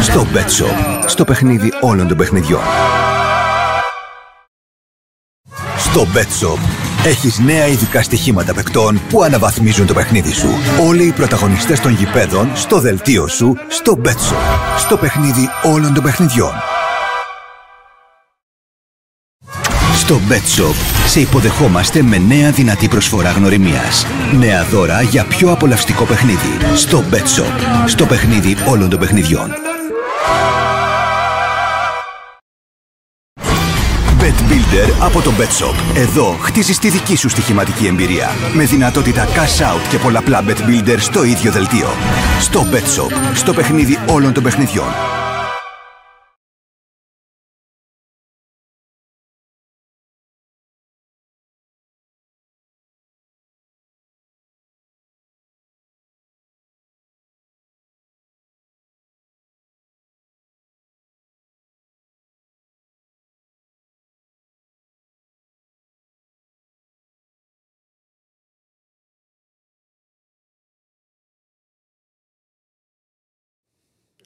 [0.02, 1.04] Στο BetShop.
[1.08, 2.60] Στο παιχνίδι όλων των παιχνιδιών.
[5.90, 6.58] Στο BetShop
[7.04, 10.48] έχεις νέα ειδικά στοιχήματα παικτών που αναβαθμίζουν το παιχνίδι σου.
[10.88, 14.78] Όλοι οι πρωταγωνιστές των γηπέδων στο δελτίο σου στο BetShop.
[14.78, 16.52] Στο παιχνίδι όλων των παιχνιδιών.
[19.94, 20.74] Στο BetShop
[21.06, 24.06] σε υποδεχόμαστε με νέα δυνατή προσφορά γνωριμίας.
[24.38, 26.76] Νέα δώρα για πιο απολαυστικό παιχνίδι.
[26.76, 27.86] Στο BetShop.
[27.86, 29.50] Στο παιχνίδι όλων των παιχνιδιών.
[34.70, 35.96] Bet Builder από το BetShop.
[35.96, 38.28] Εδώ χτίζεις τη δική σου στοιχηματική εμπειρία.
[38.54, 41.88] Με δυνατότητα cash out και πολλαπλά Bet Builder στο ίδιο δελτίο.
[42.40, 43.34] Στο BetShop.
[43.34, 44.88] Στο παιχνίδι όλων των παιχνιδιών.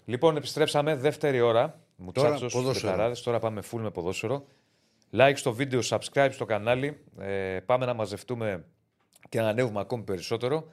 [0.05, 1.81] Λοιπόν, επιστρέψαμε δεύτερη ώρα.
[1.97, 2.91] Μουτσάτσος, ποδόσφαιρο.
[2.93, 3.23] Μπεταράδες.
[3.23, 4.47] Τώρα πάμε full με ποδόσφαιρο.
[5.13, 7.01] Like στο βίντεο, subscribe στο κανάλι.
[7.19, 8.65] Ε, πάμε να μαζευτούμε
[9.29, 10.69] και να ανέβουμε ακόμη περισσότερο.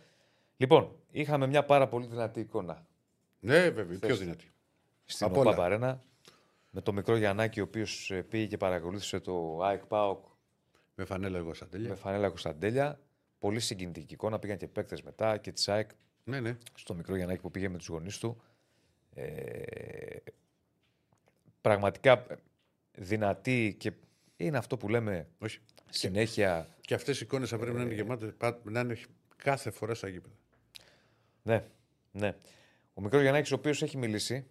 [0.58, 2.86] Λοιπόν, είχαμε μια πάρα πολύ δυνατή εικόνα
[3.40, 4.52] Ναι, βέβαια, πιο δυνατή.
[5.06, 5.50] στην Απ' όλα.
[5.50, 6.04] ΟΠΑ Παρένα.
[6.70, 10.26] Με τον μικρό Γιαννάκη, ο οποίος πήγε και παρακολούθησε το ΑΕΚ ΠΑΟΚ
[10.96, 11.90] Με φανέλα εγώ σαν τέλεια.
[11.90, 13.00] με φανέλα Κωνσταντέλια.
[13.40, 14.40] Πολύ συγκινητική εικόνα.
[14.40, 15.90] Πήγαν και παίκτες μετά και της ΑΕΚ
[16.24, 16.58] Ναι, ναι.
[16.76, 18.42] στο μικρό Γιαννάκη που πήγε με τους γονείς του.
[19.14, 20.16] Ε,
[21.62, 22.36] πραγματικά ε,
[22.92, 23.92] δυνατή και
[24.38, 25.60] είναι αυτό που λέμε Όχι.
[25.90, 26.68] συνέχεια.
[26.82, 27.86] Και αυτές οι εικόνες θα πρέπει να Ε.
[27.86, 28.34] είναι γεμάτες,
[28.64, 28.98] να είναι
[29.36, 30.36] κάθε φορά στα γήπεδα.
[31.44, 31.64] Ναι,
[32.12, 32.36] ναι.
[32.94, 34.48] Ο μικρός Γιαννάκης, ο οποίος έχει μιλήσει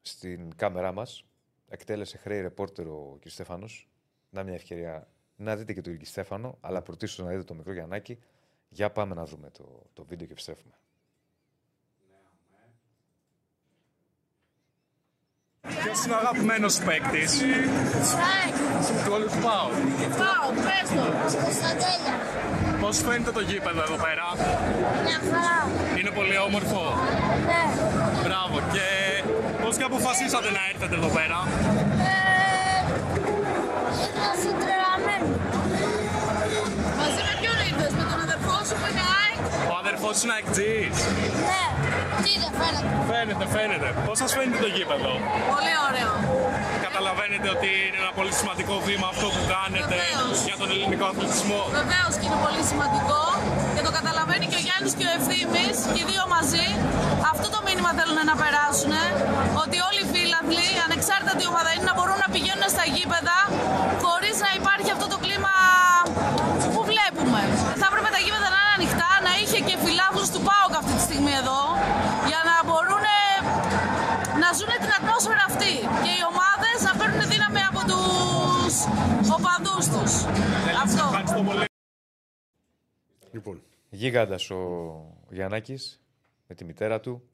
[0.00, 1.24] στην κάμερά μας,
[1.68, 3.28] εκτέλεσε χρέη ρεπόρτερ ο κ.
[3.28, 3.88] Στέφανος.
[4.30, 6.04] Να μια ευκαιρία να δείτε και τον κ.
[6.06, 8.18] Στέφανο, αλλά πρωτίστως να δείτε το μικρό Γιαννάκη.
[8.68, 10.74] Για πάμε να δούμε το, το βίντεο και επιστρέφουμε.
[15.84, 17.32] Ποιος είναι ο αγαπημένος παίκτης;
[19.04, 19.68] Του όλου του ΠΑΟ.
[20.20, 21.04] Πάω, πες το,
[21.44, 22.14] Κωνσταντέλια.
[22.82, 24.26] Πώς φαίνεται το γήπεδο εδώ πέρα;
[25.06, 25.58] Μια χαρά.
[25.98, 26.82] Είναι πολύ όμορφο.
[27.50, 27.62] Ναι.
[28.24, 28.56] Μπράβο.
[28.74, 28.86] Και
[29.62, 31.38] πώς και αποφασίσατε να έρθετε εδώ πέρα;
[32.10, 32.23] Ε,
[40.04, 40.96] Ο αδερφός είναι αεκτζής.
[41.50, 41.64] Ναι.
[42.24, 42.90] Τι δεν φαίνεται.
[43.10, 43.88] Φαίνεται, φαίνεται.
[44.06, 45.12] Πώς σας φαίνεται το γήπεδο;
[45.54, 46.12] Πολύ ωραίο.
[46.86, 50.36] Καταλαβαίνετε ότι είναι ένα πολύ σημαντικό βήμα αυτό που κάνετε Βεβαίως.
[50.48, 53.22] για τον ελληνικό αθλητισμό; Βεβαίως και είναι πολύ σημαντικό
[53.74, 56.66] και το καταλαβαίνει και ο Γιάννης και ο Ευθύμης και οι δύο μαζί.
[57.32, 58.92] Αυτό το μήνυμα θέλουν να περάσουν.
[59.62, 63.38] Ότι όλοι οι φίλαθλοι, ανεξάρτητα τι ομάδα είναι, να μπορούν να πηγαίνουν στα γήπεδα
[79.34, 80.24] οπαδού τους.
[80.82, 81.04] Αυτό.
[81.04, 81.64] Ευχαριστώ πολύ.
[83.32, 86.02] Λοιπόν, Γίγαντας ο Γιαννάκης
[86.46, 87.28] με τη μητέρα του.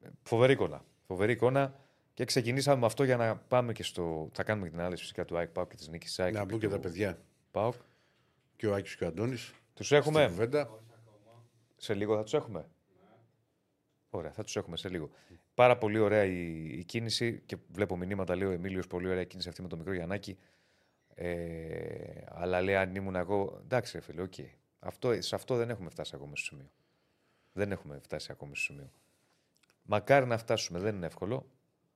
[0.00, 0.84] Ε, Φοβερή εικόνα.
[1.06, 1.74] Φοβερή εικόνα.
[2.14, 4.28] Και ξεκινήσαμε με αυτό για να πάμε και στο.
[4.32, 6.34] Θα κάνουμε και την ανάλυση φυσικά του ΑΕΚ Πάουκ και της νίκης ΑΕΚ.
[6.34, 7.18] να μπουν και τα παιδιά.
[7.50, 7.74] Πάουκ.
[8.56, 9.52] Και ο Άκης και ο Αντώνης.
[9.74, 10.80] Τους έχουμε; Στην κουβέντα.
[11.76, 12.68] Σε λίγο θα τους έχουμε;
[14.10, 15.10] Ωραία, θα τους έχουμε σε λίγο.
[15.54, 18.36] Πάρα πολύ ωραία η, η κίνηση και βλέπω μηνύματα.
[18.36, 20.38] Λέει ο Εμίλιος, πολύ ωραία η κίνηση αυτή με το μικρό Γιαννάκη.
[21.18, 23.60] Ε, αλλά λέει αν ήμουν εγώ.
[23.62, 24.34] Εντάξει, ρε φίλε, οκ.
[24.78, 26.70] Αυτό, σε αυτό δεν έχουμε φτάσει ακόμα στο σημείο.
[27.52, 28.90] Δεν έχουμε φτάσει ακόμα στο σημείο.
[29.82, 31.46] Μακάρι να φτάσουμε, δεν είναι εύκολο.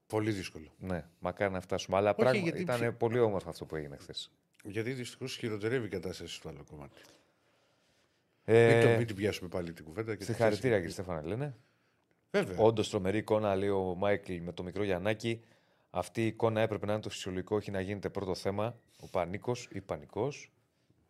[0.07, 0.73] Πολύ δύσκολο.
[0.79, 1.97] Ναι, μακάρι να φτάσουμε.
[1.97, 4.31] Αλλά Όχι, πράγμα, γιατί ήταν ψη- πολύ όμορφο αυτό που έγινε χθες.
[4.65, 7.01] Γιατί δυστυχώς χειροτερεύει η κατάσταση στο άλλο κομμάτι.
[8.45, 10.13] Ε, Μην, το, μην την πιάσουμε πάλι την κουβέντα.
[10.13, 10.79] και τη Συγχαρητήρια, θέση.
[10.89, 11.57] κύριε Στέφανα, λένε.
[12.31, 12.59] Βέβαια.
[12.59, 15.45] Όντως τρομερή εικόνα, λέει ο Μάικλ με το μικρό Γιαννάκη.
[15.91, 18.79] Αυτή η εικόνα έπρεπε να είναι το φυσιολογικό, όχι να γίνεται πρώτο θέμα.
[19.01, 20.53] Ο πανίκος ή πανικός.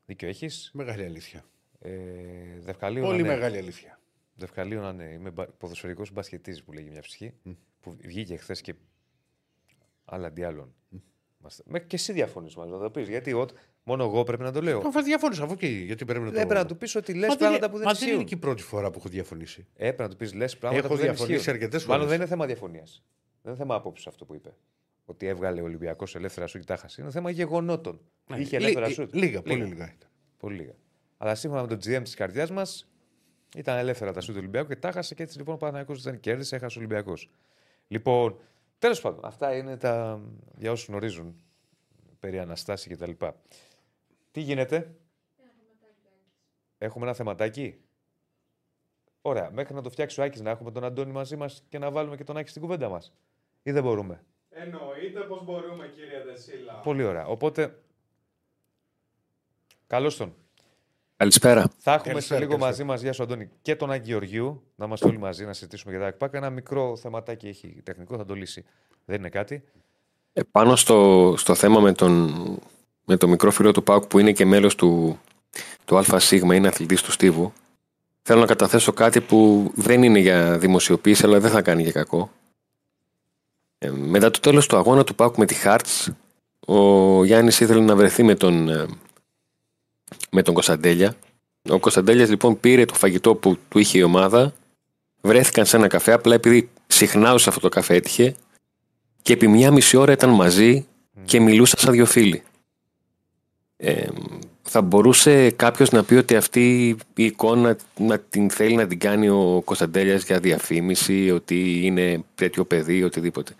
[0.07, 1.45] Δίκιο έχεις; Μεγάλη αλήθεια.
[1.79, 1.91] Ε,
[2.61, 3.35] Δευκαλίου Πολύ να είναι.
[3.35, 4.01] μεγάλη αλήθεια.
[4.35, 5.05] Δευκαλίου να είναι.
[5.05, 7.33] Είμαι ποδοσφαιρικός μπασκετής που λέγει μια ψυχή.
[7.81, 8.75] Που βγήκε χθες και
[10.05, 10.75] άλλα αντί άλλων.
[11.41, 13.09] Είμαστε- Μέχρι και εσύ διαφωνείς μαζί να το πεις.
[13.09, 13.49] Γιατί ο-
[13.83, 14.79] μόνο εγώ πρέπει να το λέω.
[14.87, 16.33] Αφού διαφώνησα, αφού και γιατί πρέπει να το.
[16.37, 18.11] Δεν πρέπει να του πεις ότι λες Μα πράγματα δεν, που δεν μα δεν είναι
[18.11, 18.29] ισχύουν.
[18.29, 19.67] και η πρώτη φορά που έχω διαφωνήσει.
[19.75, 21.55] Ε, Έπρεπε να του πεις λες πράγματα Έχω που δεν διαφωνήσει ισχύουν.
[21.57, 22.11] αρκετές Μάλλον φορές.
[22.11, 23.05] δεν είναι θέμα διαφωνίας.
[23.43, 24.55] Δεν είναι θέμα άποψης αυτό που είπε.
[25.05, 27.01] Ότι έβγαλε ο Ολυμπιακός ελεύθερα σου και τα χάσει.
[27.01, 28.01] Είναι θέμα γεγονότων.
[28.35, 29.09] Είχε Λί- ελεύθερα λί- σου.
[29.13, 30.09] λίγα, πολύ λίγα ήταν.
[30.37, 30.75] Πολύ λίγα.
[31.17, 32.89] Αλλά σύμφωνα με τον GM της καρδιάς μας,
[33.57, 36.21] ήταν ελεύθερα τα σου του Ολυμπιακού και τα χάσε και έτσι λοιπόν ο Παναγιώ δεν
[36.21, 37.31] κέρδισε, έχασε ο Ολυμπιακός.
[37.89, 38.39] Λοιπόν,
[38.79, 40.21] τέλος πάντων, αυτά είναι τα
[40.57, 41.43] για όσους γνωρίζουν
[42.21, 43.11] περί Αναστάση κτλ.
[44.31, 44.95] Τι γίνεται,
[46.83, 47.81] Έχουμε ένα θεματάκι.
[49.23, 49.51] Ωραία.
[49.51, 52.17] Μέχρι να το φτιάξει ο Άκης να έχουμε τον Αντώνη μαζί μας και να βάλουμε
[52.17, 53.13] και τον Άκη στην κουβέντα μας.
[53.63, 54.25] Ή δεν μπορούμε.
[54.51, 56.73] Εννοείται πως μπορούμε κύριε Δεσίλα.
[56.73, 57.27] Πολύ ωραία.
[57.27, 57.79] Οπότε.
[59.87, 60.35] Καλώς τον.
[61.17, 61.61] Καλησπέρα.
[61.79, 62.71] Θα έχουμε Καλησπέρα, σε λίγο καλησπέρα.
[62.71, 64.63] μαζί μας, Γεια σου Αντώνη, και τον Άκη Γεωργίου.
[64.77, 66.35] Να είμαστε όλοι μαζί να συζητήσουμε για τα ΑΚΠΑΚ.
[66.35, 68.65] Ένα μικρό θεματάκι έχει τεχνικό, θα το λύσει.
[69.05, 69.65] Δεν είναι κάτι.
[70.33, 72.31] Ε, πάνω στο, στο θέμα με τον,
[73.05, 75.21] με το μικρό φίλο του Πάουκ που είναι και μέλος του,
[75.85, 77.53] του ΑΣ, είναι αθλητής του Στίβου,
[78.23, 82.31] θέλω να καταθέσω κάτι που δεν είναι για δημοσιοποίηση, αλλά δεν θα κάνει και κακό.
[83.83, 86.13] Ε, μετά το τέλος του αγώνα του Πάουκ με τη Hearts,
[86.67, 88.87] ο Γιάννης ήθελε να βρεθεί με τον, ε,
[90.31, 91.15] με τον Κωνσταντέλια.
[91.69, 94.53] Ο Κωνσταντέλιας λοιπόν πήρε το φαγητό που του είχε η ομάδα,
[95.21, 98.35] βρέθηκαν σε ένα καφέ, απλά επειδή συχνά σε αυτό το καφέ έτυχε,
[99.23, 100.87] και επί μία μισή ώρα ήταν μαζί
[101.25, 102.43] και μιλούσαν σαν δυο φίλοι.
[103.77, 104.07] Ε,
[104.63, 109.29] θα μπορούσε κάποιος να πει ότι αυτή η εικόνα να την θέλει να την κάνει
[109.29, 113.55] ο Κωνσταντέλιας για διαφήμιση, ότι είναι τέτοιο παιδί, οτιδήποτε.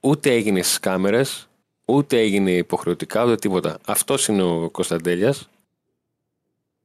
[0.00, 1.48] Ούτε έγινε στις κάμερες,
[1.84, 3.78] ούτε έγινε υποχρεωτικά, ούτε τίποτα.
[3.86, 5.48] Αυτός είναι ο Κωνσταντέλιας.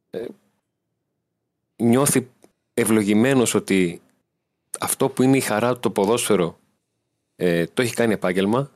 [0.09, 0.25] Ε,
[1.75, 2.29] νιώθει
[2.73, 4.01] ευλογημένος ότι
[4.79, 6.57] αυτό που είναι η χαρά του το ποδόσφαιρο
[7.35, 8.71] ε, το έχει κάνει επάγγελμα.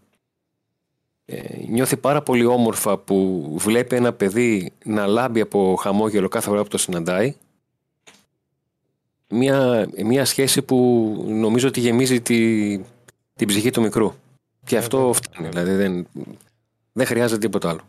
[1.26, 6.64] Ε, νιώθει πάρα πολύ όμορφα που βλέπει ένα παιδί να λάμπει από χαμόγελο κάθε φορά
[6.64, 7.36] που το συναντάει.
[9.30, 10.76] Μια, μια σχέση που
[11.28, 12.78] νομίζω ότι γεμίζει τη,
[13.36, 14.14] την ψυχή του μικρού.
[14.68, 15.48] Και αυτό φτάνει.
[15.50, 16.08] Δηλαδή δεν,
[16.94, 17.82] Δεν χρειάζεται τίποτα άλλο.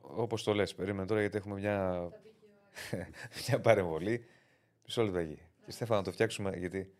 [0.00, 2.08] Όπως το λες, περίμενε τώρα γιατί έχουμε μια,
[3.48, 4.24] μια παρεμβολή.
[4.84, 5.38] Μισό λεπτάκι.
[5.64, 6.92] Και Στέφανα να το φτιάξουμε γιατί.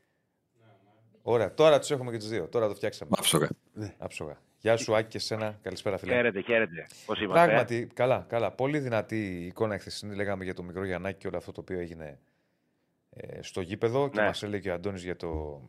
[1.23, 2.49] Ωραία, τώρα τους έχουμε και τους δύο.
[2.49, 3.11] Τώρα το φτιάξαμε.
[3.19, 3.49] Άψογα.
[3.73, 3.95] Ναι.
[3.99, 4.37] Άψογα.
[4.61, 5.59] Γεια σου, Άκη, και σένα.
[5.63, 6.13] Καλησπέρα, φίλε.
[6.13, 6.87] Χαίρετε, χαίρετε.
[7.07, 7.45] Πώς είμαστε.
[7.47, 8.51] Πράγματι, καλά, καλά.
[8.51, 10.15] Πολύ δυνατή εικόνα εχθεσινή.
[10.15, 12.19] Λέγαμε για το μικρό Γιαννάκη και όλο αυτό το οποίο έγινε
[13.11, 14.09] ε, στο γήπεδο.
[14.09, 14.27] Και Ναι.
[14.27, 15.61] μας έλεγε ο Αντώνης για το.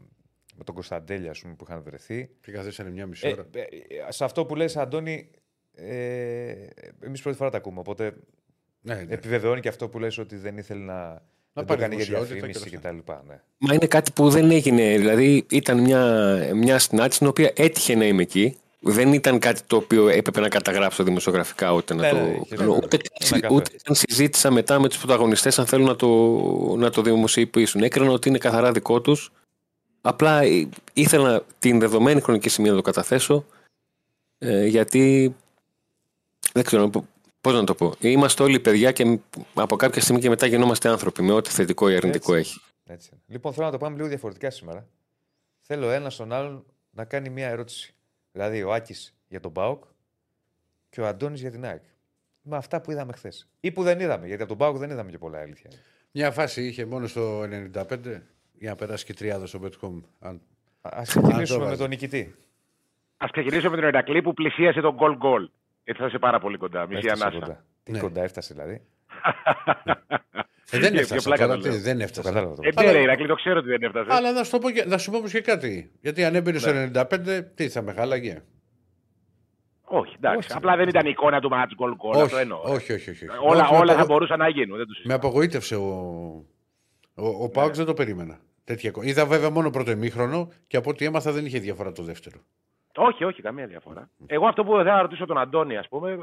[0.59, 2.29] Με τον Κωνσταντέλια, ας πούμε, που είχαν βρεθεί.
[2.41, 3.45] Και καθίσανε μια μισή Ε, ώρα.
[3.53, 5.29] ε, ε, σε αυτό που λες, Αντώνη,
[5.75, 6.53] ε,
[7.01, 7.79] εμείς πρώτη φορά τα ακούμε.
[7.79, 8.13] Οπότε
[8.81, 9.13] Ναι, ναι.
[9.13, 11.07] επιβεβαιώνει και αυτό που λες ότι δεν ήθελε να.
[11.09, 11.21] δεν
[11.53, 13.11] το πάρει κάνει για δημοσιότητα διαφήμιση και όλα κτλ.
[13.27, 13.39] Ναι.
[13.57, 14.97] Μα είναι κάτι που δεν έγινε.
[14.97, 16.03] Δηλαδή ήταν μια,
[16.53, 18.57] μια συνάντηση στην οποία έτυχε να είμαι εκεί.
[18.81, 22.15] Δεν ήταν κάτι το οποίο έπρεπε να καταγράψω δημοσιογραφικά ούτε να Ναι, το.
[22.15, 22.73] ναι, είχε κάνω.
[22.73, 23.47] ένα ούτε, καφέ.
[23.53, 26.07] ούτε καν συζήτησα μετά με τους πρωταγωνιστές αν θέλουν να το,
[26.77, 27.83] να το δημοσιοποιήσουν.
[27.83, 29.31] Έκρινα ότι είναι καθαρά δικό τους.
[30.01, 33.45] Απλά ε, ήθελα την δεδομένη χρονική σημεία να το καταθέσω
[34.37, 35.35] ε, γιατί
[36.53, 36.89] δεν ξέρω
[37.41, 37.93] πώς να το πω.
[37.99, 39.19] Είμαστε όλοι παιδιά και
[39.53, 42.51] από κάποια στιγμή και μετά γινόμαστε άνθρωποι με ό,τι θετικό ή αρνητικό Έτσι.
[42.51, 42.61] έχει.
[42.93, 43.11] Έτσι.
[43.27, 44.87] Λοιπόν, θέλω να το πάμε λίγο διαφορετικά σήμερα.
[45.59, 47.93] Θέλω ένα στον άλλον να κάνει μία ερώτηση.
[48.31, 49.83] Δηλαδή, ο Άκης για τον Μπάουκ
[50.89, 51.83] και ο Αντώνης για την ΑΕΚ.
[52.41, 53.47] Με αυτά που είδαμε χθες.
[53.59, 55.69] Ή που δεν είδαμε, γιατί από τον Μπάουκ δεν είδαμε και πολλά αλήθεια.
[56.11, 57.43] Μια φάση είχε μόνο στο
[57.73, 58.21] 95
[58.59, 60.01] για να περάσει και τριάδα στο Betcom.
[60.19, 60.41] Αν...
[60.81, 62.35] Α ξεκινήσουμε με τον νικητή.
[63.17, 65.47] Α ξεκινήσουμε με τον Ερακλή που πλησίασε τον goal goal.
[65.83, 66.87] Γιατί θα είσαι πάρα πολύ κοντά.
[66.87, 67.39] Μισή Έφτασε ανάσα.
[67.39, 67.63] κοντά.
[67.83, 67.99] Τι Ναι.
[67.99, 68.81] κοντά έφτασε δηλαδή.
[70.71, 71.27] Ε, δεν Πιο έφτασε.
[71.27, 71.79] πλάκα Τώρα, το τι, λέω.
[71.79, 72.27] δεν Το έφτασε.
[72.29, 72.55] κατάλαβα.
[72.55, 72.93] το Ε, κατάλαβα.
[72.93, 74.07] ναι, ρε, Ηρακλή, το ξέρω ότι δεν έφτασε.
[74.13, 75.91] Αλλά να σου, το πω και, να σου πω όμως και κάτι.
[76.01, 78.41] Γιατί αν έμπαινε στο 95, τι θα με χάλαγε;
[79.83, 80.37] Όχι, εντάξει.
[80.37, 80.57] Όχι.
[80.57, 82.21] Απλά δεν ήταν η εικόνα του match goal goal.
[82.21, 82.61] αυτό Όχι, εννοώ.
[82.63, 83.25] όχι, όχι, όχι.
[83.27, 84.77] Όλα, Όχι, με όλα θα απογο- μπορούσαν να γίνουν.
[84.77, 85.85] Δεν τους Με απογοήτευσε ο,
[87.15, 88.39] ο, ο Πάουξ, δεν το περίμενα.
[88.69, 89.07] Τέτοια εικόνα.
[89.07, 92.37] Είδα βέβαια μόνο πρώτο ημίχρονο και από ό,τι έμαθα δεν είχε διαφορά το δεύτερο.
[92.95, 94.09] Όχι, όχι, καμία διαφορά.
[94.25, 96.17] Εγώ αυτό που θέλω να ρωτήσω τον Αντώνη, ας πούμε,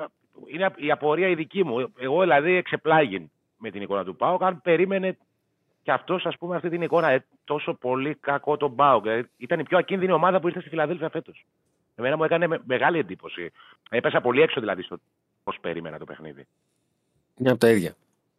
[0.46, 1.92] είναι η απορία η δική μου.
[1.98, 4.42] Εγώ δηλαδή εξεπλάγει με την εικόνα του Πάουκ.
[4.42, 5.16] Αν περίμενε
[5.82, 9.02] και αυτός, ας πούμε, αυτή την εικόνα ε, τόσο πολύ κακό τον Πάουκ.
[9.02, 11.46] Δηλαδή, ήταν η πιο ακίνδυνη ομάδα που ήρθε στη Φιλαδέλφια φέτος.
[11.94, 13.50] Εμένα μου έκανε με- μεγάλη εντύπωση.
[13.90, 14.96] Έπεσα πολύ έξω δηλαδή στο
[15.44, 16.46] πώς περίμενα το παιχνίδι.
[17.36, 17.94] Μια από τα ίδια.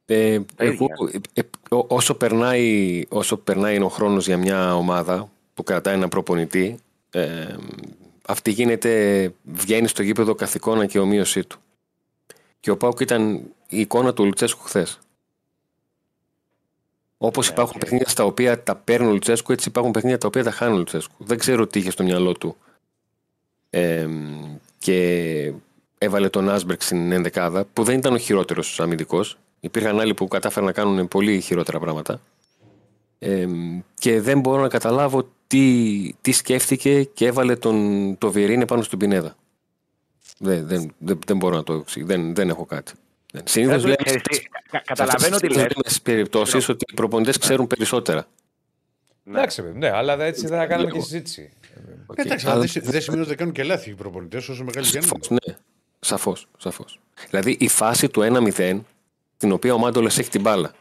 [0.09, 0.87] Ε, εγώ,
[1.33, 6.07] ε, ε, ό- όσο, περνάει, όσο περνάει ο χρόνος για μια ομάδα που κρατάει ένα
[6.07, 6.79] προπονητή,
[7.11, 7.55] ε,
[8.27, 11.59] αυτή γίνεται, βγαίνει στο γήπεδο καθ' εικόνα και ομοίωσή του.
[12.59, 13.35] Και ο ΠΑΟΚ ήταν
[13.69, 14.99] η εικόνα του Λουτσέσκου χθες.
[17.17, 17.81] Όπως Ναι, υπάρχουν οκ.
[17.81, 20.77] παιχνίδια στα οποία τα παίρνει ο Λουτσέσκου, έτσι υπάρχουν παιχνίδια τα οποία τα χάνει ο
[20.77, 21.15] Λουτσέσκου.
[21.23, 22.55] Δεν ξέρω τι είχε στο μυαλό του.
[23.69, 24.07] Ε,
[24.79, 25.53] και
[25.97, 29.37] έβαλε τον Άσμπερκ στην ενδεκάδα, που δεν ήταν ο χειρότερος αμυντικός.
[29.59, 32.21] Υπήρχαν άλλοι που κατάφεραν να κάνουν πολύ χειρότερα πράγματα.
[33.19, 33.47] Ε,
[33.99, 38.99] και δεν μπορώ να καταλάβω τι, τι σκέφτηκε και έβαλε τον, το Βιερίνε πάνω στον
[38.99, 39.35] Πινέδα.
[40.39, 42.11] Δεν, δεν, δεν, δεν μπορώ να το εξηγήσω.
[42.15, 42.91] Δεν, δεν έχω κάτι.
[43.43, 45.71] Συνήθως Δεν το λέμε ξέρεις τι, κα- καταλαβαίνω τι λες.
[45.85, 48.27] στι περιπτώσεις ότι οι προπονητές ξέρουν περισσότερα.
[49.27, 51.49] Εντάξει, βέβαια, ναι, αλλά έτσι δεν θα κάνουμε και συζήτηση.
[52.05, 52.17] Οκ.
[52.17, 54.89] Εντάξει, Αλλά- αλλά δεν, δεν σημαίνει ότι δεν κάνουν και λάθη οι προπονητές, όσο μεγάλοι
[54.89, 55.39] και αν Σαφώς, είναι.
[55.47, 55.55] ναι.
[55.99, 56.47] Σαφώς.
[56.57, 56.99] Σαφώς.
[57.29, 58.21] Δηλαδή η φάση του
[58.57, 58.79] 1-0,
[59.37, 60.73] την οποία ο Μάνταλος έχει την μπάλα.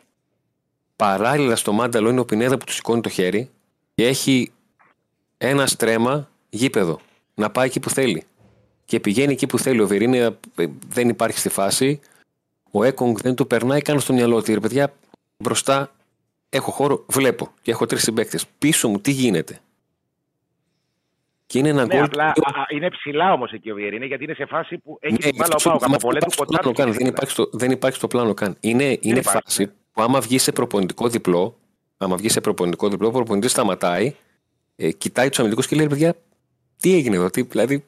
[0.97, 3.51] Παράλληλα στο Μάνταλο είναι ο Πινέδα που του σηκώνει το χέρι
[3.95, 4.53] και έχει
[5.39, 7.01] ένα στρέμα γήπεδο.
[7.35, 8.25] Να πάει εκεί που θέλει.
[8.85, 9.81] Και πηγαίνει εκεί που θέλει.
[9.81, 12.01] Ο Βερίνε ε, δεν υπάρχει στη φάση.
[12.71, 14.95] Ο Εκόνγκ δεν του περνάει καν στο μυαλό ότι ρε παιδιά
[15.37, 15.95] μπροστά
[16.49, 18.47] έχω χώρο, βλέπω και έχω τρεις συμπαίκτες.
[18.59, 19.61] Πίσω μου τι γίνεται;
[21.47, 22.05] Και είναι ένα Ναι, γκολ.
[22.05, 24.79] απλά το οποίο- α, α, είναι ψηλά όμως εκεί ο Βιερίνε γιατί είναι σε φάση
[24.79, 25.81] που έχει ναι, την μπάλα ο στο- Πάουκ.
[25.81, 26.83] μα Από δεν πολλέ του υπάρχει στο κοντά πλάνο του.
[26.83, 28.57] καν, δεν, υπάρχει στο, δεν υπάρχει στο πλάνο καν.
[28.61, 29.71] Είναι, είναι υπάρχει, φάση ναι.
[29.93, 31.57] που άμα βγει σε προπονητικό διπλό,
[31.97, 34.15] άμα βγει σε προπονητικό διπλό, ο προπονητής σταματάει,
[34.77, 36.15] ε, κοιτάει τους αμυντικούς και λέει: «Ρε Παιδιά,
[36.81, 37.85] τι έγινε εδώ, τι, δηλαδή.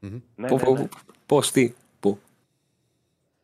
[0.00, 0.88] Ναι, Πώ, ναι, ναι.
[1.26, 2.18] πώς, τι, πού.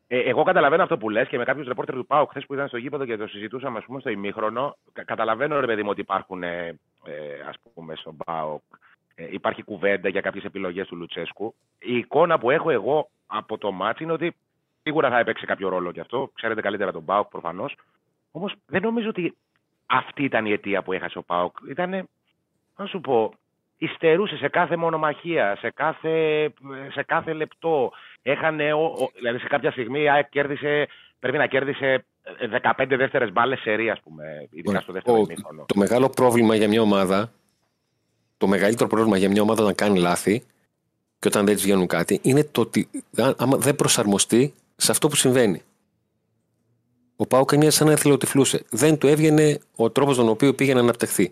[0.07, 2.69] Ε, εγώ καταλαβαίνω αυτό που λες και με κάποιους ρεπόρτερ του ΠΑΟΚ χθες που ήταν
[2.69, 4.77] στο γήπεδο και το συζητούσαμε ας πούμε, στο ημίχρονο.
[4.93, 6.67] κα- καταλαβαίνω, ρε παιδί μου, ότι υπάρχουν ε,
[7.05, 7.13] ε,
[7.49, 8.63] ας πούμε, στον ΠΑΟΚ.
[9.15, 11.55] Ε, υπάρχει κουβέντα για κάποιες επιλογές του Λουτσέσκου.
[11.79, 14.37] Η εικόνα που έχω εγώ από το μάτς είναι ότι
[14.83, 16.31] σίγουρα θα έπαιξε κάποιο ρόλο κι αυτό.
[16.35, 17.75] Ξέρετε καλύτερα τον ΠΑΟΚ προφανώς.
[18.31, 19.37] Όμως δεν νομίζω ότι
[19.87, 21.57] αυτή ήταν η αιτία που έχασε ο ΠΑΟΚ.
[21.69, 22.09] Ήταν,
[22.77, 23.33] να σου πω,
[23.79, 26.49] υστερούσε σε κάθε μονομαχία, σε κάθε,
[26.93, 27.93] σε κάθε λεπτό.
[28.23, 30.89] Έχανε, ο- ο- δηλαδή σε κάποια στιγμή η ΑΕΚ κέρδισε,
[31.19, 32.05] πρέπει να κέρδισε
[32.39, 35.65] ε, 15 δεύτερες μπάλες σε ας πούμε, ειδικά στο δεύτερο Ο- ημίχρονο.
[35.69, 37.33] το μεγάλο πρόβλημα για μια ομάδα,
[38.43, 40.43] το μεγαλύτερο πρόβλημα για μια ομάδα να κάνει λάθη
[41.19, 45.09] και όταν δεν της βγαίνουν κάτι, είναι το ότι α- άμα δεν προσαρμοστεί σε αυτό
[45.09, 45.63] που συμβαίνει.
[47.17, 48.65] Ο Πάο κάνει σαν να εθελοτυφλούσε.
[48.71, 51.31] Δεν του έβγαινε ο τρόπος τον οποίο πήγε να αναπτυχθεί.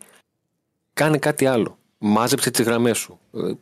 [0.92, 1.78] Κάνε κάτι άλλο.
[1.98, 3.18] Μάζεψε τις γραμμές σου.
[3.34, 3.52] Ε,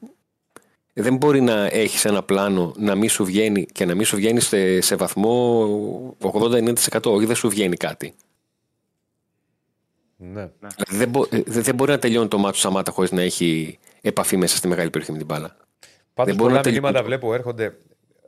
[0.92, 4.40] δεν μπορεί να έχεις ένα πλάνο να μην σου βγαίνει και να μην σου βγαίνει
[4.40, 6.74] σε, σε βαθμό 80-90%.
[7.04, 8.14] Όχι, δεν σου βγαίνει κάτι.
[10.20, 10.50] Ναι.
[10.60, 13.78] Δηλαδή, δεν, μπο- ε, δεν μπορεί να τελειώνει το μάτσο του Σαμάτα χωρίς να έχει
[14.00, 15.48] επαφή μέσα στη μεγάλη περιοχή με την μπάλα.
[15.48, 15.64] Πάντως
[16.14, 16.84] Δεν μπορεί πολλά να τελειώνει.
[16.84, 17.78] μηνύματα βλέπω έρχονται.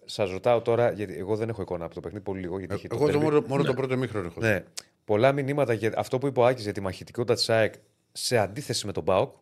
[0.05, 2.59] Σας ρωτάω τώρα, γιατί εγώ δεν έχω εικόνα από το παιχνίδι πολύ λίγο.
[2.59, 3.23] Γιατί έχει Εγώ το derby.
[3.23, 4.41] μόνο, μόνο το πρώτο μήχρονο έχω.
[4.41, 4.65] Ναι.
[5.05, 7.75] Πολλά μηνύματα για αυτό που είπε ο Άκης για τη μαχητικότητα της ΑΕΚ
[8.13, 9.35] σε αντίθεση με τον Μπάουκ.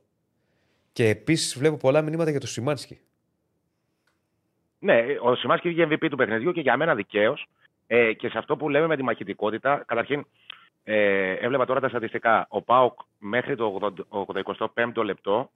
[0.93, 2.99] Και επίσης βλέπω πολλά μηνύματα για τον Σιμάνσκι.
[4.79, 7.49] Ναι, ο Σιμάσκι βγήκε MVP του παιχνιδιού και για μένα δικαίως.
[7.87, 10.27] Ε, και σε αυτό που λέμε με τη μαχητικότητα, καταρχήν
[10.91, 12.47] ε, έβλεπα τώρα τα στατιστικά.
[12.51, 13.95] Ο Πάοκ μέχρι το
[14.67, 15.51] 85ο λεπτό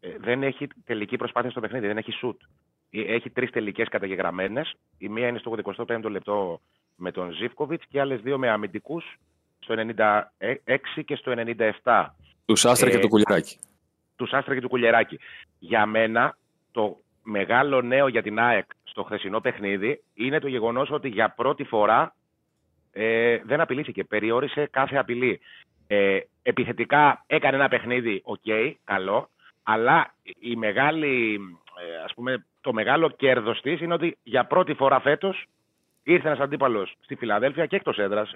[0.00, 2.40] ε, δεν έχει τελική προσπάθεια στο παιχνίδι, δεν έχει σουτ.
[2.90, 4.74] Ε, Έχει τρεις τελικές καταγεγραμμένες.
[4.98, 6.60] Η μία είναι στο 85ο λεπτό
[6.96, 9.04] με τον Ζίβκοβιτς και άλλες δύο με αμυντικούς
[9.58, 11.32] στο 96 και στο
[11.82, 12.06] 97
[12.44, 13.58] Του Σάστρε και Ε, του Κουλιεράκη.
[14.16, 15.18] του Σάστρε και του Κουλιεράκη.
[15.58, 16.36] Για μένα,
[16.72, 21.64] το μεγάλο νέο για την ΑΕΚ στο χθεσινό παιχνίδι είναι το γεγονός ότι για πρώτη
[21.64, 22.15] φορά
[22.98, 24.04] ε, δεν απειλήθηκε.
[24.04, 25.40] Περιόρισε κάθε απειλή.
[25.86, 28.44] Ε, επιθετικά έκανε ένα παιχνίδι, οκ,
[28.84, 29.28] καλό,
[29.62, 31.40] αλλά η μεγάλη,
[31.80, 35.46] ε, ας πούμε, το μεγάλο κέρδος της είναι ότι για πρώτη φορά φέτος
[36.02, 38.34] ήρθε ένας αντίπαλος στη Φιλαδέλφια και εκτός έδρας.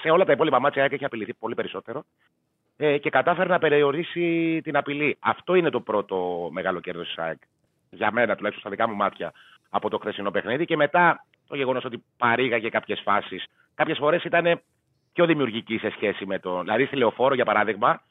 [0.00, 2.04] Σε όλα τα υπόλοιπα μάτια η ΑΕΚ έχει απειληθεί πολύ περισσότερο
[2.76, 5.16] ε, και κατάφερε να περιορίσει την απειλή.
[5.20, 7.38] Αυτό είναι το πρώτο μεγάλο κέρδος της ΑΕΚ.
[7.90, 9.32] Για μένα, τουλάχιστον στα δικά μου μάτια,
[9.70, 10.64] από το χθεσινό παιχνίδι.
[10.64, 13.46] Και μετά το γεγονός ότι παρήγαγε κάποιες φάσεις.
[13.74, 14.60] Κάποιες φορές ήταν
[15.12, 16.60] πιο δημιουργική σε σχέση με τον.
[16.60, 18.02] Δηλαδή, στη λεωφόρο, για παράδειγμα,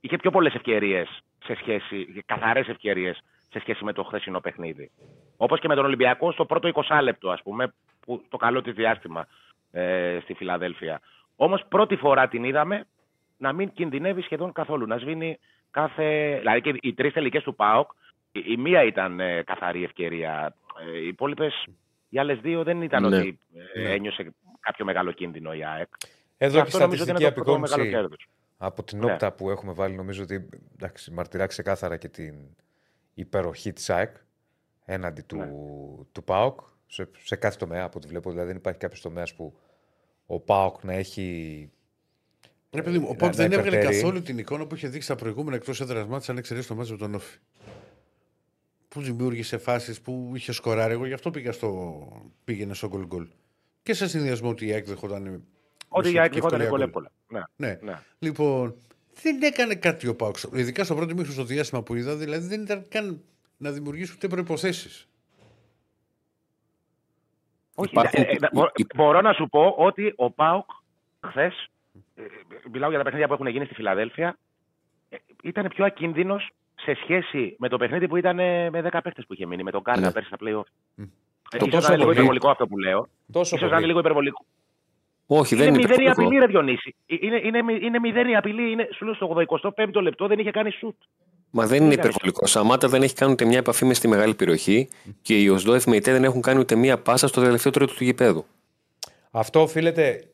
[0.00, 4.90] είχε πιο πολλές ευκαιρίες σε σχέση, καθαρές ευκαιρίες σε σχέση με το χθεσινό παιχνίδι.
[5.36, 8.74] Όπως και με τον Ολυμπιακό στο πρώτο 20 λεπτό, ας πούμε, που, το καλό της
[8.74, 9.26] διάστημα
[9.70, 11.00] ε, στη Φιλαδέλφια.
[11.36, 12.86] Όμως πρώτη φορά την είδαμε
[13.38, 14.86] να μην κινδυνεύει σχεδόν καθόλου.
[14.86, 15.38] Να σβήνει
[15.70, 16.36] κάθε.
[16.38, 17.90] Δηλαδή και οι τρεις τελικές του ΠΑΟΚ,
[18.32, 20.54] η, η μία ήταν ε, καθαρή ευκαιρία.
[20.94, 21.66] Ε, οι υπόλοιπες,
[22.16, 23.16] οι άλλες δύο δεν ήταν Ναι.
[23.18, 23.38] ότι
[23.74, 23.90] ε, Ναι.
[23.90, 25.88] ένιωσε κάποιο μεγάλο κίνδυνο η ΑΕΚ.
[26.38, 28.28] Εδώ Και και αυτό νομίζω ότι στατιστική είναι το πρώτο μεγάλο απεικόνηση κέρδος.
[28.56, 29.12] από την Ναι.
[29.12, 32.34] όπτα που έχουμε βάλει, νομίζω ότι εντάξει, μαρτυρά ξεκάθαρα και την
[33.14, 34.16] υπεροχή της ΑΕΚ
[34.84, 35.46] έναντι του, Ναι.
[36.12, 38.30] του ΠΑΟΚ σε, σε κάθε τομέα από ό,τι βλέπω.
[38.30, 39.58] Δηλαδή δεν υπάρχει κάποιος τομέας που
[40.26, 41.70] ο ΠΑΟΚ να έχει.
[42.72, 43.94] Ρε παιδί μου, ο να- Πάουκ να δεν έβγαλε υπερτερεί.
[44.00, 46.92] καθόλου την εικόνα που είχε δείξει στα προηγούμενα εκτός έδρας μάτια, αν εξαιρέσει το μάτσο
[46.92, 47.38] με τον Όφη.
[48.96, 50.92] Που δημιούργησε φάσεις που είχε σκοράρει.
[50.92, 52.08] Εγώ γι' αυτό πήγα στο...
[52.44, 53.26] πήγαινε στο γκολ γκολ.
[53.82, 55.44] Και σε συνδυασμό ότι η ΑΕΚ δεχόταν.
[55.88, 56.80] Ότι η με ΑΕΚ ευκολία λιγόταν γκολ.
[56.82, 57.10] εύκολα.
[57.28, 57.40] Ναι.
[57.56, 57.78] Ναι.
[57.82, 57.98] ναι.
[58.18, 58.76] Λοιπόν,
[59.22, 60.36] δεν έκανε κάτι ο Πάουκ.
[60.52, 63.22] Ειδικά στο πρώτο μήχρονο στο διάστημα που είδα, δηλαδή δεν ήταν καν
[63.56, 65.06] να δημιουργήσει ούτε προποθέσει.
[67.74, 70.70] Όχι, Υπάρχουν- ε, ε, ε, μπο- μπορώ να σου πω ότι ο Πάοκ
[71.26, 71.68] χθες,
[72.72, 74.38] μιλάω για τα παιχνίδια που έχουν γίνει στη Φιλαδέλφια,
[75.08, 79.26] ε, ήταν πιο ακίνδυνος σε σχέση με το παιχνίδι που ήταν ε, με 10 παίχτες
[79.26, 80.12] που είχε μείνει, με τον Κάρνα Ναι.
[80.12, 80.66] πέρσι στα playoff.
[81.52, 82.12] Ε, Το ίσως τόσο να είναι λίγο πολύ.
[82.12, 83.08] υπερβολικό αυτό που λέω.
[83.32, 83.76] Τόσο ίσως να πολύ.
[83.78, 84.44] είναι λίγο υπερβολικό.
[85.26, 86.22] Όχι, δεν είναι είναι μηδενή υπερβολικό.
[86.26, 86.94] απειλή, ρε Διονύση.
[87.06, 88.70] Ε, Είναι, είναι, μη- είναι μηδενή απειλή.
[88.70, 90.96] Είναι, σου λέω στο 85ο λεπτό δεν είχε κάνει σουτ.
[91.50, 92.40] Μα δεν είναι έκανε υπερβολικό.
[92.42, 94.88] Ο Σαμάτα δεν έχει κάνει ούτε μια επαφή μες στη μεγάλη περιοχή
[95.22, 97.94] και οι Οσδόεφ με η ΤΕ δεν έχουν κάνει ούτε μια πάσα στο τελευταίο τρίτο
[97.94, 98.44] του γηπέδου.
[99.30, 100.28] Αυτό οφείλεται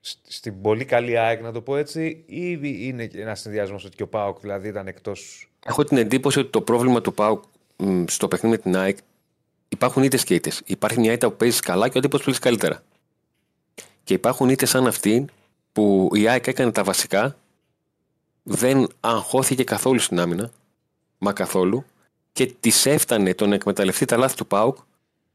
[0.00, 4.02] σ- στην πολύ καλή ΑΕΚ, να το πω έτσι, ή είναι ένα συνδυασμός ότι και
[4.02, 5.46] ο ΠΑΟΚ δηλαδή ήταν εκτός.
[5.64, 7.42] Έχω την εντύπωση ότι το πρόβλημα του ΠΑΟΚ
[7.76, 8.98] μ, στο παιχνίδι με την ΑΕΚ
[9.68, 10.62] υπάρχουν ήττες και ήττες.
[10.64, 12.82] Υπάρχει μια ήττα που παίζεις καλά και ο τύπος παίζεις καλύτερα.
[14.04, 15.24] Και υπάρχουν ήττες σαν αυτή
[15.72, 17.36] που η ΑΕΚ έκανε τα βασικά,
[18.42, 20.50] δεν αγχώθηκε καθόλου στην άμυνα,
[21.18, 21.84] μα καθόλου,
[22.32, 24.76] και της έφτανε το να εκμεταλλευτεί τα λάθη του ΠΑΟΚ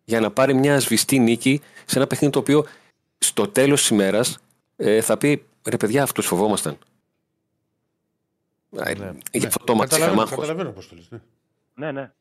[0.03, 2.65] για να πάρει μια σβηστή νίκη σε ένα παιχνίδι το οποίο
[3.17, 4.37] στο τέλος της ημέρας
[4.75, 6.77] ε, θα πει ρε παιδιά, αυτούς φοβόμασταν.
[8.71, 8.93] Ε,
[9.31, 10.35] Γι' αυτό το μάτι είχαμε Καταλαβαίνω, άγχος.
[10.37, 11.19] καταλαβαίνω πώς το λες, ναι.
[11.75, 12.11] Ναι, ναι.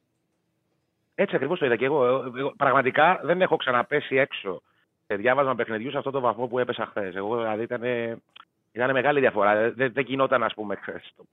[1.14, 2.04] Έτσι ακριβώς το είδα και εγώ.
[2.36, 2.52] εγώ.
[2.56, 4.62] Πραγματικά δεν έχω ξαναπέσει έξω
[5.06, 7.14] σε διάβασμα παιχνιδιού σε αυτό το βαθμό που έπεσα χθες.
[7.14, 7.82] Εγώ δηλαδή ήταν,
[8.72, 9.70] ήταν μεγάλη διαφορά.
[9.72, 10.78] Δεν, δεν γινόταν, ας πούμε,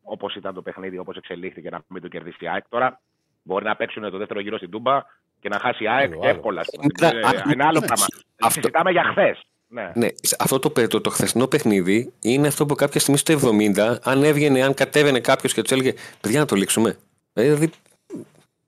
[0.03, 2.67] όπως ήταν το παιχνίδι, όπως εξελίχθηκε να μην το κερδίσει η ΑΕΚ.
[2.69, 2.99] Τώρα
[3.43, 5.01] μπορεί να παίξουν το δεύτερο γύρο στην Τούμπα
[5.39, 6.35] και να χάσει η ΑΕΚ Άλλο, και άλλο.
[6.35, 6.61] εύκολα.
[6.61, 6.85] ας πούμε.
[6.93, 8.05] Μετά, Ε, α, Είναι άλλο ναι, πράγμα.
[8.41, 9.41] αυτό- Συζητάμε για χθες.
[9.73, 9.91] Ναι.
[9.95, 13.33] Ναι, σε αυτό το, πε- το, το χθεσινό παιχνίδι είναι αυτό που κάποια στιγμή στο
[13.41, 16.97] 70, αν έβγαινε, αν κατέβαινε κάποιος και τους έλεγε Παιδιά, να το λήξουμε.
[17.33, 17.69] Ε, Δηλαδή,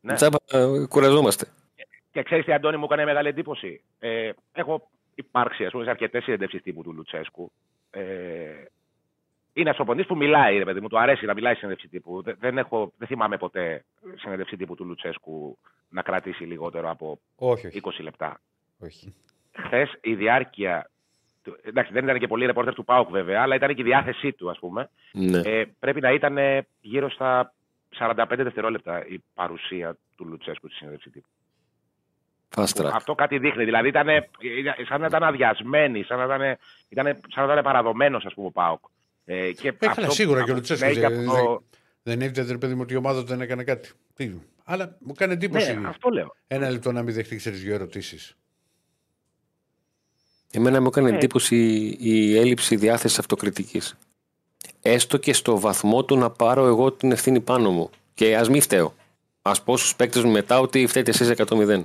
[0.01, 0.13] Ναι.
[0.13, 1.45] τσάμπα, ε, κουραζόμαστε.
[2.11, 3.81] Και ξέρεις τι, Αντώνη, μου έκανε μεγάλη εντύπωση.
[3.99, 7.51] Ε, έχω υπάρξει, ας πούμε, σε αρκετές συνεντεύξεις τύπου του Λουτσέσκου.
[7.91, 8.01] Ε,
[9.53, 12.21] είναι ένα προπονητή που μιλάει, ρε παιδί μου, του αρέσει να μιλάει σε συνέντευξη τύπου.
[12.21, 13.83] Δεν, δεν, έχω, δεν θυμάμαι ποτέ
[14.15, 15.57] συνέντευξη τύπου του Λουτσέσκου
[15.89, 17.81] να κρατήσει λιγότερο από Όχι, όχι.
[17.83, 18.41] 20 λεπτά.
[18.79, 19.13] όχι.
[19.65, 20.89] Χθες η διάρκεια.
[21.45, 24.31] Του- Εντάξει, δεν ήταν και πολύ ρεπόρτερ του Πάουκ βέβαια, αλλά ήταν και η διάθεσή
[24.31, 24.89] του, ας πούμε.
[25.13, 25.37] Ναι.
[25.45, 27.53] Ε, πρέπει να ήταν ε, γύρω στα
[27.99, 31.27] 45 δευτερόλεπτα η παρουσία του Λουτσέσκου στη συνέντευξη τύπου.
[32.55, 32.91] Fast track.
[32.93, 33.63] Αυτό κάτι δείχνει.
[33.65, 34.07] Δηλαδή ήταν,
[34.87, 36.57] σαν να ήταν αδειασμένοι, σαν να ήταν,
[36.89, 38.79] ήταν, σαν να ήταν παραδομένος, ας πούμε, ο Πάοκ.
[39.25, 40.85] Ε, και Ε, αυτό καλά, σίγουρα που και ο Λουτσέσκου.
[40.85, 41.63] λέει και δεν- αυτό-
[42.03, 43.91] Δεν έβγαινε ρε παιδί μου ότι η ομάδα του δεν έκανε κάτι.
[44.15, 44.31] Τι.
[44.65, 45.75] Αλλά μου κάνει εντύπωση.
[45.79, 46.35] Ναι, αυτό λέω.
[46.47, 48.37] Ένα λεπτό να μην δεχτεί ξέρεις δύο ερωτήσεις.
[50.51, 51.15] Εμένα μου έκανε Ναι.
[51.15, 51.55] εντύπωση
[51.99, 53.95] η έλλειψη διάθεσης αυτοκριτικής.
[54.81, 57.89] Έστω και στο βαθμό του να πάρω εγώ την ευθύνη πάνω μου.
[58.13, 58.93] Και ας μην φταίω.
[59.41, 61.81] Α πω στους παίκτες μου μετά ότι φταίτε εσείς 100-0.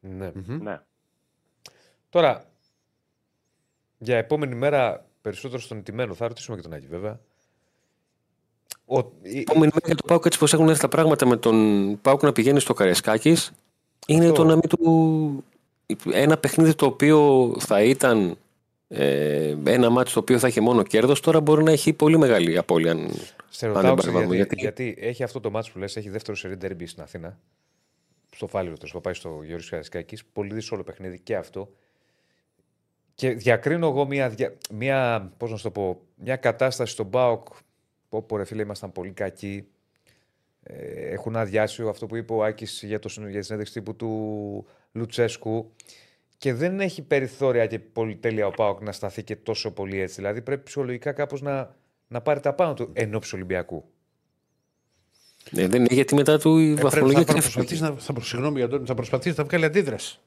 [0.00, 0.32] Ναι.
[0.44, 0.80] Ναι.
[2.10, 2.44] Τώρα,
[3.98, 7.20] για επόμενη μέρα περισσότερο στον ετημένο, θα ρωτήσουμε και τον Άκη βέβαια.
[8.84, 11.98] Ο, η- Επόμενη μέρα για το Πάουκ έτσι πως έχουν έρθει τα πράγματα με τον
[12.02, 13.36] Πάουκ να πηγαίνει στο Καρεσκάκη
[14.06, 14.32] είναι Αυτό.
[14.36, 15.44] το να μην του.
[16.12, 18.36] Ένα παιχνίδι το οποίο θα ήταν
[18.88, 22.58] ε, ένα μάτι το οποίο θα είχε μόνο κέρδος, τώρα μπορεί να έχει πολύ μεγάλη
[22.58, 22.90] απώλεια.
[22.90, 23.10] αν-
[23.48, 24.62] Σε αν ρωτάω δεν ξέρεις, πάρει γιατί, βαθμό.
[24.62, 27.38] γιατί έχει αυτό το μάτσο που λες, έχει δεύτερο σερί ντερμπι στην Αθήνα.
[28.34, 30.18] Στο Φάληρο τέλος που πάει στο Γιώργο Καρασκάκη.
[30.32, 31.70] Πολύ δύσκολο παιχνίδι και αυτό.
[33.14, 37.46] Και διακρίνω εγώ μια, δια- μια, πώς να σου το πω, μια κατάσταση στον Μπάουκ.
[38.08, 39.66] Πω, ρε φίλε, ήμασταν πολύ κακοί.
[40.62, 40.74] Ε,
[41.12, 44.66] έχουν αδειάσει αυτό που είπε ο Άκης για, το, συν- για τη συνέντευξη τύπου του
[44.92, 45.72] Λουτσέσκου.
[46.38, 50.14] Και δεν έχει περιθώρια και πολυτέλεια ο Πάοκ να σταθεί και τόσο πολύ έτσι.
[50.14, 51.76] Δηλαδή πρέπει ψυχολογικά κάπως να,
[52.08, 53.84] να πάρει τα πάνω του ενώψη Ολυμπιακού.
[55.56, 57.52] Ε, δεν είναι γιατί μετά του η Ε, πρέπει, βαθμολογία θα, κρύφτηκε.
[57.54, 60.18] προσπαθήσει να, θα, προ- συγγνώμη, Αντώνη, θα προσπαθήσει να βγάλει αντίδραση.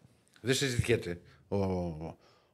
[0.42, 1.20] Δεν συζητιέται.
[1.48, 1.58] Ο,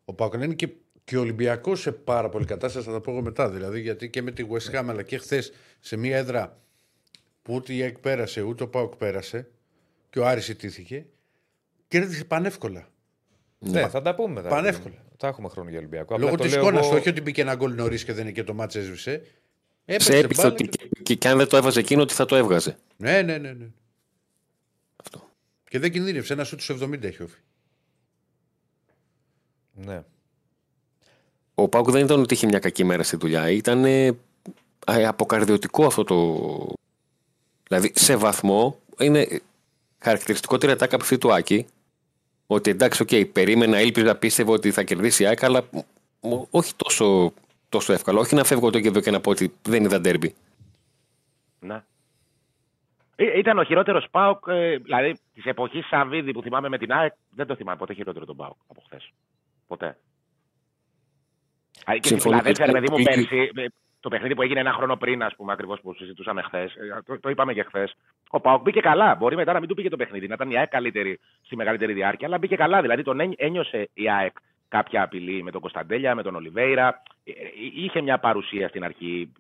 [0.06, 0.70] ο Πάοκ είναι και,
[1.04, 3.50] και ο Ολυμπιακός σε πάρα πολύ κατάσταση, θα τα πω εγώ μετά.
[3.50, 6.62] Δηλαδή, γιατί και με τη West Ham αλλά και χθες σε μια έδρα
[7.42, 9.48] που ούτε η ΑΕΚ πέρασε, ούτε ο Πάοκ πέρασε
[10.10, 11.06] και ο Άρης ιτήθηκε,
[11.88, 12.88] κέρδισε πανεύκολα.
[13.60, 14.50] Ναι, θα τα πούμε μετά.
[14.50, 14.96] Πανεύκολα.
[15.18, 16.18] Θα έχουμε χρόνο για Ολυμπιακό.
[16.18, 18.14] Λόγω Απλά το της λέω εικόνας εγώ- του, όχι ότι μπήκε ένα γκολ νωρίς και
[18.14, 19.22] δεν είναι και το μάτσε έσβησε.
[19.86, 22.14] Έπαιξε Σε έπειθε μπάλα ότι και- και, και, και αν δεν το έβαζε εκείνο, ότι
[22.14, 22.78] θα το έβγαζε.
[22.98, 23.52] Ναι, ναι, ναι.
[23.52, 23.66] ναι.
[24.96, 25.30] Αυτό.
[25.70, 26.34] Και δεν κινδύνευσε.
[26.34, 27.38] Ένα σου του 70 έχει όφη.
[29.74, 30.04] Ναι.
[31.56, 33.50] Ο Πάουκ δεν ήταν ότι είχε μια κακή μέρα στη δουλειά.
[33.50, 34.16] Ήταν ε,
[34.86, 36.18] αποκαρδιωτικό αυτό το.
[37.68, 39.42] Δηλαδή, σε βαθμό είναι
[40.00, 41.66] χαρακτηριστικότερη ατάκα από αυτή του Άκη.
[42.48, 45.78] Ότι εντάξει, οκ, περίμενα, ήλπιζα, πίστευα ότι θα κερδίσει η ΑΕΚ, αλλά μ,
[46.50, 47.34] όχι τόσο,
[47.70, 48.20] τόσο εύκολα.
[48.20, 50.36] Όχι να φεύγω το και εδώ και να πω ότι δεν είδα ντέρμπι.
[51.60, 51.84] Ναι.
[53.16, 57.14] Ή- Ήταν ο χειρότερος ΠΑΟΚ, ε, δηλαδή της εποχής Σαββίδη που θυμάμαι με την ΑΕΚ,
[57.30, 59.12] δεν το θυμάμαι ποτέ χειρότερο τον ΠΑΟΚ από χθες.
[59.68, 59.98] Ποτέ.
[61.86, 62.38] Α, Και Συμφωνώ.
[62.40, 63.66] δηλαδή, ρε παιδί μου, Πολύ- πέρσι, ε,
[64.00, 66.74] το παιχνίδι που έγινε ένα χρόνο πριν, ας πούμε, ακριβώς που συζητούσαμε χθες,
[67.06, 67.96] το, το είπαμε και χθες.
[68.30, 69.16] Ο Πάοκ μπήκε καλά.
[69.16, 71.94] Μπορεί μετά να μην του πήγε το παιχνίδι, να ήταν η ΑΕΚ καλύτερη στη μεγαλύτερη
[71.94, 72.82] διάρκεια, αλλά μπήκε καλά.
[72.82, 74.36] Δηλαδή τον ένι- ένιωσε η ΑΕΚ
[74.68, 77.02] κάποια απειλή με τον Κωνσταντέλια, με τον Ολιβέηρα.
[77.24, 77.36] Ε, ε,
[77.76, 79.32] Είχε μια παρουσία στην αρχή.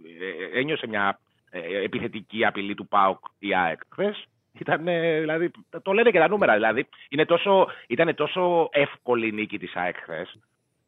[0.54, 1.20] ε, Ένιωσε μια
[1.50, 3.80] ε, επιθετική απειλή του ΠΑΟΚ η ΑΕΚ.
[3.90, 4.28] Χθες
[4.60, 5.52] ήταν, ε, δηλαδή,
[5.82, 6.54] το λένε και τα νούμερα.
[6.54, 10.40] Δηλαδή, είναι τόσο, ήταν τόσο εύκολη η νίκη της ΑΕΚ χθες,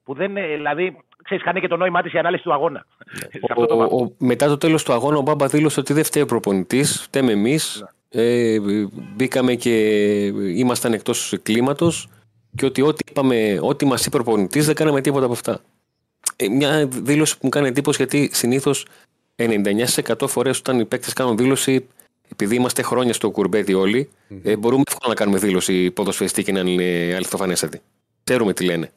[0.09, 2.85] που δεν, ε, δηλαδή, ξέρεις, κάνει και το νόημά της η ανάλυση του αγώνα.
[3.31, 3.97] Σε αυτό το Ο- βαθμό.
[3.97, 7.31] ο- μετά το τέλος του αγώνα, ο Μπάμπα δήλωσε ότι δεν φταίει ο προπονητής, φταίμε
[7.31, 7.83] εμείς.
[8.09, 8.57] Ε,
[9.15, 9.75] μπήκαμε και
[10.55, 12.09] ήμασταν εκτός κλίματος
[12.55, 15.61] και ότι ό,τι, είπαμε, ό,τι μας είπε ο προπονητής δεν κάναμε τίποτα από αυτά.
[16.35, 18.85] Ε, μια δήλωση που μου κάνει εντύπωση γιατί συνήθως
[19.35, 21.87] 99% φορές όταν οι παίκτες κάνουν δήλωση,
[22.31, 24.09] επειδή είμαστε χρόνια στο κουρμπέτι όλοι,
[24.43, 27.81] ε, μπορούμε εύκολα να κάνουμε δήλωση ποδοσφαιριστή και να είναι αληθοφανέστατη.
[28.23, 28.91] Ξέρουμε τι λένε.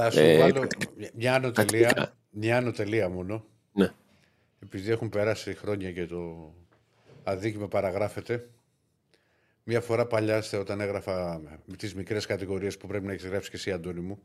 [0.00, 0.66] Θα σου Ε, βάλω
[1.14, 2.16] μια άνω τελεία, τακτικά.
[2.30, 3.44] μια άνω τελεία μόνο.
[3.72, 3.90] Ναι.
[4.62, 6.52] Επειδή έχουν περάσει χρόνια και το
[7.24, 8.48] αδίκημα παραγράφεται.
[9.64, 13.50] Μια φορά παλιά, στε, όταν έγραφα με τις μικρές κατηγορίες που πρέπει να έχεις γράψει
[13.50, 14.18] και εσύ, Αντώνη μου.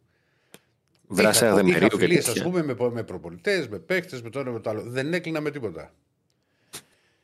[1.08, 2.42] Δράση είχα- αδεμερίου είχα και φιλίες, τέτοια.
[2.42, 4.82] ας πούμε, με, με προπολιτέ, με παίχτε, με το ένα με το άλλο.
[4.82, 5.94] Δεν έκλεινα με τίποτα.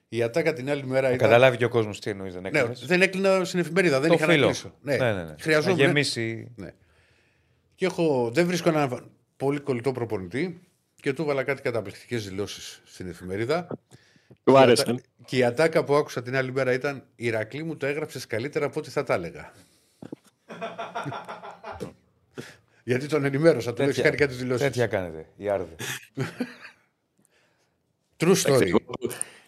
[0.09, 1.27] Η ατάκα την άλλη μέρα Να ήταν.
[1.27, 2.33] καταλάβει και ο κόσμος τι εννοείς.
[2.33, 2.85] Δεν Ναι, έκανες.
[2.85, 4.45] δεν έκλεινα στην εφημερίδα, δεν Το είχα να φίλο.
[4.45, 4.73] κλείσω.
[4.81, 5.35] Ναι, Ναι, ναι, ναι.
[5.39, 5.77] Χρειαζόμουν.
[5.79, 6.51] Να γεμίσει.
[6.55, 6.73] Ναι.
[7.75, 10.61] Και έχω, δεν βρίσκω έναν πολύ κολλητό προπονητή
[10.95, 13.67] και του έβαλα κάτι καταπληκτικές δηλώσεις στην εφημερίδα.
[14.27, 14.89] Του Και η άρεσαν.
[14.95, 18.27] ατα- Και η ατάκα που άκουσα την άλλη μέρα ήταν Η Ρακλή μου το έγραψες
[18.27, 19.51] καλύτερα από ό,τι θα τα έλεγα.
[22.83, 24.65] Γιατί τον ενημέρωσα, του έχει κάνει κάτι δηλώσεις.
[24.65, 25.27] Τέτοια κάνετε.
[25.35, 25.75] Η Άρδη.
[28.17, 28.71] True story.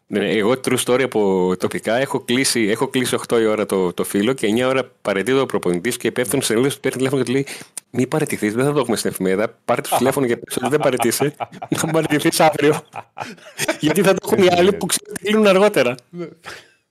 [0.10, 3.66] Εγώ, ναι, ναι, εγώ true story από τοπικά έχω κλείσει, έχω κλείσει 8 η ώρα
[3.66, 7.24] το, το φύλλο και 9 ώρα παρετείται ο προπονητής και υπεύθυνο σε λίγο παίρνει τηλέφωνο
[7.24, 7.46] και του λέει
[7.90, 9.56] Μην παραιτηθεί, δεν θα το έχουμε στην εφημερίδα.
[9.66, 11.36] Πάρε το τηλέφωνο και πες ότι δεν παραιτήσει.
[11.82, 12.82] να παραιτηθεί αύριο.
[13.80, 15.96] Γιατί θα το έχουν οι άλλοι που ξέρουν ότι κλείνουν αργότερα.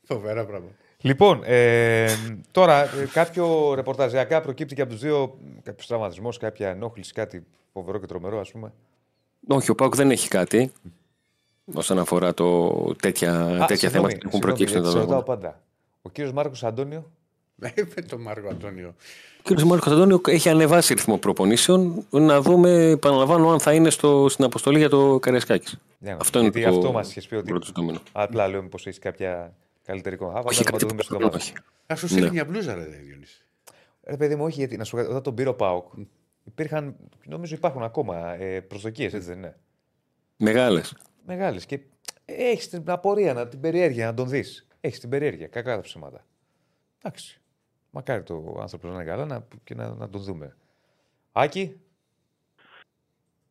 [0.03, 0.69] Φοβερά πράγμα.
[1.01, 2.07] Λοιπόν, ε,
[2.51, 7.99] τώρα ε, κάποιο ρεπορταζιακά προκύπτει και από τους δύο κάποιος τραυματισμός, κάποια ενόχληση, κάτι φοβερό
[7.99, 8.73] και τρομερό, ας πούμε.
[9.49, 10.73] Όχι, ο Πάουκ δεν έχει κάτι.
[11.75, 12.69] Όσον αφορά το,
[13.03, 15.23] τέτοια, Α, τέτοια συγγνώμη, θέματα που έχουν συγγνώμη, προκύψει γιατί τον σε ρωτάω αγώνα.
[15.41, 15.61] πάντα.
[16.03, 17.11] Ο κύριος Μάρκος Αντώνιο;
[17.57, 18.95] Με τον Μάρκο Αντώνιο.
[19.51, 19.61] Ο κ.
[19.61, 22.07] Μάρκος Αντώνιο έχει ανεβάσει ρυθμό προπονήσεων.
[22.11, 25.77] Να δούμε, επαναλαμβάνω, αν θα είναι στο, στην αποστολή για το Καριασκάκη.
[25.99, 27.49] Ναι, αυτό είναι γιατί το αυτό μας είχες πει ότι.
[27.51, 27.99] πρώτο ζητούμενο.
[28.13, 29.53] Απλά λέω μήπω έχεις κάποια
[29.85, 30.39] καλύτερη εικόνα.
[30.39, 31.53] Α, Όχι, φαντάζομαι να κάτι το δούμε στο παραπάνω, μάτι.
[31.53, 31.93] όχι.
[31.93, 32.11] Α σου Ναι.
[32.11, 33.41] στείλει μια μπλούζα, ρε Διονύση.
[34.05, 35.87] Ρε παιδί μου, όχι γιατί να σου πω κάτι, όταν τον πήρε ο Πάοκ,
[36.45, 39.57] υπήρχαν, νομίζω υπάρχουν ακόμα ε, προσδοκίες, έτσι δεν είναι;
[40.37, 40.95] Μεγάλες.
[41.27, 41.67] Μεγάλες.
[41.67, 41.81] Και
[42.25, 44.67] έχεις την απορία, να, την περιέργεια να τον δεις.
[44.81, 46.25] Έχεις την περιέργεια, κακά τα ψέματα.
[47.03, 47.41] Εντάξει.
[47.91, 50.57] Μακάρι το άνθρωπος να είναι καλά να, και να, να τον δούμε.
[51.33, 51.81] Άκη,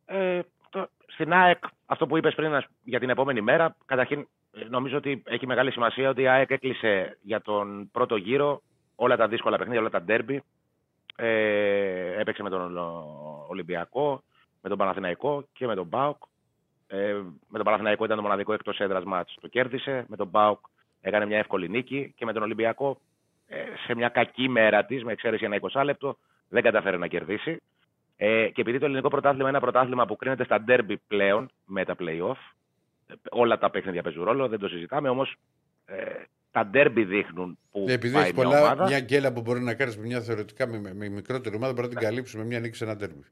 [0.08, 0.40] Ε,
[0.70, 4.96] το, στην ΑΕΚ, αυτό που είπες πριν ας- για την επόμενη μέρα, καταρχήν ε, νομίζω
[4.96, 8.62] ότι έχει μεγάλη σημασία ότι η ΑΕΚ έκλεισε για τον πρώτο γύρο
[8.94, 10.42] όλα τα δύσκολα παιχνίδια, όλα τα ντέρμπι.
[11.16, 14.22] Ε, έπαιξε με τον Ολο- Ολυμπιακό,
[14.62, 16.22] με τον Παναθηναϊκό και με τον ΠΑΟΚ.
[16.86, 17.12] Ε,
[17.48, 19.36] με τον Παναθηναϊκό ήταν το μοναδικό εκτός έδρας μάτς.
[19.40, 20.04] Το κέρδισε.
[20.08, 20.58] Με τον ΠΑΟΚ
[21.00, 23.00] έκανε μια εύκολη νίκη και με τον Ολυμπιακό
[23.46, 23.56] ε,
[23.86, 26.18] σε μια κακή μέρα της, με εξαίρεση ένα 20 λεπτό,
[26.48, 27.62] δεν καταφέρει να κερδίσει.
[28.16, 31.84] Ε, και επειδή το ελληνικό πρωτάθλημα είναι ένα πρωτάθλημα που κρίνεται στα ντέρμπι πλέον με
[31.84, 32.54] τα play-off,
[33.06, 35.36] ε, όλα τα παιχνίδια παίζουν ρόλο, δεν το συζητάμε, όμως
[35.84, 35.94] ε,
[36.50, 38.86] τα ντέρμπι δείχνουν που Επειδή πάει έχει μια πολλά, ομάδα.
[38.86, 41.92] μια γκέλα που μπορεί να κάνεις με μια θεωρητικά με, με μικρότερη ομάδα, μπορεί να
[41.94, 43.24] την καλύψει με μια νίκη σε ένα τέρμι.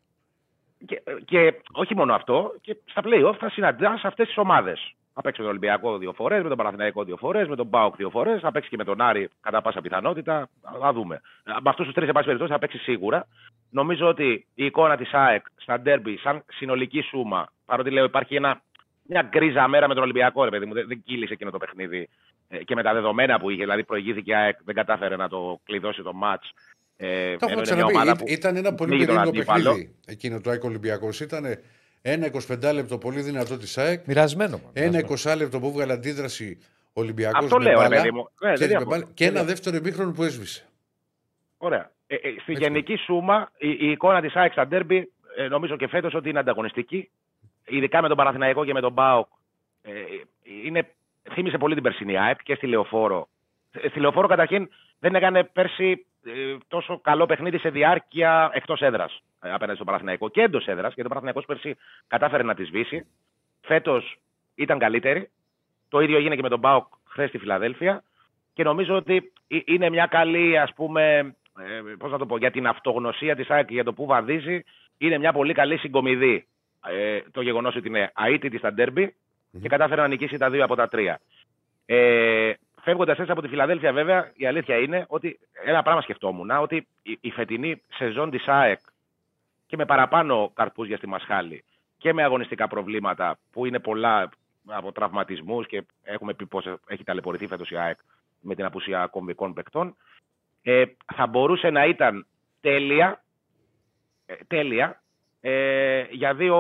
[0.87, 4.95] Και, και όχι μόνο αυτό, και στα play-off θα συναντά αυτές τις ομάδες.
[5.15, 7.97] Θα παίξει με τον Ολυμπιακό δύο φορές, με τον Παναθηναϊκό δύο φορές, με τον Μπάουκ
[7.97, 10.49] δύο φορές, θα παίξει και με τον Άρη κατά πάσα πιθανότητα.
[10.81, 11.21] Θα δούμε.
[11.45, 13.27] Ε, Με αυτούς τους τρεις, εν πάση περιπτώσει, θα παίξει σίγουρα.
[13.71, 18.61] Νομίζω ότι η εικόνα της ΑΕΚ στα ντέρμπι, σαν συνολική σούμα, παρότι λέω υπάρχει ένα,
[19.03, 22.09] μια γκρίζα μέρα με τον Ολυμπιακό, ρε παιδί μου, δεν, δεν κύλησε εκείνο το παιχνίδι.
[22.49, 25.61] Ε, και με τα δεδομένα που είχε, δηλαδή προηγήθηκε η ΑΕΚ, δεν κατάφερε να το
[25.65, 26.43] κλειδώσει το ματ.
[26.97, 27.95] Ε, Το ενώ έχουμε είναι μια ξαναπεί.
[27.95, 29.65] ομάδα Ή- που Ήταν ένα πολύ πνίγει τον περίεργο αντίπαλο.
[29.71, 31.21] παιχνίδι εκείνο το ΑΕΚ Ολυμπιακός.
[31.21, 31.45] Ήταν
[32.03, 34.07] ένα 25 λεπτό πολύ δυνατό της ΑΕΚ.
[34.07, 34.57] μοιρασμένο.
[34.57, 35.35] μάλλον, Ένα μοιρασμένο.
[35.35, 36.59] 20 λεπτό που έβγαλε αντίδραση
[36.93, 38.29] Ολυμπιακός Αυτό με λέω, ρε μπάλα, παιδί μου.
[38.41, 38.91] Ναι, και, δεν με διαφωνώ.
[38.91, 39.47] μπάλα, και Δεν ένα διαφωνώ.
[39.49, 40.65] δεύτερο ημίχρονο που έσβησε.
[41.57, 41.91] Ωραία.
[42.07, 45.89] Ε, ε, στη γενική σούμα, η, η εικόνα της ΑΕΚ στα ντέρμπι, ε, νομίζω και
[45.89, 47.11] φέτος ότι είναι ανταγωνιστική.
[47.67, 49.27] Ειδικά με τον Παναθηναϊκό και με τον Μπάοκ.
[49.83, 49.91] Ε,
[50.65, 50.89] είναι,
[51.33, 53.29] θύμισε πολύ την περσινή ΑΕΚ και στη Λεωφόρο.
[53.75, 54.69] Ε, Στη Λεωφόρο, καταρχήν,
[54.99, 60.29] δεν έκανε πέρσι ε, τόσο καλό παιχνίδι σε διάρκεια εκτός έδρας ε, απέναντι στον Παναθηναϊκό
[60.29, 60.95] και εντός έδρας.
[60.95, 61.77] Γιατί ο Παναθηναϊκός πέρσι
[62.07, 63.07] κατάφερε να τη σβήσει.
[63.61, 64.19] Φέτος
[64.55, 65.31] ήταν καλύτερη.
[65.89, 68.03] Το ίδιο έγινε και με τον Μπάοκ χθες στη Φιλαδέλφια.
[68.53, 72.51] Και νομίζω ότι ε- είναι μια καλή, ας πούμε, ε, πώς να το πω, για
[72.51, 74.65] την αυτογνωσία της ΑΕΚ και για το που βαδίζει,
[74.99, 76.47] είναι μια πολύ καλή συγκομιδή.
[76.87, 79.15] Ε, το γεγονός ότι είναι αίτητη στα ντέρμπι
[79.63, 81.21] και κατάφερε να νικήσει τα δύο από τα τρία.
[81.87, 82.53] Ε,
[82.85, 87.19] Φεύγοντας έτσι από τη Φιλαδέλφια, βέβαια, η αλήθεια είναι ότι ένα πράγμα σκεφτόμουν, ότι η,
[87.21, 88.81] η φετινή σεζόν της ΑΕΚ
[89.67, 91.65] και με παραπάνω καρπούς για στη Μασχάλη
[91.99, 94.31] και με αγωνιστικά προβλήματα που είναι πολλά
[94.67, 97.99] από τραυματισμούς και έχουμε πει πώς έχει ταλαιπωρηθεί φέτος η ΑΕΚ
[98.41, 99.97] με την απουσία κομβικών παικτών.
[100.63, 100.85] Ε,
[101.15, 102.27] θα μπορούσε να ήταν
[102.61, 103.23] τέλεια,
[104.27, 105.03] ε, τέλεια
[105.41, 106.59] ε, για, δύο,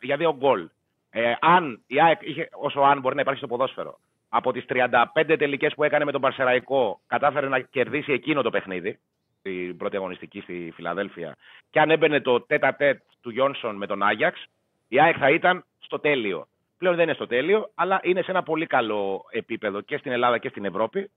[0.00, 0.68] για δύο γκολ.
[1.10, 3.98] Ε, αν η ΑΕΚ είχε, όσο αν μπορεί να υπάρχει στο ποδόσφαιρο,
[4.34, 8.98] από τις 35 τελικές που έκανε με τον Παρσεραϊκό, κατάφερε να κερδίσει εκείνο το παιχνίδι,
[9.42, 11.36] την πρώτη αγωνιστική στη Φιλαδέλφια,
[11.70, 14.44] και αν έμπαινε το τέτα τέτ του Γιόνσον με τον Άγιαξ,
[14.88, 16.46] η ΑΕΚ θα ήταν στο τέλειο.
[16.78, 20.38] Πλέον δεν είναι στο τέλειο, αλλά είναι σε ένα πολύ καλό επίπεδο και στην Ελλάδα
[20.38, 21.10] και στην Ευρώπη.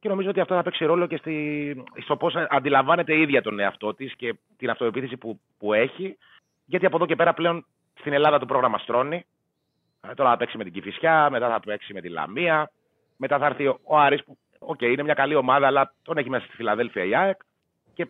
[0.00, 3.58] Και νομίζω ότι αυτό θα παίξει ρόλο και στη, στο πώς αντιλαμβάνεται η ίδια τον
[3.58, 6.18] εαυτό της και την αυτοεπίθεση που, που έχει.
[6.64, 7.66] Γιατί από εδώ και πέρα πλέον
[7.98, 9.26] στην Ελλάδα το πρόγραμμα στρώνει.
[10.10, 12.70] Ε, Τώρα θα παίξει με την Κηφισιά, μετά θα παίξει με τη Λαμία,
[13.16, 16.44] μετά θα έρθει ο Άρης που οκ, είναι μια καλή ομάδα, αλλά τον έχει μέσα
[16.44, 17.40] στη Φιλαδέλφεια η ΑΕΚ.
[17.94, 18.06] Και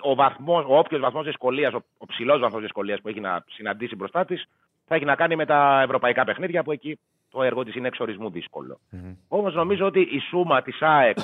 [0.00, 3.96] ο, βαθμός, ο όποιος βαθμός δυσκολίας, ο, ο ψηλός βαθμός δυσκολίας που έχει να συναντήσει
[3.96, 4.48] μπροστά της,
[4.86, 6.98] θα έχει να κάνει με τα ευρωπαϊκά παιχνίδια που εκεί
[7.30, 8.80] το έργο της είναι εξ ορισμού δύσκολο.
[9.28, 11.18] Όμως νομίζω ότι η σούμα της ΑΕΚ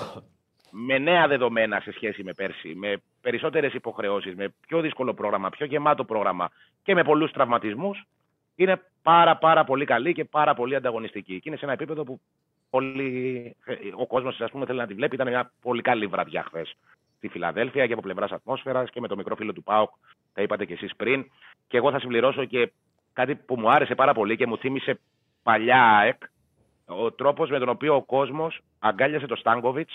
[0.70, 5.66] με νέα δεδομένα σε σχέση με πέρσι, με περισσότερες υποχρεώσεις, με πιο δύσκολο πρόγραμμα, πιο
[5.66, 6.50] γεμάτο πρόγραμμα
[6.82, 8.04] και με πολλούς τραυματισμούς,
[8.56, 11.34] είναι πάρα πάρα πολύ καλή και πάρα πολύ ανταγωνιστική.
[11.34, 12.20] Και είναι σε ένα επίπεδο που
[12.70, 15.14] πολύ, ε, ο κόσμος θέλει να τη βλέπει.
[15.14, 16.76] Ήταν μια πολύ καλή βραδιά χθες
[17.16, 19.90] στη Φιλαδέλφια και από πλευράς ατμόσφαιρας και με το μικρό φίλο του Πάοκ.
[20.32, 21.30] Τα είπατε κι εσείς πριν.
[21.66, 22.72] Και εγώ θα συμπληρώσω και
[23.12, 25.00] κάτι που μου άρεσε πάρα πολύ και μου θύμισε
[25.42, 26.22] παλιά ΑΕΚ.
[26.86, 29.88] Ο τρόπος με τον οποίο ο κόσμος αγκάλιασε το Στάνκοβιτ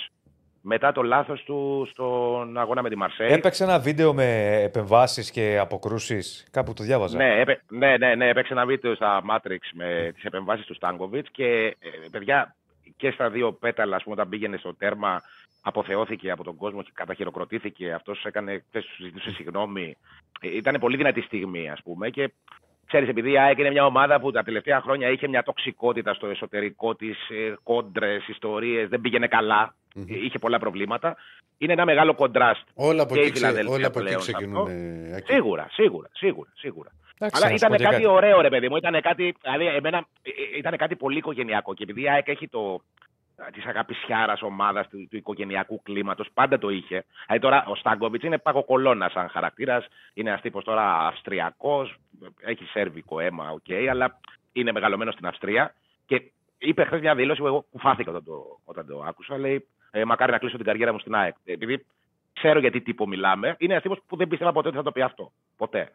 [0.62, 3.32] μετά το λάθος του στον αγώνα με τη Μαρσέη.
[3.32, 6.48] Έπαιξε ένα βίντεο με επεμβάσεις και αποκρούσεις.
[6.52, 7.18] Κάπου το διάβαζα.
[7.18, 11.30] Ναι, έπαι, ναι, ναι, ναι, έπαιξε ένα βίντεο στα Matrix με τις επεμβάσεις του Στάνκοβιτς
[11.32, 12.56] και ε, παιδιά
[12.98, 15.22] και στα δύο πέταλα, ας πούμε, όταν πήγαινε στο τέρμα,
[15.62, 17.92] αποθεώθηκε από τον κόσμο και καταχειροκροτήθηκε.
[17.94, 19.98] Αυτός έκανε, χθες του ζητούσε συγγνώμη.
[20.42, 22.10] Ε, Ήταν πολύ δυνατή στιγμή, ας πούμε.
[22.10, 22.32] Και
[22.92, 26.28] ξέρεις, επειδή η ΑΕΚ είναι μια ομάδα που τα τελευταία χρόνια είχε μια τοξικότητα στο
[26.28, 27.18] εσωτερικό της,
[27.64, 31.16] κόντρες, ιστορίες, δεν πήγαινε καλά, είχε πολλά προβλήματα.
[31.58, 32.62] Είναι ένα μεγάλο κοντράστ.
[32.74, 34.62] Όλα από και η εκεί, ξε- Φιλαδέλφεια όλα από εκεί πλέον σε ξεκινούν.
[34.62, 34.72] αυτό.
[34.72, 35.32] ε, Άκη.
[35.34, 36.90] Σίγουρα, σίγουρα, σίγουρα, σίγουρα.
[37.18, 38.08] Εντάξει, Αλλά να σου ήταν πω και κάτι, κάτι.
[38.08, 38.76] ωραίο, ρε παιδί μου.
[38.76, 39.36] Ήταν κάτι.
[39.42, 41.74] Δηλαδή, εμένα ε, ε, ήταν κάτι πολύ οικογενειακό.
[41.74, 42.82] Και επειδή η ΑΕΚ έχει το.
[43.52, 47.06] Της αγαπησιάρας ομάδας του, του οικογενειακού κλίματος, πάντα το είχε.
[47.26, 49.88] Δηλαδή τώρα ο Στάνκοβιτς είναι παγοκολόνα σαν χαρακτήρας.
[50.14, 51.96] Είναι ένας τύπος τώρα Αυστριακός,
[52.42, 54.20] έχει σερβικό αίμα, οκ, αλλά
[54.52, 55.74] είναι μεγαλωμένος στην Αυστρία.
[56.06, 59.38] Και είπε χθες μια δήλωση που εγώ κουφάθηκα όταν το, όταν το άκουσα.
[59.38, 61.36] Λέει, ε, Μακάρι να κλείσω την καριέρα μου στην ΑΕΚ.
[61.46, 61.86] Επειδή
[62.34, 64.92] ξέρω για τι τύπο μιλάμε, είναι ένας τύπος που δεν πίστευα ποτέ ότι θα το
[64.92, 65.32] πει αυτό.
[65.58, 65.92] Ποτέ.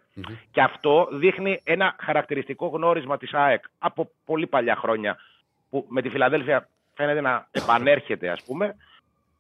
[0.51, 5.17] Και αυτό δείχνει ένα χαρακτηριστικό γνώρισμα της ΑΕΚ από πολύ παλιά χρόνια
[5.71, 8.77] που με τη Φιλαδέλφια φαίνεται να επανέρχεται, ας πούμε,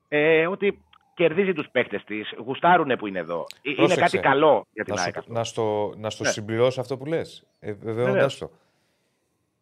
[0.09, 0.81] ε, ότι
[1.15, 3.47] κερδίζει τους παίκτες της, γουστάρουνε που είναι εδώ.
[3.62, 4.01] Ε, Είναι Πρόσεξε.
[4.01, 5.33] κάτι καλό για την να, ΑΕΚ σου, αυτό.
[5.33, 6.31] να στο, να στο Ναι.
[6.31, 8.39] συμπληρώσω αυτό που λες, ε, βεβαιώνοντας Βεβαίως.
[8.39, 8.51] το.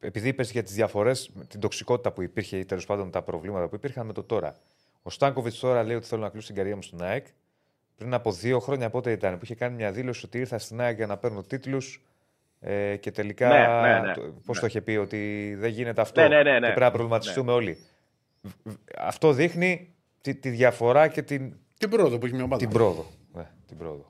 [0.00, 3.74] Επειδή είπες για τις διαφορές, την τοξικότητα που υπήρχε ή τέλος πάντων τα προβλήματα που
[3.74, 4.56] υπήρχαν με το τώρα.
[5.02, 7.26] Ο Στάνκοβιτς τώρα λέει ότι θέλω να κλείσω την καριέρα μου στην ΑΕΚ.
[7.96, 10.96] Πριν από δύο χρόνια πότε ήταν, που είχε κάνει μια δήλωση ότι ήρθα στην ΑΕΚ
[10.96, 12.00] για να παίρνω τίτλους
[12.66, 13.48] ε, και τελικά.
[13.48, 14.12] Ναι, ναι, ναι.
[14.44, 14.60] Πώ Ναι.
[14.60, 16.20] το είχε πει, ότι δεν γίνεται αυτό.
[16.20, 16.66] Ναι, ναι, ναι, Και ναι.
[16.66, 17.78] πρέπει να προβληματιστούμε όλοι.
[18.42, 21.56] Β- β- Αυτό δείχνει τη, τη διαφορά και την.
[21.78, 22.64] Την πρόοδο που έχει μια ομάδα.
[22.64, 23.06] Την πρόοδο.
[23.32, 24.06] Ναι, την πρόοδο.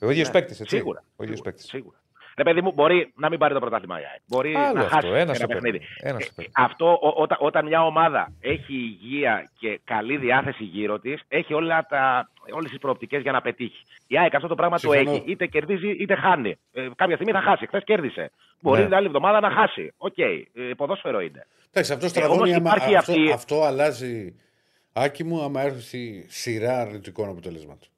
[0.00, 0.76] Ο ίδιος Ναι, παίκτης, έτσι.
[0.76, 1.04] Σίγουρα.
[1.16, 1.68] Ο ίδιος σίγουρα, παίκτης.
[1.70, 1.99] σίγουρα.
[2.40, 4.20] Ρε παιδί μου, μπορεί να μην πάρει το πρωτάθλημα η ΑΕΚ.
[4.26, 5.60] Μπορεί Άλλο να αυτό, χάσει ένας ένα το παίρνει.
[5.62, 5.84] παιχνίδι.
[6.00, 6.52] Ένας το Ε, παίρνει.
[6.56, 11.86] Αυτό ό, όταν, όταν μια ομάδα έχει υγεία και καλή διάθεση γύρω της, έχει όλα
[11.88, 13.82] τα, όλες τις προοπτικές για να πετύχει.
[14.06, 15.02] Η ΑΕΚ αυτό το πράγμα Συμφωνώ.
[15.04, 15.22] το έχει.
[15.26, 16.56] Είτε κερδίζει είτε χάνει.
[16.72, 17.66] Ε, κάποια στιγμή θα χάσει.
[17.66, 18.30] Χθες κέρδισε.
[18.60, 18.84] Μπορεί Ναι.
[18.86, 19.92] την άλλη εβδομάδα να χάσει.
[19.96, 20.18] Οκ.
[20.18, 20.42] Ε,
[20.76, 21.46] ποδόσφαιρο είναι.
[21.70, 22.38] Εντάξει, αυτό Ε, στραβώνει.
[22.40, 24.34] όμως άμα- υπάρχει αυτό, αυτή- αυτό αλλάζει.
[24.92, 27.88] Άκη μου, άμα έρθει σειρά αρνητικών αποτελέσματων.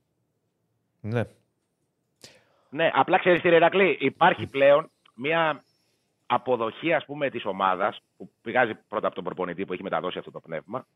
[1.00, 1.22] Ναι.
[2.74, 5.64] Ναι, απλά ξέρει τι Ρερακλή, υπάρχει πλέον μια
[6.26, 10.30] αποδοχή ας πούμε της ομάδας που πηγάζει πρώτα από τον προπονητή που έχει μεταδώσει αυτό
[10.30, 10.86] το πνεύμα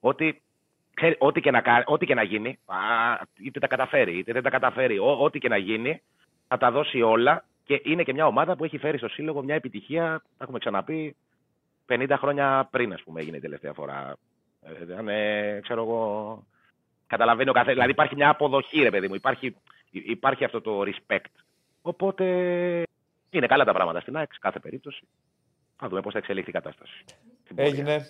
[0.00, 0.42] ότι
[0.94, 2.76] ξέρει, ό,τι, και να, κα- ό,τι και να γίνει, α,
[3.42, 6.02] είτε τα καταφέρει είτε δεν τα καταφέρει, ό, ό,τι και να γίνει
[6.48, 9.54] θα τα δώσει όλα και είναι και μια ομάδα που έχει φέρει στο σύλλογο μια
[9.54, 11.16] επιτυχία, τα έχουμε ξαναπεί,
[11.88, 14.16] 50 χρόνια πριν ας πούμε έγινε η τελευταία φορά.
[14.62, 16.42] Ε, ήταν, ε, ξέρω εγώ,
[17.06, 17.72] καταλαβαίνει ο καθένα.
[17.72, 19.14] Δηλαδή υπάρχει μια αποδοχή, ρε παιδί μου.
[19.14, 19.56] Υπάρχει,
[20.04, 21.24] υπάρχει αυτό το respect.
[21.82, 22.24] Οπότε
[23.30, 25.02] είναι καλά τα πράγματα στην ΑΕΚ, σε κάθε περίπτωση.
[25.76, 27.04] Θα δούμε πώς θα εξελιχθεί η κατάσταση.
[27.54, 28.06] Έγινε.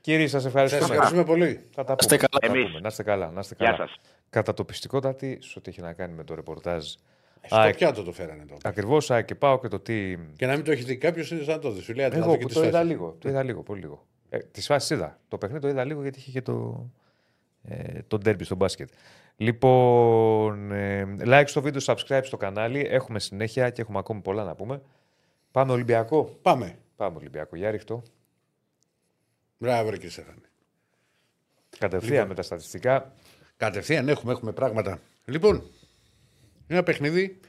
[0.00, 0.80] Κύριοι, σας ευχαριστούμε.
[0.82, 1.66] Σας ευχαριστούμε πολύ.
[1.74, 2.28] Θα τα Είστε πούμε.
[2.28, 2.40] καλά.
[2.40, 2.68] Θα τα Εμείς.
[2.68, 2.80] πούμε.
[2.80, 3.30] Να είστε καλά.
[3.30, 3.86] Να είστε Γεια καλά.
[3.86, 3.96] σας.
[4.30, 6.84] Κατά το πιστικότατη, σε ό,τι έχει να κάνει με το ρεπορτάζ.
[7.46, 8.60] Στο πιάτο το φέρανε τώρα.
[8.64, 10.16] Ακριβώς, ΑΕΚ και πάω και το τι.
[10.36, 11.84] Και να μην το έχεις δει κάποιος είναι σαν να το δεις.
[11.84, 12.88] Σου λέει «Άντε, να Εγώ δω και που τις το είδα φάσεις».
[12.90, 13.16] λίγο.
[13.20, 14.06] Το είδα λίγο, πολύ λίγο.
[14.28, 15.18] Ε, Τη φάση είδα.
[15.28, 16.86] Το παιχνίδι το είδα λίγο γιατί είχε και το,
[17.62, 18.88] ε, το derby στο μπάσκετ.
[19.40, 22.86] Λοιπόν, ε, like στο βίντεο, subscribe στο κανάλι.
[22.90, 24.82] Έχουμε συνέχεια και έχουμε ακόμη πολλά να πούμε.
[25.50, 26.38] Πάμε Ολυμπιακό.
[26.42, 26.78] Πάμε.
[26.96, 27.56] Πάμε Ολυμπιακό.
[27.56, 28.02] Για ρίχτω.
[29.58, 30.40] Μπράβο, ρε κύριε Στέφανε.
[31.78, 32.28] Κατευθείαν Λοιπόν.
[32.28, 33.12] με τα στατιστικά.
[33.56, 35.00] Κατευθείαν έχουμε, έχουμε πράγματα.
[35.24, 35.70] Λοιπόν,
[36.66, 37.40] ένα παιχνίδι,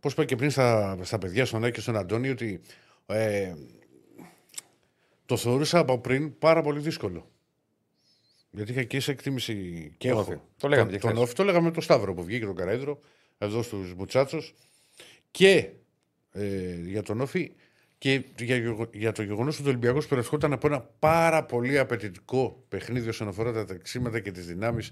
[0.00, 2.60] πώς είπα και πριν στα, στα παιδιά, στον Άκη και στον Αντώνη, ότι
[3.06, 3.54] ε,
[5.26, 7.28] το θεωρούσα από πριν πάρα πολύ δύσκολο.
[8.54, 9.54] Γιατί είχα και σε εκτίμηση
[9.98, 10.30] και Τον έχω.
[10.30, 10.40] Όφη.
[10.56, 11.24] Το λέγαμε και τον, τον χθες.
[11.24, 12.98] Όφη, το λέγαμε με τον Σταύρο που βγήκε τον Καραίδρο,
[13.38, 14.42] εδώ στους Μπουτσάτσου.
[15.30, 15.70] Και
[16.32, 17.52] ε, για τον Όφη
[17.98, 22.64] και για, γεγο- για το γεγονός ότι ο Ολυμπιακός προερχόταν από ένα πάρα πολύ απαιτητικό
[22.68, 24.90] παιχνίδι όσον αφορά τα ταξίματα και τις δυνάμεις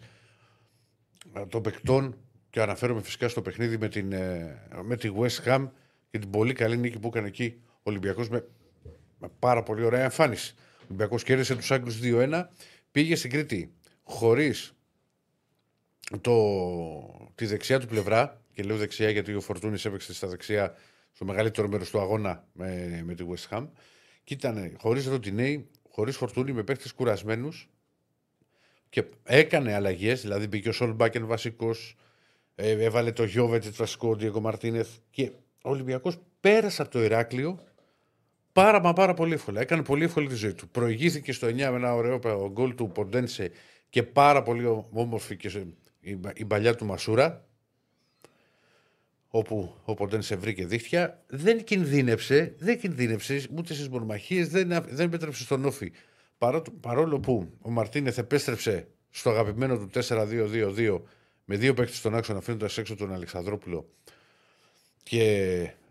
[1.48, 2.16] των παικτών.
[2.50, 5.68] Και αναφέρομαι φυσικά στο παιχνίδι με, την, ε, με τη West Ham
[6.10, 8.44] και την πολύ καλή νίκη που έκανε εκεί ο Ολυμπιακός με,
[9.18, 10.54] με πάρα πολύ ωραία εμφάνιση.
[10.58, 12.42] Ο Ολυμπιακός κέρδισε τους Άγγλους 2-1,
[12.92, 14.74] πήγε στην Κρήτη χωρίς
[17.34, 18.40] τη δεξιά του πλευρά.
[18.54, 20.76] Και λέω δεξιά γιατί ο Φορτούνης έπαιξε στα δεξιά
[21.12, 23.68] στο μεγαλύτερο μέρος του αγώνα με, με τη West Ham.
[24.24, 27.68] Και ήταν χωρίς Ροντινέη, χωρίς Φορτούνη, με παίχτες κουρασμένους.
[28.88, 31.96] Και έκανε αλλαγές, δηλαδή μπήκε ο Σολμπάκεν βασικός,
[32.54, 34.88] ε, έβαλε το Γιώβετ βασικό, ο Ντιέγκο Μαρτίνεθ.
[35.10, 35.32] Και
[35.62, 37.58] ο Ολυμπιακός πέρασε από το Ηράκλειο
[38.52, 39.60] πάρα μα πάρα πολύ εύκολα.
[39.60, 40.68] Έκανε πολύ εύκολη τη ζωή του.
[40.68, 43.50] Προηγήθηκε στο 9 με ένα ωραίο πα- γκολ του Ποντένσε
[43.88, 45.66] και πάρα πολύ όμορφη και σε-
[46.00, 47.46] η, μπα- η παλιά του Μασούρα.
[49.34, 51.22] Όπου ο Ποντένσε βρήκε δίχτυα.
[51.26, 55.92] Δεν κινδύνεψε, δεν κινδύνεψε ούτε στις μονομαχίες, δεν, α- δεν επέτρεψε στον όφη.
[56.38, 61.00] Παρό- παρόλο που ο Μαρτίνεθ επέστρεψε στο αγαπημένο του 4-2-2-2
[61.44, 63.88] με δύο παίκτες στον άξονα αφήνοντας έξω τον Αλεξανδρόπουλο
[65.02, 65.81] και, χρησιμοποιού-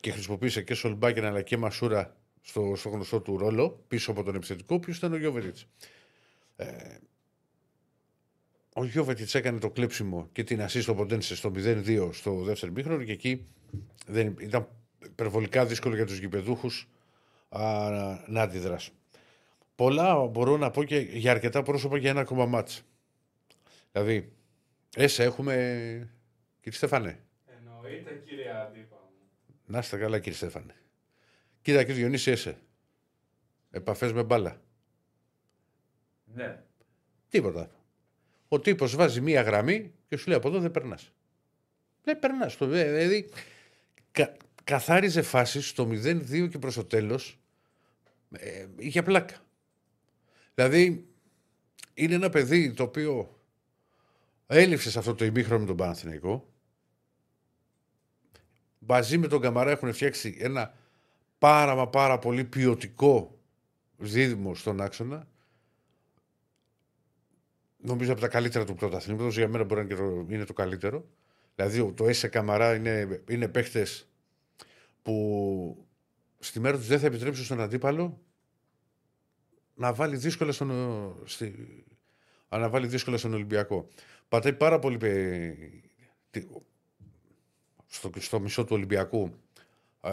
[0.00, 4.34] και χρησιμοποίησε και Σολμπάκεν αλλά και Μασούρα στο, στο γνωστό του ρόλο πίσω από τον
[4.34, 5.56] επιθετικό, ποιο ήταν ο Γιώβεριτ.
[6.56, 6.66] Ε,
[8.74, 12.72] ο ο Γιώβετιτς έκανε το κλέψιμο και την ασύ στο Ποντένσε στο 0-2 στο δεύτερο
[12.72, 13.44] μήχρονο και εκεί
[14.06, 14.68] δεν, ήταν
[15.04, 16.88] υπερβολικά δύσκολο για τους γηπεδούχους
[18.26, 18.94] να αντιδράσουν.
[19.74, 22.82] Πολλά μπορώ να πω και για αρκετά πρόσωπα για ένα ακόμα μάτς.
[23.92, 24.32] Δηλαδή,
[24.96, 25.54] έσε έχουμε.
[26.60, 27.18] Κύριε Στέφανε.
[27.46, 28.97] Εννοείται κύριε Αντίπα μου.
[29.70, 30.74] Να είστε καλά, κύριε Στέφανε.
[31.62, 32.58] Κοίτα, κύριε Διονύση, έσε.
[33.70, 34.60] Επαφές με μπάλα.
[36.24, 36.62] Ναι.
[37.28, 37.70] Τίποτα.
[38.48, 41.12] Ο τύπος βάζει μία γραμμή και σου λέει από εδώ δεν περνάς.
[42.02, 42.56] Δεν περνάς.
[42.56, 43.30] Δηλαδή,
[44.10, 47.38] κα, καθάριζε φάσεις στο 0-2 και προς το τέλος.
[48.32, 49.36] Ε, είχε πλάκα.
[50.54, 51.08] Δηλαδή,
[51.94, 53.40] είναι ένα παιδί το οποίο
[54.46, 56.52] έλειψε σε αυτό το ημίχρονο με τον Παναθηναϊκό.
[58.88, 60.74] Μαζί με τον Καμαρά έχουν φτιάξει ένα
[61.38, 63.38] πάρα μα πάρα πολύ ποιοτικό
[63.96, 65.28] δίδυμο στον άξονα.
[67.76, 69.36] Νομίζω από τα καλύτερα του πρωταθλήματος.
[69.36, 71.08] Για μένα μπορεί να είναι το καλύτερο.
[71.54, 73.86] Δηλαδή το Έσε Καμαρά είναι, είναι παίχτε
[75.02, 75.86] που
[76.38, 78.20] στη μέρα τους δεν θα επιτρέψουν στον αντίπαλο
[79.74, 80.70] να βάλει δύσκολα στον,
[81.24, 81.54] στη,
[82.48, 83.88] να βάλει δύσκολα στον Ολυμπιακό.
[84.28, 84.98] Πατάει πάρα πολύ
[87.88, 89.34] στο, στο μισό του Ολυμπιακού
[90.00, 90.12] α,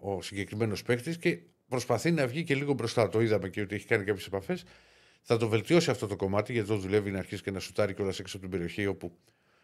[0.00, 1.38] ο συγκεκριμένος παίκτης και
[1.68, 3.08] προσπαθεί να βγει και λίγο μπροστά.
[3.08, 4.64] Το είδαμε και ότι έχει κάνει κάποιες επαφές.
[5.22, 8.18] Θα το βελτιώσει αυτό το κομμάτι γιατί εδώ δουλεύει να αρχίσει και να σουτάρει κιόλας
[8.18, 9.16] έξω από την περιοχή όπου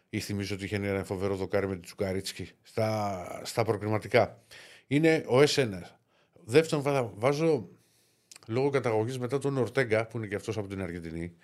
[0.09, 4.43] ή θυμίζω ότι είχε ένα φοβερό δοκάρι με την Τσουκαρίτσκι στα, στα προκριματικά.
[4.87, 5.69] Είναι ο S1.
[6.43, 7.69] Δεύτερον, βάζω
[8.47, 11.35] λόγω καταγωγής μετά τον Ορτέγκα, που είναι και αυτός από την Αργεντινή.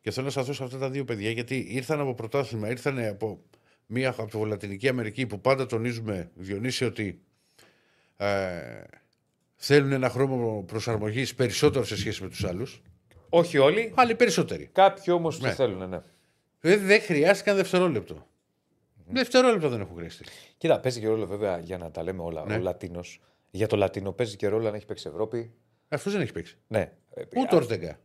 [0.00, 3.42] Και θέλω να σταθώ σε αυτά τα δύο παιδιά, γιατί ήρθαν από πρωτάθλημα, ήρθαν από
[3.86, 7.20] μία από τη Λατινική Αμερική που πάντα τονίζουμε, Διονύση, ότι
[8.16, 8.82] ε,
[9.54, 12.82] θέλουν ένα χρόνο προσαρμογής περισσότερο σε σχέση με τους άλλους.
[13.28, 13.92] Όχι όλοι.
[13.94, 14.68] Άλλοι περισσότεροι.
[14.72, 15.48] Κάποιοι όμως ναι.
[15.48, 16.00] το θέλουν, ναι.
[16.60, 18.16] Δεν, δεν χρειάστηκαν δευτερόλεπτο.
[18.16, 19.02] Mm.
[19.06, 20.24] Δευτερόλεπτο δεν έχουν χρειαστεί.
[20.58, 22.44] Κοίτα, παίζει και ρόλο βέβαια για να τα λέμε όλα.
[22.44, 22.54] Ναι.
[22.54, 23.20] Ο Λατίνος.
[23.50, 25.52] Για το Λατίνο παίζει και ρόλο αν έχει παίξει Ευρώπη.
[25.88, 26.58] Αυτός δεν έχει παίξει.
[26.66, 26.92] Ναι.
[27.36, 27.98] Ούτε Ορτέγκα.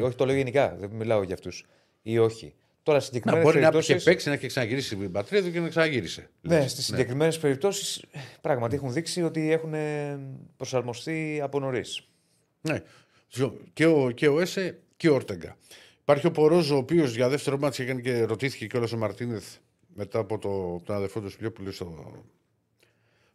[0.00, 0.76] Όχι, το λέω γενικά.
[0.78, 1.66] Δεν μιλάω για αυτούς.
[2.02, 2.54] Ή όχι.
[2.86, 3.88] Τώρα συγκεκριμένες μπορεί περιπτώσεις...
[3.88, 6.30] να είχε παίξει, να έχει ξαναγυρίσει στην πατρίδα του και να ξαναγύρισε.
[6.40, 6.96] Ναι, στις ναι.
[6.96, 8.04] συγκεκριμένες περιπτώσεις
[8.40, 9.74] πράγματι έχουν δείξει ότι έχουν
[10.56, 12.08] προσαρμοστεί από νωρίς.
[12.60, 12.82] Ναι.
[13.72, 15.56] Και ο, και ο Έσε και ο Ορτέγκα.
[16.00, 19.56] Υπάρχει ο Πορόζο, ο οποίος για δεύτερο μάτι έκανε και ρωτήθηκε κιόλας ο Μαρτίνεθ
[19.94, 22.22] μετά από το, τον αδερφό του Σπιλιόπουλου στο,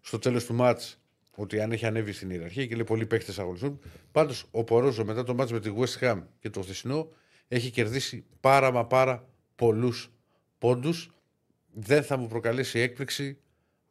[0.01, 0.99] στο τέλος του μάτς
[1.35, 3.79] ότι αν έχει ανέβει στην ιεραρχία και λέει πολλοί παίχτε αγωνιστούν.
[4.11, 7.09] Πάντως ο Πορόζο μετά το μάτς με τη West Ham και το χθεσινό
[7.47, 9.25] έχει κερδίσει πάρα μα πάρα
[9.61, 10.11] πολλούς
[10.57, 11.11] πόντους.
[11.73, 13.41] Δεν θα μου προκαλέσει έκπληξη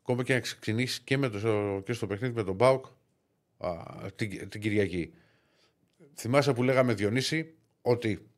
[0.01, 2.87] ακόμα και να ξεκινήσει και, με το, και στο παιχνίδι με τον Μπάουκ
[4.15, 5.15] την, την Κυριακή.
[6.15, 8.31] Θυμάσαι που λέγαμε Διονύση ότι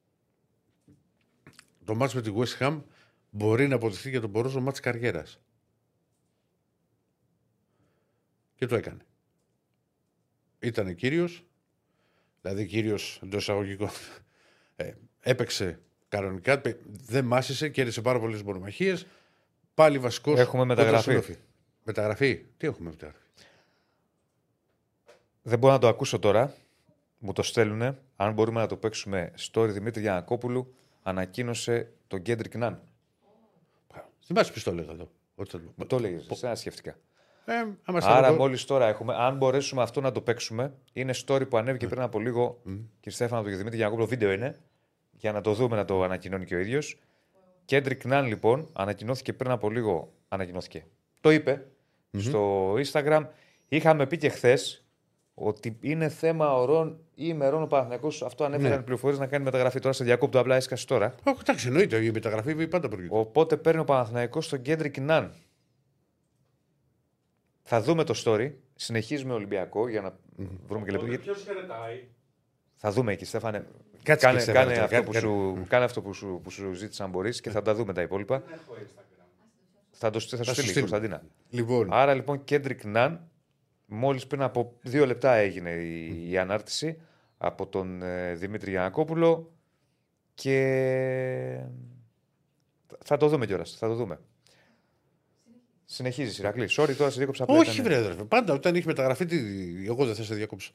[1.85, 2.83] το μάτς με τη West Ham
[3.31, 5.41] μπορεί να αποδειχθεί για τον Πορόζο μάτς καριέρας.
[8.55, 9.07] Και το έκανε.
[10.59, 11.45] Ήταν κύριος,
[12.41, 13.91] δηλαδή κύριος εντός εισαγωγικών.
[14.77, 15.81] Ε, έπαιξε
[16.13, 16.61] κανονικά,
[17.07, 19.07] δεν μάσησε, κέρδισε πάρα πολλές μονομαχίες.
[19.75, 20.39] Πάλι βασικός.
[20.39, 21.37] Έχουμε μεταγραφή.
[21.85, 22.45] Μεταγραφή.
[22.57, 23.25] Τι έχουμε μεταγραφή;
[25.43, 26.55] Δεν μπορώ να το ακούσω τώρα.
[27.19, 27.99] Μου το στέλνουνε.
[28.17, 29.33] Αν μπορούμε να το παίξουμε.
[29.53, 32.83] Story Δημήτρη Γιανακόπουλου ανακοίνωσε τον Κέντρικ Ναν.
[34.25, 35.11] Θυμάσαι ποιος το έλεγα εδώ.
[35.75, 36.21] Μου το έλεγε.
[36.31, 36.97] Εσένα σκεφτικά.
[37.45, 37.53] Ε,
[37.85, 38.35] Άρα, το...
[38.35, 42.19] μόλις τώρα έχουμε, αν μπορέσουμε αυτό να το παίξουμε, είναι story που ανέβηκε πριν από
[42.19, 42.63] λίγο.
[42.67, 42.79] Mm.
[43.01, 44.61] Κύριε Στέφανο, το Δημήτρη Γιανακόπουλο, βίντεο είναι.
[45.13, 46.99] Για να το δούμε να το ανακοινώνει και ο ίδιος.
[47.65, 50.13] Κέντρικ Ναν, λοιπόν, ανακοινώθηκε πριν από λίγο.
[50.29, 50.87] Ανακοινώθηκε.
[51.21, 51.67] Το είπε
[52.13, 52.21] mm-hmm.
[52.21, 53.27] στο Instagram.
[53.69, 54.85] Είχαμε πει και χθες
[55.35, 58.09] ότι είναι θέμα ωρών ή ημερών ο Παναθηναϊκός.
[58.25, 58.83] Αυτό ανέφεραν ναι.
[58.83, 60.39] πληροφορίες να κάνει μεταγραφή τώρα σε διακόπτω.
[60.39, 61.15] Απλά έσκασε τώρα.
[61.25, 62.05] Όχι, εντάξει, εννοείται.
[62.05, 63.17] Η μεταγραφή πάντα προηγείται.
[63.17, 65.35] Οπότε παίρνει ο Παναθηναϊκός τον Κέντρικ Ναν.
[67.63, 68.53] Θα δούμε το story.
[68.75, 70.47] Συνεχίζουμε Ολυμπιακό για να mm.
[70.67, 71.07] βρούμε και λεπτό.
[71.07, 72.05] Ποιος χαιρετάει;
[72.75, 73.67] Θα δούμε εκεί, Στέφανε.
[74.03, 77.11] Κάτσε κάνε, και κάνε, αυτό που σου, κάνε αυτό που σου, που σου ζήτησα αν
[77.11, 78.39] μπορείς και θα τα δούμε τα υπόλοιπα.
[78.39, 79.25] Δεν έχω Instagram.
[79.91, 81.23] Θα το θα σου στείλει η Κωνσταντίνα.
[81.51, 81.93] Λοιπόν.
[81.93, 83.29] Άρα λοιπόν Κέντρικ Ναν,
[83.87, 87.01] μόλις πριν από δύο λεπτά έγινε η, η ανάρτηση
[87.39, 89.53] από τον ε, Δημήτρη Γιανακόπουλο
[90.35, 91.61] και
[93.05, 93.77] θα το δούμε κιόλας.
[93.79, 94.19] Θα το δούμε.
[95.93, 96.79] Συνεχίζεις, Ηρακλής.
[96.79, 97.57] Sorry, τώρα σε διέκοψα απλά.
[97.57, 99.37] Όχι, βρε, Πάντα όταν έχει μεταγραφεί, τι...
[99.87, 100.73] εγώ δεν θα σε διακόψω.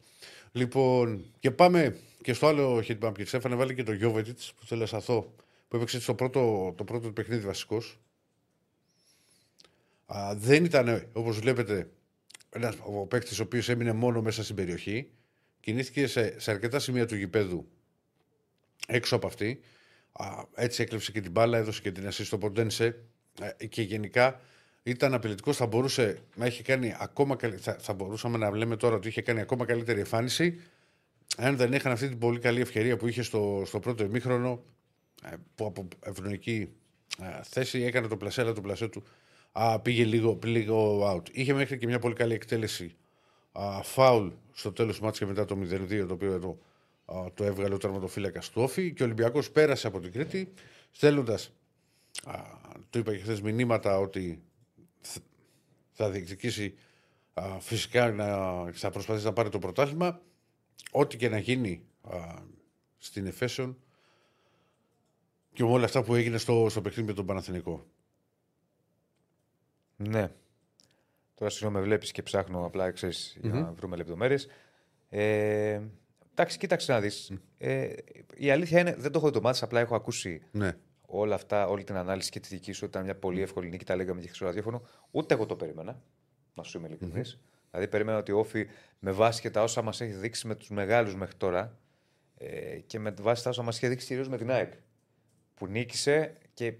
[0.51, 3.11] Λοιπόν, και πάμε και στο άλλο hitmap.
[3.15, 5.33] Και Στέφανε βάλει και το Γιώβετιτς που θέλω να σταθώ,
[5.67, 7.99] που έπαιξε στο πρώτο, το πρώτο παιχνίδι βασικός.
[10.35, 11.89] Δεν ήταν, όπως βλέπετε,
[12.49, 15.09] ένας ο παίκτης ο οποίος έμεινε μόνο μέσα στην περιοχή.
[15.59, 17.67] Κινήθηκε σε, σε αρκετά σημεία του γηπέδου
[18.87, 19.59] έξω από αυτή.
[20.11, 20.25] Α,
[20.55, 22.99] έτσι έκλεψε και την μπάλα, έδωσε και την assist στο Ποντένσε.
[23.57, 24.39] Ε, και γενικά
[24.89, 25.57] ήταν απειλητικός.
[25.57, 27.57] Θα μπορούσε να έχει κάνει ακόμα καλύ...
[27.57, 30.59] θα, θα μπορούσαμε να λέμε τώρα ότι είχε κάνει ακόμα καλύτερη εμφάνιση.
[31.37, 34.63] Αν δεν είχαν αυτή την πολύ καλή ευκαιρία που είχε στο, στο πρώτο ημίχρονο,
[35.23, 36.69] ε, που από ευνοϊκή
[37.21, 39.03] ε, θέση έκανε το πλασέ, αλλά το πλασέ του
[39.51, 41.29] α, πήγε λίγο, λίγο out.
[41.31, 42.95] Είχε μέχρι και μια πολύ καλή εκτέλεση
[43.51, 46.57] α, φάουλ στο τέλος του μάτια και μετά το 0-2, το οποίο εδώ
[47.05, 48.93] α, το έβγαλε ο τερματοφύλακας του Όφη.
[48.93, 50.53] Και ο Ολυμπιακός πέρασε από την Κρήτη,
[50.91, 51.51] στέλνοντας,
[52.89, 54.46] το είπα και χθες, μηνύματα ότι θ-
[55.91, 56.77] θα διεκδικήσει
[57.33, 58.25] α, φυσικά να,
[58.71, 60.21] θα προσπαθήσει να πάρει το πρωτάθλημα.
[60.91, 62.17] Ό,τι και να γίνει α,
[62.97, 63.77] στην Εφέσεων
[65.53, 67.85] και με όλα αυτά που έγινε στο, στο παιχνίδι με τον Παναθηνικό.
[69.95, 70.31] Ναι.
[71.35, 73.75] Τώρα συγγνώμη, με βλέπεις και ψάχνω απλά ξέρεις, για να Μμμ.
[73.75, 74.47] βρούμε λεπτομέρειες.
[75.09, 75.81] Ε,
[76.31, 77.31] εντάξει, κοίταξε να δεις.
[77.57, 77.93] Ε,
[78.35, 80.77] η αλήθεια είναι, δεν το έχω δει το μάτι, απλά έχω ακούσει Ναι.
[81.09, 82.85] Όλα αυτά, όλη την ανάλυση και τη δική σου.
[82.85, 84.81] Ήταν μια πολύ εύκολη νίκη, τα λέγαμε και στο ραδιόφωνο.
[85.11, 86.01] Ούτε εγώ το περίμενα,
[86.53, 87.39] να σου είμαι ειλικρινής.
[87.71, 88.67] Δηλαδή, περίμενα ότι ο Όφη
[88.99, 91.77] με βάση και τα όσα μας έχει δείξει με τους μεγάλους μέχρι τώρα
[92.37, 94.73] ε, και με βάση τα όσα μας είχε δείξει κυρίως με την ΑΕΚ.
[95.53, 96.73] Που νίκησε και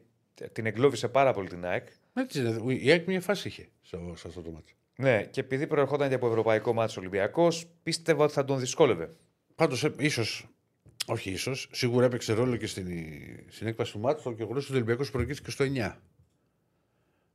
[0.51, 1.87] την εγκλώβησε πάρα πολύ την ΑΕΚ.
[2.13, 2.73] Έτσι είναι.
[2.73, 4.75] Η ΑΕΚ μια φάση είχε στο, σε αυτό το μάτι.
[4.95, 9.15] Ναι, και επειδή προερχόταν και από ευρωπαϊκό μάτσο Ολυμπιακός, πίστευα ότι θα τον δυσκόλευε.
[9.55, 10.47] Πάντως, ίσως,
[11.09, 12.87] όχι ίσως, σίγουρα έπαιξε ρόλο και στην,
[13.47, 15.95] στην έκβαση του μάτου το γεγονό ότι ο Ολυμπιακός προηγήθηκε στο 9.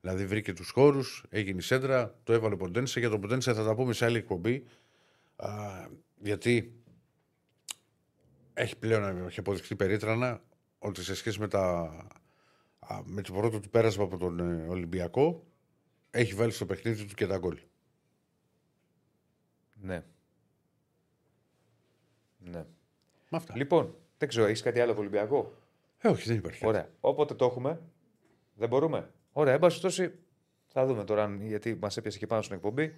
[0.01, 3.01] Δηλαδή βρήκε τους χώρους, έγινε η σέντρα, το έβαλε ο Ποντένσε.
[3.01, 4.65] Για τον Ποντένσε θα τα πούμε σε άλλη εκπομπή.
[5.37, 5.51] Α,
[6.17, 6.83] γιατί
[8.55, 10.43] έχει πλέον έχει αποδειχθεί περίτρανα
[10.79, 11.63] ότι σε σχέση με, τα,
[12.79, 15.47] α, με το πρώτο του πέρασμα από τον ε, Ολυμπιακό
[16.11, 17.59] έχει βάλει στο παιχνίδι του και τα γκολ.
[19.75, 20.05] Ναι.
[22.39, 22.67] Ναι.
[23.33, 23.57] Με αυτά.
[23.57, 25.55] Λοιπόν, δεν ξέρω, έχεις κάτι άλλο από Ολυμπιακό;
[25.99, 26.67] Ε, όχι, δεν υπάρχει.
[26.67, 26.89] Ωραία.
[27.01, 27.81] Όποτε το έχουμε,
[28.55, 29.11] δεν μπορούμε.
[29.33, 30.15] Ωραία, εν πάση περιπτώσει,
[30.67, 32.95] θα δούμε τώρα, αν- γιατί μας έπιασε και πάνω στην εκπομπή.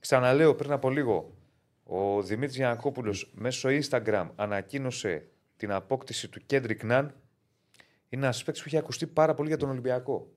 [0.00, 1.36] Ξαναλέω πριν από λίγο,
[1.84, 7.14] ο Δημήτρης Γιανακόπουλος μέσω Instagram ανακοίνωσε την απόκτηση του Κέντρικ Ναν.
[8.08, 10.28] Είναι ένας παίκτης που έχει ακουστεί πάρα πολύ για τον Ολυμπιακό.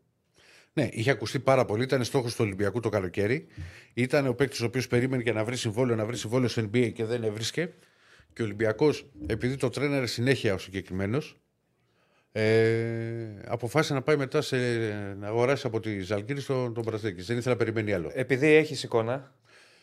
[0.73, 1.83] Ναι, είχε ακουστεί πάρα πολύ.
[1.83, 3.47] Ήταν στόχος του Ολυμπιακού το καλοκαίρι.
[3.93, 6.91] Ήταν ο παίκτης ο οποίος περίμενε για να βρει συμβόλαιο, να βρει συμβόλαιο στο NBA
[6.93, 7.73] και δεν έβρισκε.
[8.37, 11.37] Και ο Ολυμπιακός, επειδή το τρέναρε συνέχεια ο συγκεκριμένος,
[12.31, 14.57] ε, αποφάσισε να πάει μετά σε,
[15.19, 17.21] να αγοράσει από τη Ζαλγκύρη τον, τον Μπραζδέκη.
[17.21, 18.11] Δεν ήθελα να περιμένει άλλο.
[18.13, 19.33] Επειδή έχει εικόνα,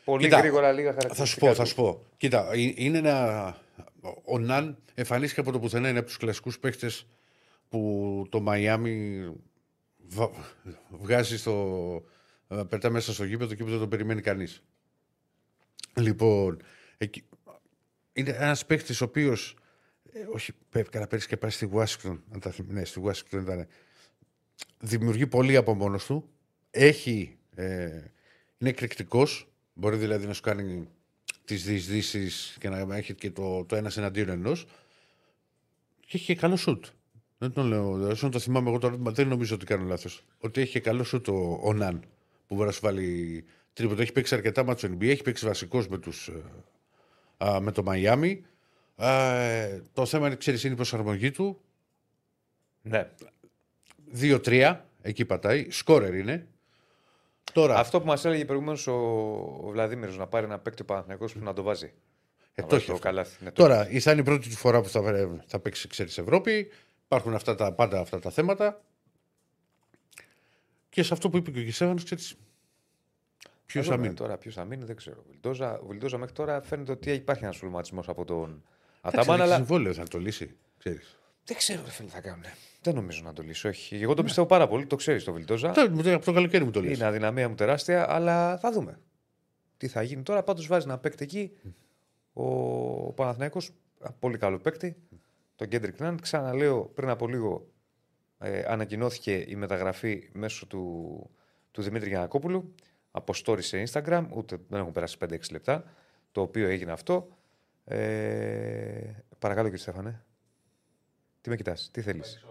[0.05, 1.47] πολύ Κοίτα, γρήγορα λίγα Θα σου χαρακτηριστικά.
[1.47, 1.69] πω, θα του.
[1.69, 2.07] σου πω.
[2.17, 3.57] Κοίτα, ε- είναι ένα.
[4.25, 5.89] Ο Ναν εμφανίστηκε από το πουθενά.
[5.89, 7.07] Είναι από τους κλασικούς παίχτες
[7.69, 9.23] που το Μαϊάμι
[10.09, 10.31] βα-
[10.91, 12.05] βγάζει στο.
[12.49, 14.63] ε, πετά μέσα στο γήπεδο και που δεν το περιμένει κανείς.
[15.97, 16.63] Λοιπόν,
[16.99, 17.25] εκεί,
[18.15, 19.57] είναι ένας παίχτη ο οποίος.
[20.13, 22.19] Ε, όχι, πέ- καλά, πέρυσι και πάει στη Washington.
[22.33, 23.67] Αν τα θυμ- ναι, στη Washington ήταν.
[24.81, 26.29] Δημιουργεί πολύ από μόνος του.
[26.71, 27.37] Έχει.
[27.55, 27.87] Ε,
[28.59, 29.49] είναι εκρηκτικός.
[29.75, 30.89] Μπορεί δηλαδή να σου κάνει
[31.45, 34.67] τις διεισδύσεις και να έχει και το, το ένας εναντίον ενός.
[36.01, 36.85] Και έχει και καλό σουτ.
[37.39, 37.91] Δεν το λέω.
[38.09, 40.25] Όσο το θυμάμαι εγώ τώρα, δεν νομίζω ότι κάνω λάθος.
[40.39, 42.05] Ότι έχει και καλό σουτ ο, ο Ναν
[42.47, 44.03] που μπορεί να σου βάλει τρίποντο.
[44.03, 46.43] Έχει παίξει αρκετά μάτσο NBA, έχει παίξει βασικός με, τους, ε,
[47.37, 48.45] α, με το Μαϊάμι.
[48.97, 51.61] Ε, το θέμα είναι, ξέρεις, είναι η προσαρμογή του.
[52.83, 53.11] Ναι.
[54.21, 55.71] 2-3, εκεί πατάει.
[55.71, 56.47] Σκόρερ είναι.
[57.53, 58.93] Τώρα, Αυτό που μας έλεγε προηγουμένως ο,
[59.63, 61.93] ο Βλαδίμηρος να πάρει ένα παίκτη Παναθηναϊκός που να το βάζει.
[62.55, 63.05] Ε, Να το βάζει έχει το αυτό.
[63.07, 63.45] καλάθι.
[63.45, 65.01] Ναι, το Τώρα, η- θα είναι η πρώτη του φορά που θα,
[65.47, 66.71] θα παίξει ξέρεις, Ευρώπη.
[67.05, 68.83] Υπάρχουν αυτά τα, πάντα αυτά τα θέματα.
[70.89, 72.35] Και σε αυτό που είπε και ο Κισέβανος, ξέρεις.
[73.75, 75.17] Ποιος Θα θα δούμε μείνει; Τώρα, ποιος θα μείνει, δεν ξέρω.
[75.21, 78.63] Ο Βιλντόζα, ο Βιλντόζα μέχρι τώρα φαίνεται ότι υπάρχει ένας προβληματισμό από τον Εντάξει,
[79.01, 80.57] Αταμάν, έχει αλλά συμβόλαιος θα το λύσει.
[80.79, 81.19] Ξέρεις.
[81.45, 82.43] δεν ξέρω ρε φίλε, τι θα κάνουν.
[82.83, 83.69] Δεν νομίζω να το λύσω.
[83.69, 83.97] Όχι.
[83.97, 85.71] Εγώ τον πιστεύω πάρα πολύ, το ξέρεις το Βιλντόζα.
[85.73, 86.97] Τώρα, μου το- Από το καλοκαίρι μου το λες.
[86.97, 88.99] Είναι αδυναμία μου τεράστια, αλλά θα δούμε.
[89.77, 90.43] Τι θα γίνει τώρα.
[90.43, 91.53] Πάντως βάζει ένα παίκτη εκεί.
[92.33, 93.71] Ο Παναθηναϊκός,
[94.01, 94.97] ένα πολύ καλό παίκτη.
[95.57, 96.21] Τον Κέντρικ Ναν.
[96.21, 97.67] Ξαναλέω πριν από λίγο
[98.39, 101.31] ε, ανακοινώθηκε η μεταγραφή μέσω του,
[101.71, 102.75] του Δημήτρη Γιανακόπουλου
[103.17, 104.27] από story σε Instagram.
[104.31, 105.85] Ούτε δεν έχουν περάσει 5-6 λεπτά.
[106.33, 107.29] Το οποίο έγινε αυτό.
[107.85, 110.25] Ε, παρακαλώ κύριε Στέφανε.
[111.41, 112.45] Τι με κοιτάς, τι θέλεις;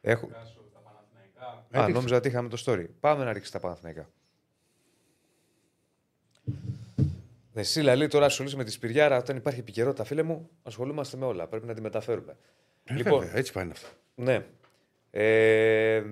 [0.00, 0.26] Έχω...
[0.26, 1.92] Α, Έριξε.
[1.92, 2.86] νόμιζα ότι είχαμε το story.
[3.00, 4.08] Πάμε να ρίξει τα Παναθηναϊκά.
[7.54, 9.16] Εσύ, Λαλή, τώρα ασχολείσαι με τη Σπυριάρα.
[9.16, 11.46] Όταν υπάρχει επικαιρότητα, φίλε μου, ασχολούμαστε με όλα.
[11.46, 12.36] Πρέπει να τη μεταφέρουμε.
[12.84, 13.88] Ε, λοιπόν, βέβαια, έτσι πάνε αυτά.
[14.14, 14.46] ναι.
[15.10, 16.04] Ε,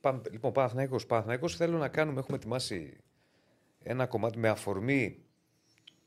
[0.00, 1.06] πάμε, λοιπόν, Παναθηναϊκός.
[1.06, 2.96] Παναθηναϊκός θέλω να κάνουμε, έχουμε ετοιμάσει
[3.82, 5.18] ένα κομμάτι με αφορμή.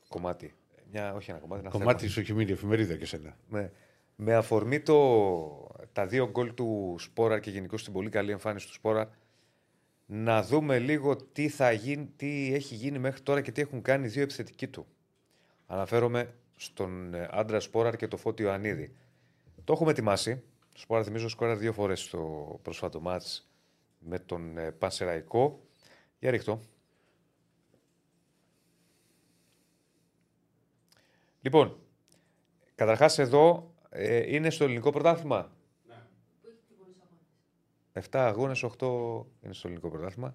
[0.08, 0.54] Κομμάτι.
[0.92, 2.12] Μια, όχι ένα κομμάτι, ένα Κομμάτι θέμα.
[2.12, 3.38] σου έχει μείνει η εφημερίδα και σένα.
[3.50, 3.72] Ναι.
[4.16, 4.98] Με αφορμή το,
[5.94, 9.12] τα δύο γκολ του Σπόρα και γενικώ την πολύ καλή εμφάνιση του Σπόρα
[10.06, 14.06] να δούμε λίγο τι, θα γίνει, τι έχει γίνει μέχρι τώρα και τι έχουν κάνει
[14.06, 14.86] οι δύο επιθετικοί του.
[15.68, 18.96] Αναφέρομαι στον ε, άντρα Σπόραρ και το Φώτιο Ανίδη.
[19.64, 20.36] Το έχουμε ετοιμάσει.
[20.74, 23.53] Το Σπόραρ θυμίζω σκόρα δύο φορές στο πρόσφατο μάτς
[24.06, 25.62] με τον ε, Πανσεραϊκό.
[26.20, 26.62] Για ρίχτω.
[31.42, 31.80] Λοιπόν,
[32.76, 35.52] καταρχάς εδώ ε, είναι στο ελληνικό πρωτάθλημα;
[37.94, 40.34] 7 αγώνες, 8 είναι στο ελληνικό πρωτάθλημα.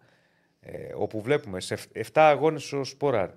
[0.60, 3.30] Ε, όπου βλέπουμε σε 7 αγώνες ο Σπόραρ,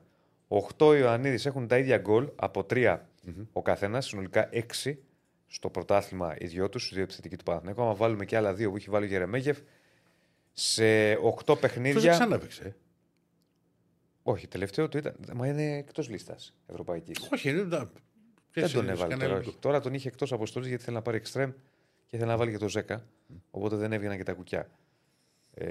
[0.78, 3.00] 8 Ιωαννίδης έχουν τα ίδια γκολ από 3
[3.52, 4.50] ο καθένας, συνολικά
[4.84, 4.98] 6
[5.48, 7.82] στο πρωτάθλημα οι δυο τους, οι δύο επιθετικοί του Παναθηναϊκού.
[7.82, 9.60] Άμα βάλουμε και άλλα δύο που έχει βάλει ο Γερεμέγεφ,
[10.54, 11.14] σε
[11.46, 11.98] 8 παιχνίδια.
[11.98, 12.76] Αυτό ξανά έπαιξε.
[14.24, 15.16] Όχι, τελευταίο του ήταν.
[15.34, 17.30] Μα είναι εκτός λίστας ευρωπαϊκής.
[17.34, 17.62] Όχι, είναι.
[17.64, 17.90] να- Δεν
[18.64, 19.40] Ποιος τον είναι, έβαλε κανένα τώρα.
[19.42, 19.50] άλλο.
[19.50, 19.58] όχι.
[19.60, 21.52] Τώρα τον είχε εκτός αποστολής γιατί θέλει να πάρει εξτρέμ
[22.06, 23.06] και θέλει να βάλει και το Ζέκα.
[23.52, 24.70] Οπότε δεν έβγαιναν και τα κουκιά.
[25.54, 25.68] Ε,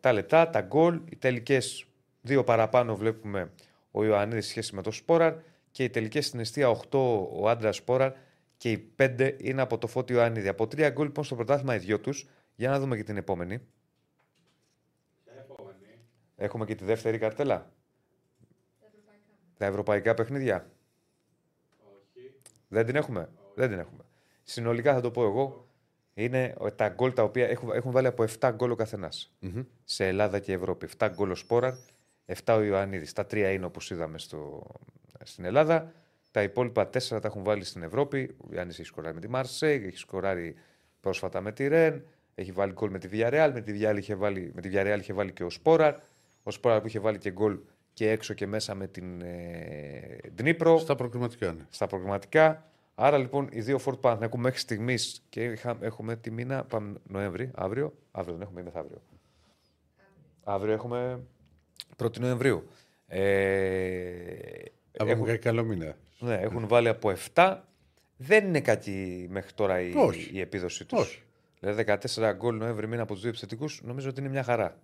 [0.00, 1.86] τα λεπτά, τα γκολ, οι τελικές
[2.20, 3.50] δύο παραπάνω βλέπουμε
[3.90, 5.34] ο Ιωαννίδης σε σχέση με το Σπόραρ
[5.70, 8.12] και οι τελικές στην αιστεία 8 ο άντρας Σπόραρ
[8.56, 10.48] και οι 5 είναι από το Φώτιο Ιωαννίδη.
[10.48, 12.26] Από τρία γκολ λοιπόν στο πρωτάθλημα οι δυο τους.
[12.56, 13.60] Για να δούμε και την επόμενη.
[16.36, 17.72] Έχουμε και τη δεύτερη καρτέλα.
[19.56, 20.70] Τα ευρωπαϊκά παιχνίδια.
[22.68, 24.02] Δεν την έχουμε; Δεν την έχουμε.
[24.42, 25.68] Συνολικά θα το πω εγώ.
[26.14, 29.12] Είναι τα γκολ τα οποία έχουν, έχουν βάλει από 7 γκολ ο καθενα
[29.84, 30.88] Σε Ελλάδα και Ευρώπη.
[30.98, 31.74] 7 γκολ ο Σπόραρ,
[32.44, 33.12] 7 ο Ιωαννίδης.
[33.12, 34.62] Τα τρία είναι όπως είδαμε στο,
[35.22, 35.92] στην Ελλάδα.
[36.30, 38.36] Τα υπόλοιπα 4 τα έχουν βάλει στην Ευρώπη.
[38.38, 40.54] Ο Ιωαννίδη έχει σκοράρει με τη Μαρσέη, έχει σκοράρει
[41.00, 43.50] πρόσφατα με τη Ρεν, έχει βάλει γκολ με τη Villarreal.
[43.52, 45.94] Με τη Villarreal είχε βάλει, με τη Villarreal είχε βάλει και ο Σπόραρ.
[46.42, 47.58] Ο Σπόραρ που είχε βάλει και γκολ
[47.92, 50.78] και έξω και μέσα με την ε, Ντνίπρο.
[50.78, 51.62] Στα προκριματικά, ναι.
[51.70, 52.64] Στα προγραμματικά.
[52.94, 56.64] Άρα λοιπόν οι δύο φόρτ Παναθηναϊκού μέχρι στιγμής και είχα- έχουμε τη μήνα.
[56.64, 57.92] Πάμε Νοέμβρη, αύριο.
[58.10, 59.02] Αύριο δεν έχουμε ή μεθαύριο.
[60.44, 61.20] Αύριο έχουμε
[62.02, 62.66] 1η Νοεμβρίου.
[63.06, 63.22] Ε,
[64.98, 65.38] Από έχουν, έχουν...
[65.38, 65.96] καλό μήνα.
[66.18, 67.56] ναι, έχουν βάλει από 7.
[68.16, 70.30] Δεν είναι κάτι μέχρι τώρα η, Όχι.
[70.32, 71.00] η επίδοση τους.
[71.00, 71.22] Όχι.
[71.60, 71.84] Δηλαδή
[72.16, 74.78] 14 γκολ Νοέμβρη μήνα από τους δύο επιθετικούς νομίζω ότι είναι μια χαρά.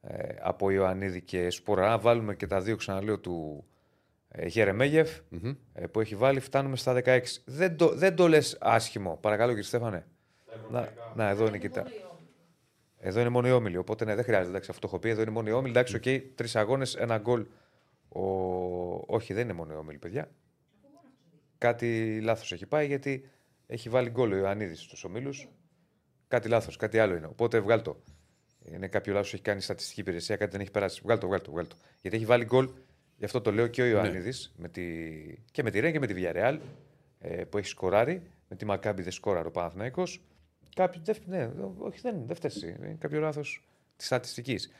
[0.00, 1.92] Ε, από Ιωαννίδη και Σπόραρ.
[1.92, 3.64] Αν βάλουμε και τα δύο ξαναλέω του
[4.28, 5.18] ε, Γερεμέγεφ
[5.72, 7.20] ε, που έχει βάλει, φτάνουμε στα 16.
[7.44, 9.18] Δεν το, δεν το λες άσχημο.
[9.20, 10.06] Παρακαλώ κύριε Στέφανε.
[10.70, 11.86] Να, να, εδώ είναι κοιτά.
[12.98, 13.76] Εδώ είναι μόνο οι όμιλοι.
[13.76, 14.48] Οπότε ναι, δεν χρειάζεται.
[14.48, 15.08] Εντάξει, αυτό το έχω πει.
[15.08, 15.70] Εδώ είναι μόνο οι όμιλοι.
[15.70, 16.34] Εντάξει, οκ.
[16.34, 17.46] Τρεις αγώνες, ένα γκολ.
[18.08, 18.22] Ο...
[19.06, 20.30] Όχι, δεν είναι μόνο οι όμιλοι, παιδιά.
[21.58, 23.28] Κάτι λάθος έχει πάει γιατί
[23.66, 25.48] έχει βάλει γκολ ο Ιωαννίδης στους ομίλους.
[26.36, 27.26] Κάτι λάθος, κάτι άλλο είναι.
[27.26, 27.96] Οπότε βγάλ το.
[28.72, 31.00] Είναι κάποιο λάθος έχει κάνει η στατιστική υπηρεσία, κάτι δεν έχει περάσει.
[31.04, 31.76] Βγάλ το, βγάλ το, βγάλ το.
[32.00, 32.68] Γιατί έχει βάλει γκολ,
[33.16, 34.82] γι' αυτό το λέω και ο Ιωαννίδη με τη...
[35.50, 36.58] και με τη Ρεν και με τη Villarreal
[37.20, 38.22] ε, που έχει σκοράρει.
[38.48, 40.02] Με τη Μακάμπη δεν σκόραρε ο Παναθυναϊκό.
[40.74, 42.50] Κάποιο, δεν, ναι, όχι, δεν, δεν φταίει.
[42.54, 42.76] εσύ.
[42.78, 43.62] Είναι κάποιο λάθος
[43.96, 44.72] της στατιστικής.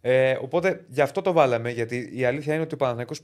[0.00, 3.20] Ε, οπότε γι' αυτό το βάλαμε, γιατί η αλήθεια είναι ότι ο Παναθηναϊκός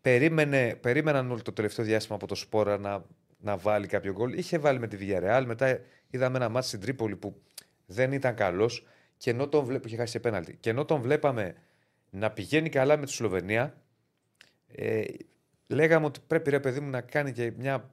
[0.00, 3.04] περίμενε, περίμεναν όλο το τελευταίο διάστημα από το Σπόρα να,
[3.42, 4.32] να βάλει κάποιο γκολ.
[4.32, 7.42] Είχε βάλει με τη Villarreal, μετά είδαμε ένα μάτι στην Τρίπολη που
[7.86, 8.86] δεν ήταν καλός
[9.16, 10.56] και ενώ τον βλέπ, είχε χάσει σε πέναλτι.
[10.60, 11.54] Και ενώ τον βλέπαμε
[12.10, 13.82] να πηγαίνει καλά με τη Σλοβενία,
[14.66, 15.04] ε,
[15.66, 17.90] λέγαμε ότι πρέπει ρε παιδί μου να κάνει και μια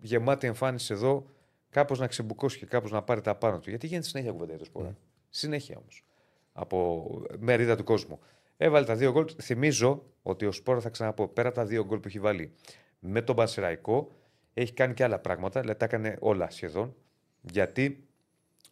[0.00, 1.26] γεμάτη εμφάνιση εδώ,
[1.70, 3.70] κάπως να ξεμπουκώσει και κάπως να πάρει τα πάνω του.
[3.70, 4.96] Γιατί γίνεται συνέχεια κουβέντα για το Σπόρα.
[5.28, 6.04] Συνέχεια όμως.
[6.52, 7.06] Από
[7.38, 8.18] μερίδα του κόσμου.
[8.56, 9.24] Έβαλε τα δύο γκολ.
[9.42, 12.52] Θυμίζω ότι ο Σπόρα θα ξαναπώ πέρα από τα δύο γκολ που έχει βάλει
[12.98, 14.12] με τον Πανσεραϊκό,
[14.58, 15.60] έχει κάνει και άλλα πράγματα.
[15.60, 16.94] Δηλαδή τα έκανε όλα σχεδόν.
[17.40, 18.06] Γιατί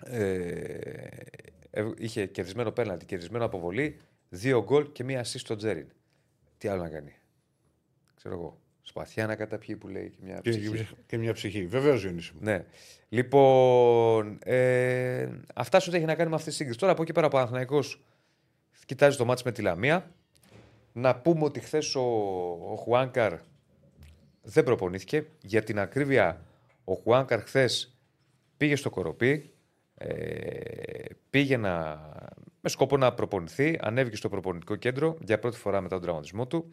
[0.04, 0.22] ε,
[1.70, 5.86] ε, είχε κερδισμένο πέναλτι, κερδισμένο αποβολή, δύο γκολ και μία assist στο Τζέριν.
[6.58, 7.12] Τι άλλο να κάνει;
[8.14, 8.58] Ξέρω εγώ.
[8.82, 10.88] Σπαθιά να καταπιεί που λέει και μια Και, ψυχή.
[11.06, 11.66] και μια ψυχή.
[11.66, 12.40] Βεβαίως, Διονύση μου.
[12.42, 12.64] Ναι.
[13.08, 16.78] Λοιπόν, ε, αυτά σου έχει να κάνει με αυτή τη σύγκριση.
[16.78, 18.04] Τώρα από εκεί πέρα ο Παναθηναϊκός
[18.86, 20.14] κοιτάζει το μάτς με τη Λαμία.
[20.92, 22.00] Να πούμε ότι χθες ο,
[22.70, 23.38] ο Χουάνκαρ
[24.44, 25.26] δεν προπονήθηκε.
[25.42, 26.44] Για την ακρίβεια,
[26.84, 27.96] ο Χουάνκαρ χθες
[28.56, 29.54] πήγε στο Κοροπή.
[29.94, 32.00] Ε, πήγε να,
[32.60, 33.78] με σκοπό να προπονηθεί.
[33.80, 36.70] Ανέβηκε στο προπονητικό κέντρο για πρώτη φορά μετά τον τραυματισμό του.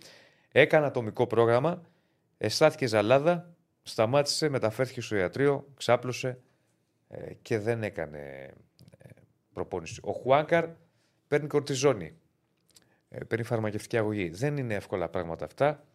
[0.51, 1.81] Έκανε ατομικό πρόγραμμα.
[2.37, 3.55] Αισθάθηκε ζαλάδα.
[3.83, 6.39] Σταμάτησε, μεταφέρθηκε στο ιατρείο, ξάπλωσε
[7.07, 8.53] ε, και δεν έκανε
[8.97, 9.09] ε,
[9.53, 9.99] προπόνηση.
[10.03, 10.67] Ο Χουάνκαρ
[11.27, 12.13] παίρνει κορτιζόνη.
[13.09, 14.29] Ε, παίρνει φαρμακευτική αγωγή.
[14.29, 15.85] Δεν είναι εύκολα πράγματα αυτά.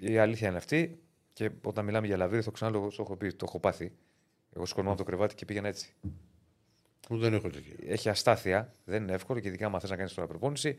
[0.00, 1.02] Η αλήθεια είναι αυτή.
[1.32, 3.92] Και όταν μιλάμε για λαβύρι, το ξανά το έχω πει, το έχω πάθει.
[4.52, 5.94] Εγώ σκορνώ από το κρεβάτι και πήγαινα έτσι.
[7.08, 7.74] Δεν έχω τέτοια.
[7.86, 8.74] Έχει αστάθεια.
[8.84, 10.78] Δεν είναι εύκολο και ειδικά άμα θες να κάνεις τώρα προπόνηση.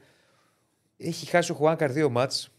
[0.97, 2.51] Έχει χάσει ο Χουάνκαρ δύο μάτς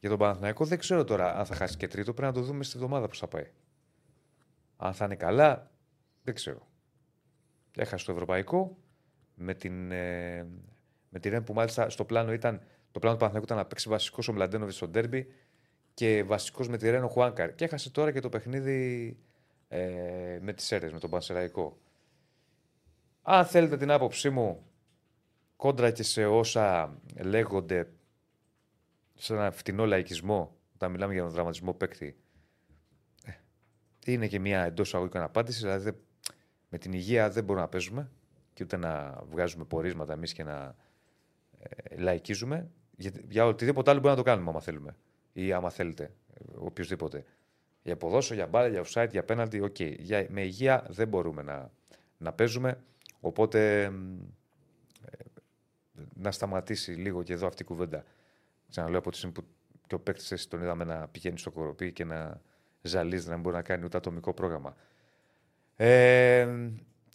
[0.00, 0.64] για τον Παναθηναϊκό.
[0.64, 2.12] Δεν ξέρω τώρα αν θα χάσει και τρίτο.
[2.12, 3.50] Πρέπει να το δούμε στη βδομάδα πώς θα πάει.
[4.76, 5.70] Αν θα είναι καλά,
[6.22, 6.68] δεν ξέρω.
[7.76, 8.76] Έχασε το ευρωπαϊκό
[9.34, 10.46] με την, ε,
[11.08, 12.60] με την Ρεν που μάλιστα στο πλάνο ήταν.
[12.90, 15.32] Το πλάνο του Παναθηναϊκού ήταν να παίξει βασικός ο Μλαντένοβιτς στο ντέρμπι
[15.94, 17.54] και βασικός με τη Ρένο Χουάνκαρ.
[17.54, 19.16] Και έχασε τώρα και το παιχνίδι
[19.68, 21.78] ε, με τις αίρε, με τον Πανσεραϊκό.
[23.22, 24.66] Αν θέλετε την άποψή μου,
[25.56, 27.88] κόντρα και σε όσα λέγονται
[29.14, 32.16] σε ένα φτηνό λαϊκισμό, όταν μιλάμε για τον δραματισμό παίκτη,
[33.24, 33.32] ε,
[34.12, 35.58] είναι και μια εντός εισαγωγικών απάντηση.
[35.60, 35.96] Δηλαδή, δεν-
[36.68, 38.10] με την υγεία δεν μπορούμε να παίζουμε
[38.52, 40.74] και ούτε να βγάζουμε πορίσματα εμείς και να
[41.58, 42.70] ε, λαϊκίζουμε.
[42.96, 44.96] Για, για οτιδήποτε άλλο μπορούμε να το κάνουμε, άμα θέλουμε.
[45.36, 46.04] Ή άμα θέλετε,
[46.34, 47.24] ε, οποιοδήποτε.
[47.82, 49.80] Για ποδόσο, για μπάλα, για offside, για πέναλτι, οκ.
[49.80, 51.70] Για, με υγεία δεν μπορούμε να,
[52.18, 52.78] να παίζουμε.
[53.20, 54.20] Οπότε μ,
[55.04, 55.16] ε,
[56.14, 58.04] να σταματήσει λίγο και εδώ αυτή η κουβέντα.
[58.70, 59.44] Ξαναλέω από τη στιγμή που
[59.86, 62.40] και ο παίκτης εσύ τον είδαμε να πηγαίνει στο κοροπή και να
[62.82, 64.76] ζαλίζει, να μην μπορεί να κάνει ούτε ατομικό πρόγραμμα.
[65.76, 66.48] Ε,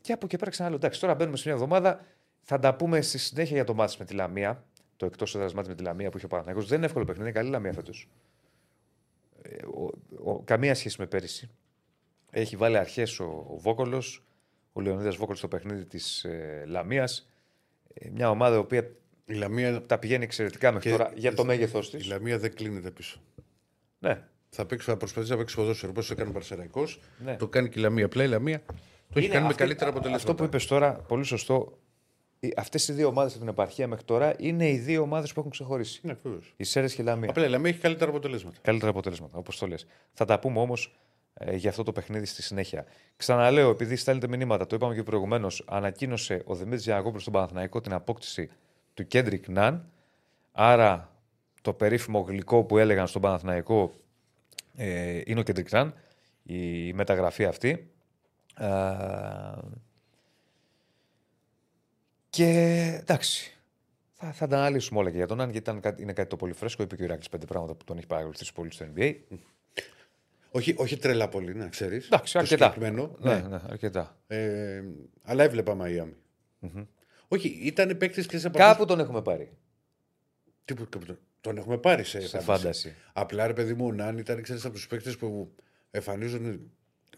[0.02, 0.78] και από εκεί πέρα ξαναλέω.
[0.78, 2.06] Εντάξει, τώρα μπαίνουμε σε μια εβδομάδα.
[2.42, 4.64] Θα τα πούμε στη συνέχεια για το μάτι με τη Λαμία.
[5.00, 6.68] Το εκτός έδρας μάτι με τη Λαμία που είχε ο Παναθηναϊκός.
[6.68, 8.08] Δεν είναι εύκολο παιχνίδι, είναι καλή Λαμία φέτος.
[9.42, 9.92] Ε, ο-
[10.32, 11.50] ο- καμία σχέση με πέρυσι.
[12.32, 14.24] Έχει βάλει αρχές ο, ο Βόκολος,
[14.74, 17.30] ο Λεωνίδας Βόκολος στο παιχνίδι της ε, Λαμίας.
[17.94, 18.92] Ε, μια ομάδα η οποία
[19.26, 22.06] Η Λαμία τα πηγαίνει εξαιρετικά μέχρι Και- τώρα για το μέγεθός της.
[22.06, 23.22] Η Λαμία δεν κλείνεται πίσω.
[24.00, 24.24] Ναι.
[24.50, 26.84] Θα, παίξει, θα προσπαθήσει να παίξει ποδόσφαιρο όπως το έκανε ο Παρσεραϊκό.
[27.24, 27.36] Ναι.
[27.36, 28.06] Το κάνει και η Λαμία.
[28.06, 28.74] Απλά η Λαμία το
[29.14, 30.32] έχει Είναι κάνει με αυτή- καλύτερα αποτελέσματα.
[30.32, 31.78] Αυτό που είπες τώρα, πολύ σωστό.
[32.58, 35.52] Αυτές οι δύο ομάδες από την επαρχία μέχρι τώρα είναι οι δύο ομάδες που έχουν
[35.52, 36.00] ξεχωρίσει.
[36.04, 36.54] Ναι, βεβαίως.
[36.58, 37.30] Οι Σέρες και η Λαμία.
[37.30, 38.58] Απλά η Λαμία έχει καλύτερα αποτελέσματα.
[38.62, 39.86] Καλύτερα αποτελέσματα, όπως το λες.
[40.14, 40.96] Θα τα πούμε όμως
[41.34, 42.86] ε, για αυτό το παιχνίδι στη συνέχεια.
[43.16, 47.94] Ξαναλέω, επειδή στέλνετε μηνύματα, το είπαμε και προηγουμένως, ανακοίνωσε ο Δημήτρης Γιαννακόπουλος στον Παναθηναϊκό την
[47.94, 48.50] απόκτηση
[48.94, 49.92] του Κέντρικ Ναν.
[50.52, 51.14] Άρα
[51.62, 53.94] το περίφημο γλυκό που έλεγαν στον Παναθηναϊκό
[54.76, 55.94] ε, είναι ο Κέντρικ Ναν,
[56.44, 57.92] η μεταγραφή αυτή.
[58.54, 58.68] Α,
[62.30, 62.46] και
[63.02, 63.58] εντάξει,
[64.14, 66.36] θα, θα τα αναλύσουμε όλα και για τον Ναν, γιατί ήταν, κάτι- είναι κάτι το
[66.36, 66.84] πολύ φρέσκο.
[66.84, 69.16] Είπε και ο Ηράκλης πέντε πράγματα που τον έχει παρακολουθήσει πολύ στο NBA.
[70.52, 72.06] Όχι, όχι τρελά πολύ, να ξέρεις.
[72.06, 72.72] Εντάξει, αρκετά.
[72.72, 73.16] Συγκεκριμένο.
[73.20, 74.18] Ναι, ναι, αρκετά.
[74.28, 74.84] Ε,
[75.24, 76.16] αλλά έβλεπα Μαϊάμι.
[77.28, 79.52] Όχι, ήταν παίκτης και σε Κάπου τον έχουμε πάρει.
[80.66, 82.44] Τι που- κάπου τον- Τον έχουμε πάρει σε, Σε φάνταση.
[82.62, 82.96] φάνταση.
[83.14, 85.56] Απλά ρε παιδί μου, ο Νάν ήταν ξέρεις, από τους παίκτες που
[85.92, 86.72] εμφανίζουν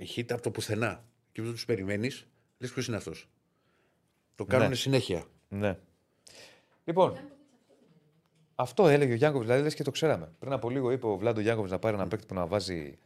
[0.06, 1.04] χίτα από το πουθενά.
[1.32, 2.28] Και όταν τους περιμένεις,
[2.58, 3.30] λες ποιος είναι αυτός.
[4.46, 4.76] Το κάνουν Ναι.
[4.76, 5.24] συνέχεια.
[5.50, 5.78] Ναι.
[6.84, 7.18] Λοιπόν,
[8.56, 10.32] αυτό έλεγε ο Γιάνκοβιτς, δηλαδή λες και το ξέραμε.
[10.40, 12.98] Πριν από λίγο είπε ο Βλάντο Γιάνκοβιτς να πάρει ένα παίκτη που να βάζει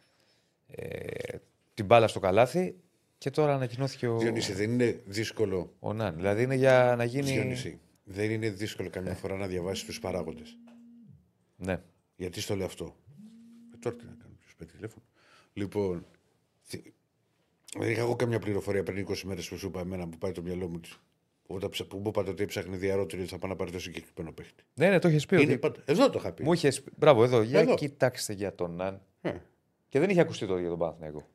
[0.68, 1.38] ε,
[1.74, 2.76] την μπάλα στο καλάθι
[3.18, 4.18] και τώρα ανακοινώθηκε ο.
[4.18, 5.74] Διονύση, δεν είναι δύσκολο.
[5.80, 6.16] Ο Ναν.
[6.16, 7.32] Δηλαδή είναι για να γίνει.
[7.32, 10.58] Διονύση, δεν είναι δύσκολο καμιά φορά να διαβάσεις τους παράγοντες.
[11.56, 11.82] Ναι.
[12.16, 12.96] Γιατί στο λέω αυτό;
[13.74, 15.04] Ε, τώρα τι να κάνω, ποιος παίρνει τηλέφωνο.
[15.54, 16.06] Λοιπόν,
[16.62, 16.94] θυ-
[17.78, 20.42] δεν είχα εγώ καμιά πληροφορία πριν 20 μέρες που σου είπα εμένα που πάει το
[20.42, 20.80] μυαλό μου.
[21.46, 21.48] Της.
[21.48, 23.80] Που, όταν ψα- που μου είπατε ότι έψαχνε διαρρότηρη ότι θα πάει να πάρει το
[23.80, 24.64] συγκεκριμένο παίχτη.
[24.74, 25.36] Ναι, ναι, το είχες πει.
[25.36, 26.44] Είναι ότι- πάντα- Εδώ το είχα πει.
[26.44, 26.92] Μου είχες πει.
[26.98, 27.42] Μπράβο, εδώ.
[27.42, 27.76] Για Εδώ.
[27.76, 29.02] κοιτάξτε για τον Ναν.
[29.22, 29.32] Ε.
[29.90, 31.28] Και δεν είχε ακουστεί τότε για τον Παναθηναϊκό.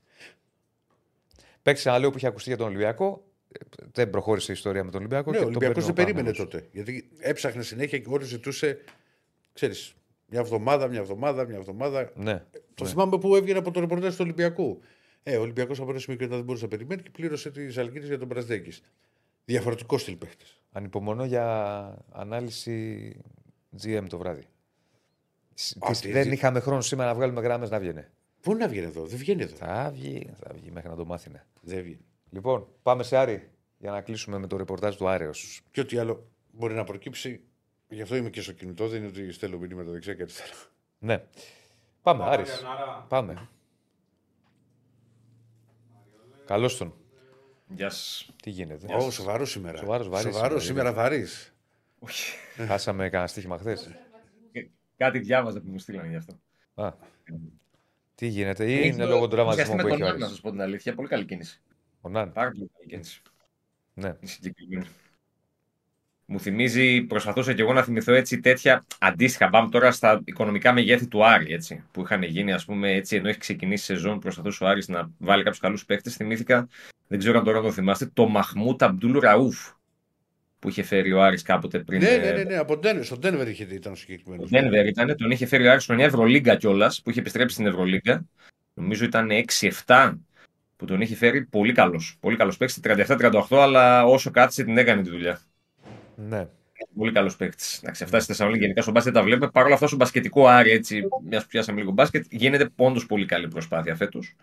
[1.62, 3.24] Παίξει ένα λέω που είχε ακουστεί για τον Ολυμπιακό.
[3.52, 5.30] Ε, Δεν προχώρησε η ιστορία με τον Ολυμπιακό.
[5.30, 6.70] Ναι, και ο τον Ολυμπιακός παίρνει δεν ο περίμενε Παναθηναϊκός.
[6.72, 6.92] τότε.
[6.92, 8.78] Γιατί έψαχνε συνέχεια και όλος ζητούσε.
[9.52, 9.94] Ξέρεις,
[10.26, 12.12] μια εβδομάδα, μια εβδομάδα, μια εβδομάδα.
[12.14, 12.44] Ναι.
[12.74, 12.90] Το ναι.
[12.90, 14.80] θυμάμαι που έβγαινε από το ρεπορτάζ του Ολυμπιακού.
[15.22, 17.68] Ε, ο Ολυμπιακός από ένα σημείο και μετά δεν μπορούσε να περιμένει και πλήρωσε τη
[17.68, 18.82] Ζαλγκύρη για τον Πρασδέκης.
[19.44, 20.62] Διαφορετικός στυλ παίχτης.
[20.72, 23.16] Ανυπομονώ για ανάλυση
[23.82, 24.46] GM το βράδυ.
[25.54, 28.04] Σ- Α, τις- τι- δεν τι- είχαμε χρόνο σήμερα να βγάλουμε γράμμες να βγαίνει.
[28.40, 29.56] Πού να βγαίνει εδώ, δεν βγαίνει εδώ.
[29.56, 31.30] Θα βγει, θα βγει μέχρι να το μάθει.
[31.60, 32.04] Δεν βγαίνει.
[32.30, 35.60] Λοιπόν, πάμε σε Άρη για να κλείσουμε με το ρεπορτάζ του Άρεος.
[35.70, 37.40] Και ό,τι άλλο μπορεί να προκύψει.
[37.88, 40.52] Γι' αυτό είμαι και στο κινητό, δεν είναι ότι στέλνω μηνύματα δεξιά και αριστερά.
[40.98, 41.18] Ναι.
[42.02, 42.58] Πάμε, Πάμε, Άρης.
[42.58, 43.06] Γιαννάρα.
[43.08, 43.48] Πάμε.
[46.46, 46.94] Καλώς τον.
[47.74, 48.30] Γεια σας.
[48.42, 49.78] Τι γίνεται; Ω, σοβαρός σήμερα.
[49.78, 51.54] Σοβαρός, βαρύς Σοβαρός σήμερα, σήμερα, βαρύς.
[52.66, 53.90] Χάσαμε κανένα στοίχημα χθες;
[54.96, 56.40] Κάτι διάβαζα που μου στείλανε γι' αυτό.
[56.74, 56.92] Α.
[58.14, 60.08] Τι γίνεται, ή Έχει είναι το- λόγω του τραυματισμού ουσιαστικά που με έχει ο τον
[60.10, 60.34] Ναν, να Άρης.
[60.34, 60.94] σας πω την αλήθεια.
[60.94, 61.60] Πολύ καλή κίνηση.
[62.00, 62.32] Ο Ναν.
[62.32, 63.22] Πάρα πολύ καλή κίνηση.
[63.94, 64.16] Ναι.
[64.20, 64.86] Η συγκεκριμένη.
[66.32, 69.50] Μου θυμίζει, προσπαθούσα και εγώ να θυμηθώ έτσι τέτοια αντίστοιχα.
[69.50, 73.28] Πάμε τώρα στα οικονομικά μεγέθη του Άρη, έτσι, που είχαν γίνει, ας πούμε, έτσι, ενώ
[73.28, 76.10] έχει ξεκινήσει η σεζόν, προσπαθούσε ο Άρης να βάλει κάποιους καλούς παίχτε.
[76.10, 76.68] Θυμήθηκα,
[77.06, 79.70] δεν ξέρω αν τώρα το θυμάστε, το Μαχμούτ Αμπτούλ Ραούφ
[80.58, 82.00] που είχε φέρει ο Άρης κάποτε πριν.
[82.00, 82.56] Ναι, ε, ναι, ναι, ναι.
[82.56, 84.50] Από Ντένβερ, στον Ντένβερ είχε ήταν ο συγκεκριμένος.
[84.52, 87.66] ο Denver ήταν, τον είχε φέρει ο Άρης χρονιά Ευρωλίγκα κιόλας, που είχε επιστρέψει στην
[87.66, 88.24] Ευρωλίγκα.
[88.74, 90.18] Νομίζω ήταν 6-7
[90.76, 91.44] που τον είχε φέρει.
[91.44, 92.16] Πολύ καλός.
[92.20, 92.80] Πολύ καλός παίκτης.
[92.82, 95.40] 37-38, αλλά όσο κάτσε την έκανε τη δουλειά.
[96.28, 96.46] Ναι.
[96.96, 97.78] Πολύ καλός παίκτης.
[97.82, 99.50] Εντάξει, αυτά στη Θεσσαλονίκη γενικά στο μπάσκετ τα βλέπουμε.
[99.50, 103.26] Παρ' όλα αυτά, στο μπασκετικό Άρη, έτσι, μιας που πιάσαμε λίγο μπάσκετ, γίνεται πόντο πολύ
[103.26, 104.36] καλή προσπάθεια φέτος.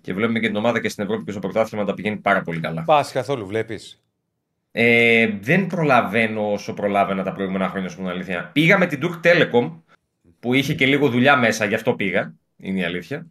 [0.00, 2.60] Και βλέπουμε και την ομάδα και στην Ευρώπη και στο πρωτάθλημα τα πηγαίνει πάρα πολύ
[2.60, 2.82] καλά.
[2.82, 4.02] Πα καθόλου, βλέπεις;
[4.72, 8.50] Ε, δεν προλαβαίνω όσο προλάβαινα τα προηγούμενα χρόνια, στην αλήθεια.
[8.52, 9.72] Πήγα με την Turk Telecom,
[10.40, 12.34] που είχε και λίγο δουλειά μέσα, γι' αυτό πήγα.
[12.56, 13.26] Είναι η αλήθεια.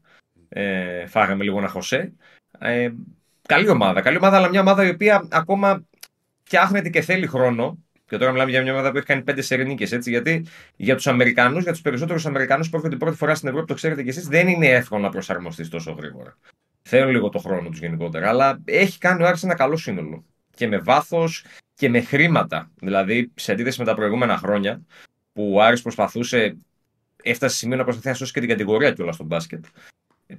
[0.49, 2.13] Ε, φάγαμε λίγο ένα χωσέ.
[2.59, 2.89] Ε,
[3.41, 4.01] καλή ομάδα.
[4.01, 5.85] Καλή ομάδα, αλλά μια ομάδα η οποία ακόμα
[6.47, 7.83] φτιάχνεται και θέλει χρόνο.
[8.05, 9.95] Και τώρα μιλάμε για μια ομάδα που έχει κάνει πέντε σερνίκε.
[9.95, 10.45] Έτσι, γιατί
[10.75, 14.03] για τους Αμερικανούς, για τους περισσότερους Αμερικανούς που έρχονται πρώτη φορά στην Ευρώπη, το ξέρετε
[14.03, 16.37] κι εσείς, δεν είναι εύκολο να προσαρμοστείς τόσο γρήγορα.
[16.81, 18.29] Θέλουν λίγο το χρόνο τους γενικότερα.
[18.29, 20.25] Αλλά έχει κάνει ο Άρης ένα καλό σύνολο.
[20.55, 22.71] Και με βάθος και με χρήματα.
[22.81, 24.81] Δηλαδή, σε αντίθεση με τα προηγούμενα χρόνια,
[25.33, 26.57] που ο Άρης προσπαθούσε,
[27.23, 29.65] έφτασε σε σημείο να προσπαθεί να σώσει και την κατηγορία κιόλας στο μπάσκετ.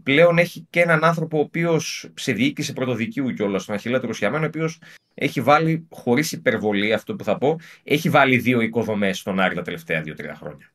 [0.03, 4.47] Πλέον έχει και έναν άνθρωπο ο οποίος σε διοίκηση πρωτοδικίου κιόλας, τον Αχιλέα Ρουσιαμένο, ο
[4.47, 4.81] οποίος
[5.15, 9.63] έχει βάλει, χωρίς υπερβολή αυτό που θα πω, έχει βάλει δύο οικοδομές στον Άρη τα
[9.63, 10.73] τελευταία δύο-τρία χρόνια.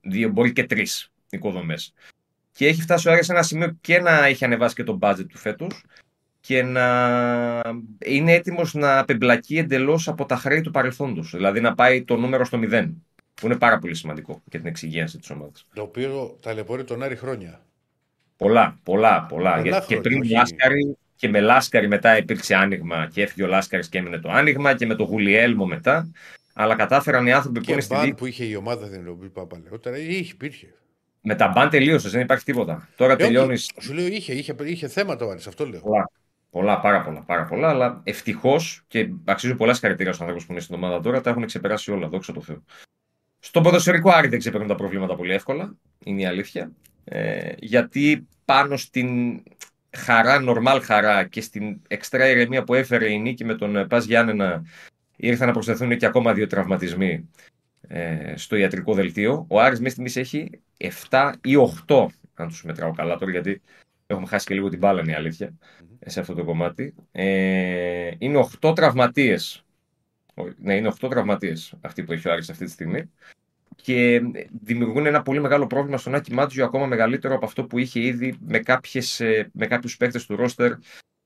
[0.00, 1.92] Δύο, μπορεί και τρεις οικοδομές.
[2.52, 5.26] Και έχει φτάσει ο Άρης σε ένα σημείο και να έχει ανεβάσει και το budget
[5.28, 5.84] του φέτος
[6.40, 6.86] και να
[8.04, 11.30] είναι έτοιμος να απεμπλακεί εντελώς από τα χρέη του παρελθόντος.
[11.30, 13.04] Δηλαδή να πάει το νούμερο στο μηδέν.
[13.34, 15.66] Που είναι πάρα πολύ σημαντικό για την εξυγίανση της ομάδας.
[15.74, 17.60] Το οποίο ταλαιπωρεί τον Άρη χρόνια.
[18.36, 19.50] Πολλά, πολλά, πολλά.
[19.50, 20.32] Πολλά Γιατί και χρόνια, πριν όχι.
[20.32, 24.74] Λάσκαρη και με Λάσκαρη μετά υπήρξε άνοιγμα και έφυγε ο Λάσκαρης και έμεινε το άνοιγμα
[24.74, 26.10] και με το Γουλιέλμο μετά.
[26.54, 28.14] Αλλά κατάφεραν οι άνθρωποι που Και είναι στη μπαν δίκη.
[28.14, 30.74] που είχε η ομάδα την οποία είπα παλαιότερα, είχε, υπήρχε.
[31.20, 32.88] Με τα μπαν τελείωσες, δεν υπάρχει τίποτα.
[32.96, 33.56] Τώρα Ε, όχι, τελειώνει.
[33.56, 35.80] Σου λέω είχε, είχε, είχε θέματα ο Άρης, αυτό λέω.
[35.80, 36.10] Πολλά.
[36.50, 37.68] Πολλά, πάρα πολλά, πάρα πολλά.
[37.68, 41.46] Αλλά ευτυχώς και αξίζουν πολλά συγχαρητήρια στους ανθρώπους που είναι στην ομάδα τώρα, τα έχουν
[41.46, 42.62] ξεπεράσει όλα, δόξα τω Θεώ.
[43.38, 46.72] Στον ποδοσφαιρικό Άρη δεν ξεπερνούν τα προβλήματα πολύ εύκολα, είναι η αλήθεια.
[47.08, 49.42] Ε, γιατί πάνω στην
[49.96, 54.04] χαρά, νορμάλ χαρά και στην εξτρά ηρεμία που έφερε η νίκη με τον ε, Πας
[54.04, 54.62] Γιάννενα
[55.16, 57.30] ήρθαν να προσθεθούν και ακόμα δύο τραυματισμοί
[57.88, 59.46] ε, στο ιατρικό δελτίο.
[59.48, 60.50] Ο Άρης μέχρι στιγμής έχει
[61.10, 61.54] 7 ή
[61.86, 63.62] 8, αν τους μετράω καλά τώρα, γιατί
[64.06, 65.54] έχουμε χάσει και λίγο την μπάλα, είναι η αλήθεια,
[65.98, 66.94] ε, σε αυτό το κομμάτι.
[67.12, 69.64] Ε, είναι 8 τραυματίες.
[70.34, 73.10] Ο- Ναι, είναι 8 τραυματίες αυτοί που έχει ο Άρης αυτή τη στιγμή
[73.82, 74.20] και
[74.62, 78.36] δημιουργούν ένα πολύ μεγάλο πρόβλημα στον Άκη Μάτζιο, ακόμα μεγαλύτερο από αυτό που είχε ήδη
[78.40, 80.72] με, κάποιες, ε, με κάποιους παίκτες του ρόστερ,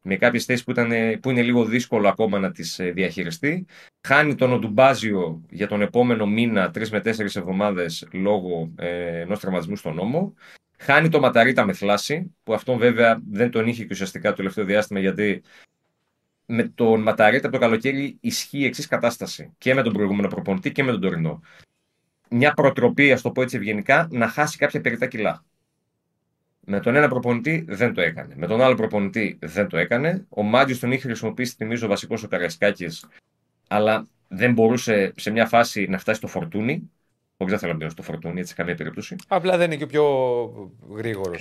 [0.03, 3.67] με κάποιες θέσεις που, ήταν, ε, που είναι λίγο δύσκολο ακόμα να τις ε, διαχειριστεί.
[4.07, 9.77] Χάνει τον Οντουμπάζιο για τον επόμενο μήνα, τρεις με τέσσερις εβδομάδες, λόγω ε, ενός τραυματισμού
[9.77, 10.35] στον νόμο.
[10.79, 14.65] Χάνει το Ματαρίτα με θλάση, που αυτόν βέβαια δεν τον είχε και ουσιαστικά το τελευταίο
[14.65, 15.43] διάστημα, γιατί
[16.47, 19.55] με τον Ματαρίτα από το καλοκαίρι ισχύει η εξής κατάσταση.
[19.59, 21.41] Και με τον προηγούμενο προπονητή και με τον τωρινό
[22.31, 25.45] μια προτροπή, α το πω έτσι ευγενικά, να χάσει κάποια περιτά κιλά.
[26.61, 28.35] Με τον ένα προπονητή δεν το έκανε.
[28.37, 30.27] Με τον άλλο προπονητή δεν το έκανε.
[30.29, 32.87] Ο Μάτζιο τον είχε χρησιμοποιήσει, θυμίζω, βασικό ο Καριασκάκη,
[33.69, 36.91] αλλά δεν μπορούσε σε μια φάση να φτάσει στο φορτούνι.
[37.37, 39.17] Όχι, δεν θέλω να μπαίνω στο φορτούνι, έτσι σε καμία περίπτωση.
[39.29, 40.05] Απλά δεν είναι και ο πιο
[40.97, 41.33] γρήγορο.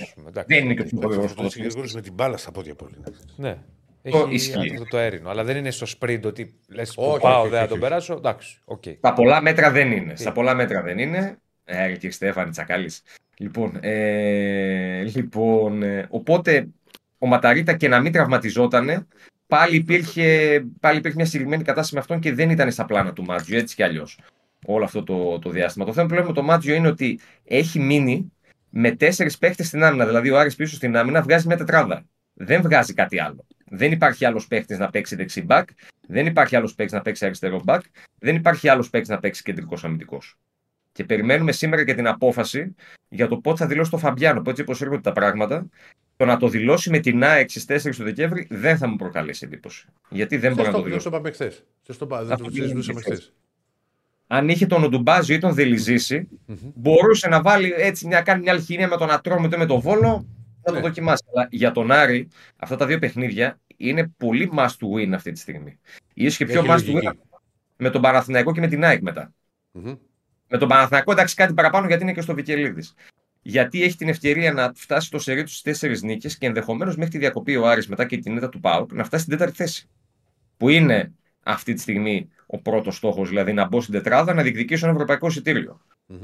[0.46, 2.94] Δεν είναι και ο πιο γρήγορος Αυτό συγκεκριμένος με την μπάλα στα πόδια πολύ.
[3.36, 3.58] Ναι.
[4.02, 4.70] Το Έχει ισχύει.
[4.72, 5.28] αυτό το αέρινο.
[5.30, 7.78] Αλλά δεν είναι στο sprint ότι λες που Όχι, πάω, όχι, δεν θα όχι, τον
[7.78, 7.88] όχι.
[7.88, 8.14] περάσω.
[8.14, 8.82] Εντάξει, οκ.
[8.96, 10.16] Στα πολλά μέτρα δεν είναι.
[10.16, 11.38] Στα πολλά μέτρα δεν είναι.
[11.64, 13.02] Ε, κύριε Στέφανη Τσακάλης.
[13.38, 16.68] Λοιπόν, ε, λοιπόν ε, οπότε
[17.18, 19.08] ο Ματαρίτα και να μην τραυματιζόταν,
[19.46, 23.24] πάλι υπήρχε, πάλι υπήρχε μια συγκεκριμένη κατάσταση με αυτόν και δεν ήταν στα πλάνα του
[23.24, 24.18] Μάντζιο, έτσι κι αλλιώς.
[24.66, 25.84] Όλο αυτό το, το διάστημα.
[25.84, 28.32] Το θέμα που λέμε με το Μάντζιο είναι ότι έχει μείνει
[28.70, 30.06] με τέσσερις παίχτε στην άμυνα.
[30.06, 32.04] Δηλαδή, ο Άρης πίσω στην άμυνα βγάζει μια τετράδα.
[32.32, 33.46] Δεν βγάζει κάτι άλλο.
[33.72, 35.62] Δεν υπάρχει άλλος παίχτη να παίξει δεξί back.
[36.08, 37.80] Δεν υπάρχει άλλος παίχτη να παίξει αριστερό back.
[38.18, 40.38] Δεν υπάρχει άλλος παίχτη να παίξει κεντρικός αμυντικός.
[40.92, 42.74] Και περιμένουμε σήμερα και την απόφαση
[43.08, 44.42] για το πότε θα δηλώσει το Φαμπιάνο.
[44.42, 45.68] Που έτσι όπως έρχονται τα πράγματα,
[46.16, 49.44] το να το δηλώσει με την ΑΕΚ στις 4 του Δεκέμβρη δεν θα μου προκαλέσει
[49.46, 49.86] εντύπωση.
[50.08, 51.04] Γιατί δεν μπορεί να το Σωστό, δηλώσει.
[51.10, 51.64] το είπαμε χθες.
[51.86, 53.14] Σωστό, πα- δεν Αυτό το είναι συζητούσαμε χθες.
[53.18, 53.32] χθες.
[54.26, 56.28] Αν είχε τον Οντουμπάζιο ή τον Δελιζήση,
[56.74, 60.26] μπορούσε να βάλει έτσι μια, κάνει μια αλχημία με τον Ατρόμητο ή με τον Βόλο
[60.64, 61.24] να το δοκιμάσει.
[61.34, 65.38] Αλλά για τον Άρη, αυτά τα δύο παιχνίδια είναι πολύ must to win αυτή τη
[65.38, 65.78] στιγμή.
[66.14, 67.08] Ίσως και πιο Έχει must to λογική.
[67.08, 67.40] win
[67.76, 69.34] με τον Παναθηναϊκό και με την ΑΕΚ μετά.
[70.48, 72.82] Με τον Παναθηναϊκό εντάξει κάτι παραπάνω γιατί είναι και στο Βικελίδη.
[73.42, 77.12] Γιατί έχει την ευκαιρία να φτάσει στο σερί τους στι τέσσερις νίκες και ενδεχομένως μέχρι
[77.12, 79.88] τη διακοπή ο Άρης μετά και την ήττα του ΠΑΟΚ να φτάσει στην τέταρτη θέση.
[80.56, 81.12] Που είναι
[81.42, 85.26] αυτή τη στιγμή ο πρώτος στόχος, δηλαδή να μπω στην τετράδα να διεκδικήσω ένα ευρωπαϊκό
[85.26, 85.80] εισιτήριο.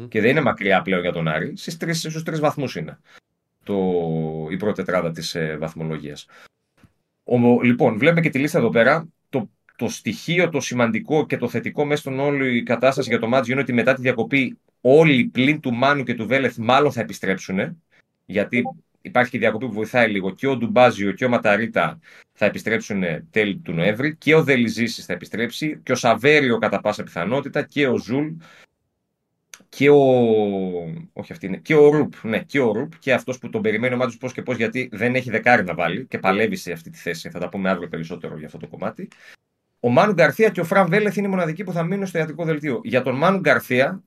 [0.08, 1.52] Και δεν είναι μακριά πλέον για τον Άρη.
[1.56, 2.98] Στους τρεις βαθμούς είναι
[3.66, 6.26] το, η πρώτη τετράδα της ε, βαθμολογίας.
[7.62, 9.08] Λοιπόν, βλέπουμε και τη λίστα εδώ πέρα.
[9.28, 13.28] Το, το στοιχείο, το σημαντικό και το θετικό μέσα στον όλη η κατάσταση για το
[13.28, 17.00] μάτζι είναι ότι μετά τη διακοπή όλοι πλην του Μάνου και του Βέλεθ μάλλον θα
[17.00, 17.82] επιστρέψουν.
[18.24, 18.62] Γιατί
[19.00, 20.34] υπάρχει και διακοπή που βοηθάει λίγο.
[20.34, 21.98] Και ο Ντουμπάζιο και ο Ματαρίτα
[22.32, 24.16] θα επιστρέψουν τέλη του Νοέμβρη.
[24.16, 25.80] Και ο Δελιζήση θα επιστρέψει.
[25.82, 27.62] Και ο Σαβέριο κατά πάσα πιθανότητα.
[27.62, 28.28] Και ο Ζουλ
[29.76, 29.96] και ο.
[31.12, 31.56] Όχι αυτή είναι.
[31.56, 32.12] Και ο Ρουπ.
[32.22, 34.88] Ναι, και ο Ρουπ και αυτός που τον περιμένει ο Μάντζιο πώς και πώς γιατί
[34.92, 37.30] δεν έχει δεκάρι να βάλει και παλεύει σε αυτή τη θέση.
[37.30, 39.08] Θα τα πούμε αύριο περισσότερο για αυτό το κομμάτι.
[39.80, 42.44] Ο Μάνου Γκαρθία και ο Φραν Βέλεθ είναι οι μοναδικοί που θα μείνουν στο ιατρικό
[42.44, 42.80] δελτίο.
[42.84, 44.02] Για τον Μάνου Γκαρθία,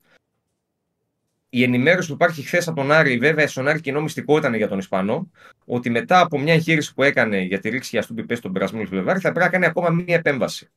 [1.48, 4.68] η ενημέρωση που υπάρχει χθες από τον Άρη, βέβαια στον Άρη κοινό μυστικό ήταν για
[4.68, 5.30] τον Ισπανό,
[5.64, 8.86] ότι μετά από μια εγχείρηση που έκανε για τη ρήξη για στον πιπέ στον περασμένο
[8.86, 10.70] Φλεβάρι, θα πρέπει να κάνει ακόμα μία επέμβαση.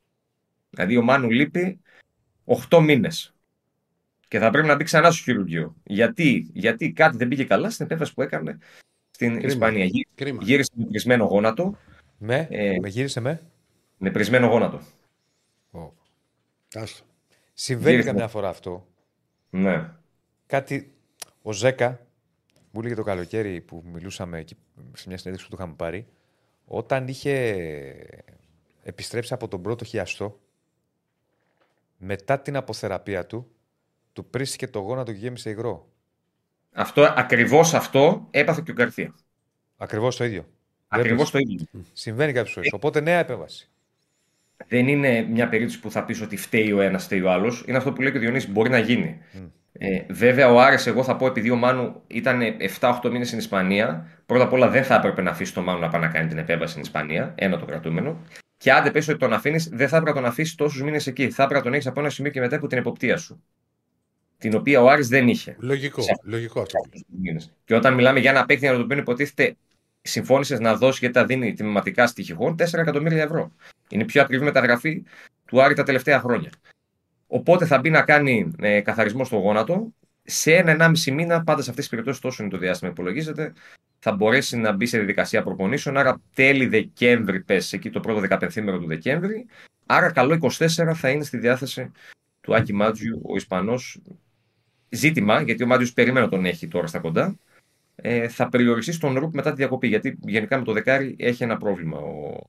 [0.69, 1.79] Δηλαδή ο Μάνου λείπει
[2.69, 3.32] 8 μήνες.
[4.33, 5.75] Και θα πρέπει να μπει ξανά στο χειρουργείο.
[5.83, 8.57] Γιατί, γιατί κάτι δεν πήγε καλά στην επέμβαση που έκανε
[9.11, 9.47] στην Κρίμα.
[9.47, 9.85] Ισπανία.
[9.85, 10.43] Γύ- Κρίμα.
[10.43, 11.77] Γύρισε με πρισμένο γόνατο.
[12.17, 13.41] Με, Ε, με γύρισε με.
[13.97, 14.81] με πρισμένο γόνατο.
[16.73, 17.03] Άστο.
[17.53, 18.09] Συμβαίνει Γύρισε.
[18.09, 18.87] καμιά φορά αυτό.
[19.49, 19.89] Ναι.
[20.45, 20.93] Κάτι.
[21.41, 22.05] Ο Ζέκα,
[22.71, 24.55] μου έλεγε το καλοκαίρι που μιλούσαμε εκεί
[24.93, 26.07] σε μια συνέντευξη που του είχαμε πάρει,
[26.65, 27.35] όταν είχε
[28.83, 30.39] επιστρέψει από τον πρώτο χιαστό,
[31.97, 33.47] μετά την αποθεραπεία του,
[34.13, 35.87] του πρίστηκε το γόνατο και γέμισε υγρό.
[36.73, 39.15] Αυτό, ακριβώς αυτό έπαθε και ο Γκαρθία.
[39.77, 40.45] Ακριβώς το ίδιο.
[40.87, 41.47] Ακριβώς Βλέπεις.
[41.47, 41.85] το ίδιο.
[41.93, 42.69] Συμβαίνει κάποιες φορές.
[42.73, 43.69] Οπότε νέα επέμβαση.
[44.67, 47.63] Δεν είναι μια περίπτωση που θα πεις ότι φταίει ο ένας, φταίει ο άλλος.
[47.67, 49.17] Είναι αυτό που λέει και ο Διονύσης, μπορεί να γίνει.
[49.71, 52.41] Ε, βέβαια, ο Άρης, εγώ θα πω, επειδή ο Μάνου ήταν
[52.79, 55.89] 7-8 μήνες στην Ισπανία, πρώτα απ' όλα δεν θα έπρεπε να αφήσει τον Μάνου να
[55.89, 57.33] πάει να κάνει την επέμβαση στην Ισπανία.
[57.37, 58.17] Ένα το κρατούμενο.
[58.57, 61.29] Και άντε πες ότι τον αφήνεις, δεν θα έπρεπε να τον αφήσεις τόσους μήνες εκεί.
[61.29, 63.43] Θα έπρεπε να τον έχεις από ένα σημείο και μετά από την εποπτεία σου.
[64.43, 65.55] Την οποία ο Άρης δεν είχε.
[65.59, 66.79] Λογικό, Σε λογικό αυτό.
[67.21, 67.53] μήνες.
[67.65, 69.55] Και όταν μιλάμε για ένα παίκτη για το οποίο υποτίθεται
[70.01, 73.51] συμφώνησες να δώσεις γιατί τα δίνει τιμηματικά στοιχηγών 4 εκατομμύρια ευρώ.
[73.89, 75.03] Είναι η πιο ακριβή μεταγραφή
[75.45, 76.49] του Άρη τα τελευταία χρόνια.
[77.27, 79.93] Οπότε θα μπει να κάνει ε, καθαρισμό στο γόνατο.
[80.23, 83.53] Σε ένα-ενάμιση μήνα, πάντα σε αυτές τις περιπτώσεις, τόσο είναι το διάστημα που υπολογίζεται,
[83.99, 85.97] θα μπορέσει να μπει σε διαδικασία προπονήσεων.
[85.97, 89.45] Άρα, τέλη Δεκέμβρη, πες εκεί το πρώτο 15 μέρο του Δεκέμβρη.
[89.85, 91.91] Άρα, καλό 24 θα είναι στη διάθεση
[92.41, 93.99] του Άκη Μάτζιου, ο Ισπανός.
[94.93, 97.35] Ζήτημα, γιατί ο Μάτζιου περιμένω τον έχει τώρα στα κοντά.
[97.95, 99.87] Ε, θα περιοριστεί στον Ρουπ μετά τη διακοπή.
[99.87, 102.39] Γιατί γενικά με το δεκάρι έχει ένα πρόβλημα ο,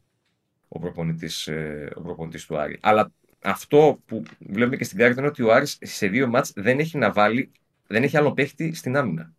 [0.69, 2.79] ο προπονητής, ε, ο προπονητής του Άρη.
[2.83, 3.11] Αλλά
[3.43, 6.99] αυτό που βλέπουμε και στην κάρτα είναι ότι ο Άρης σε δύο μάτς δεν έχει
[6.99, 7.51] να βάλει,
[7.87, 9.33] δεν έχει άλλο παίχτη στην άμυνα.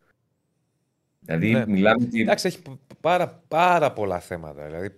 [1.20, 1.66] Δηλαδή Ναι.
[1.68, 2.22] μιλάμε ότι...
[2.22, 2.62] Εντάξει, έχει
[3.02, 4.66] πάρα, πάρα πολλά θέματα.
[4.66, 4.90] Δηλαδή,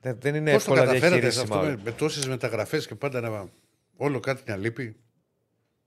[0.00, 1.56] δεν, δεν είναι Πώς το εύκολα καταφέρατε σε διαχειρίσιμα.
[1.56, 1.76] αυτό όλα.
[1.76, 3.48] με, με τόσες μεταγραφές και πάντα να.
[3.96, 4.96] Όλο κάτι να λείπει;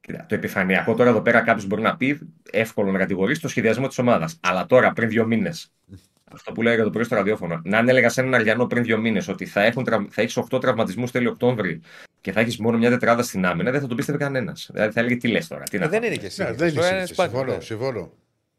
[0.05, 2.19] Κοίτα, Το επιφανειακό τώρα εδώ πέρα κάποιος μπορεί να πει
[2.51, 4.38] εύκολο να κατηγορήσει το σχεδιασμό της ομάδας.
[4.41, 5.71] Αλλά τώρα, πριν δύο μήνες,
[6.34, 8.97] αυτό που λέγα το πρωί στο ραδιόφωνο, να αν έλεγα σε έναν Αριανό πριν δύο
[8.97, 11.81] μήνες ότι θα, έχουν, τραυ- θα έχεις 8 τραυματισμούς τέλειο Οκτώβρη
[12.21, 14.69] και θα έχεις μόνο μια τετράδα στην άμυνα, δεν θα τον πίστευε κανένας.
[14.73, 15.63] Δηλαδή θα έλεγε τι λες τώρα.
[15.63, 16.05] Τι να Ε, δεν πω.
[16.05, 16.43] είναι και εσύ.
[16.43, 17.15] Ναι, δεν είναι Τώρα είναι συνήθις.
[17.15, 17.61] σπάνιο, Συμφωνώ, ναι.
[17.63, 17.99] συμφωνώ.
[17.99, 18.09] Είναι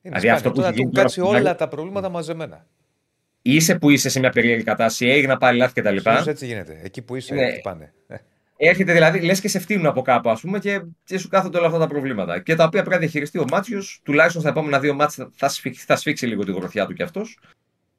[0.02, 0.34] Δηλαδή σπάνιο.
[0.34, 2.66] αυτό που Τώρα έχει του γίνει τώρα κάτσει από την όλα άλλη- τα προβλήματα μαζεμένα.
[3.42, 5.96] Είσαι που είσαι σε μια περίεργη κατάσταση, έγινα πάλι λάθη κτλ.
[5.96, 6.80] Συνήθως έτσι γίνεται.
[6.82, 7.42] Εκεί που είσαι, Ναι.
[7.46, 7.92] εκεί πάνε.
[8.56, 11.58] Ε, Έρχεται δηλαδή, λες και σε φτύνουν από κάπου, ας πούμε, και, και σου κάθονται
[11.58, 12.40] όλα αυτά τα προβλήματα.
[12.40, 15.84] Και τα οποία πρέπει να διαχειριστεί ο Μάτσιος, τουλάχιστον στα επόμενα δύο μάτια θα, σφίξει,
[15.84, 17.38] θα σφίξει λίγο τη γροθιά του κι αυτός.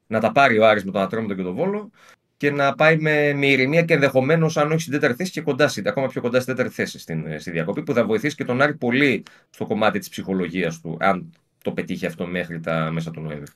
[0.07, 1.91] Να τα πάρει ο Άρης με τον Ατρόμητο και τον Βόλο
[2.38, 5.68] και να πάει με, με ηρεμία και ενδεχομένως, αν όχι στην τέταρτη θέση, και κοντά,
[5.68, 8.61] στη- ακόμα πιο κοντά στην τέταρτη θέση στην, στη διακοπή, που θα βοηθήσει και τον
[8.61, 11.34] Άρη πολύ στο κομμάτι της ψυχολογίας του, αν
[11.64, 13.52] το πετύχει αυτό μέχρι τα μέσα του Νοέμβρη.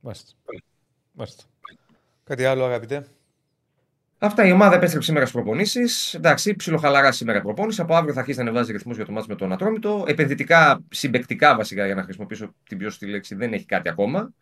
[0.00, 0.32] Μάλιστα.
[1.12, 1.44] Μάλιστα.
[2.24, 3.06] Κάτι άλλο, αγαπητέ;
[4.24, 6.14] Αυτά η ομάδα επέστρεψε σήμερα στις προπονήσεις.
[6.14, 7.80] Εντάξει, ψιλοχαλαρά σήμερα η προπόνηση.
[7.80, 10.04] Από αύριο θα αρχίσει να ανεβάζει ρυθμούς για το μάτι με τον Ατρόμητο.
[10.08, 14.32] Επενδυτικά, συμπεκτικά βασικά, για να χρησιμοποιήσω την πιο σωστή λέξη, δεν έχει κάτι ακόμα.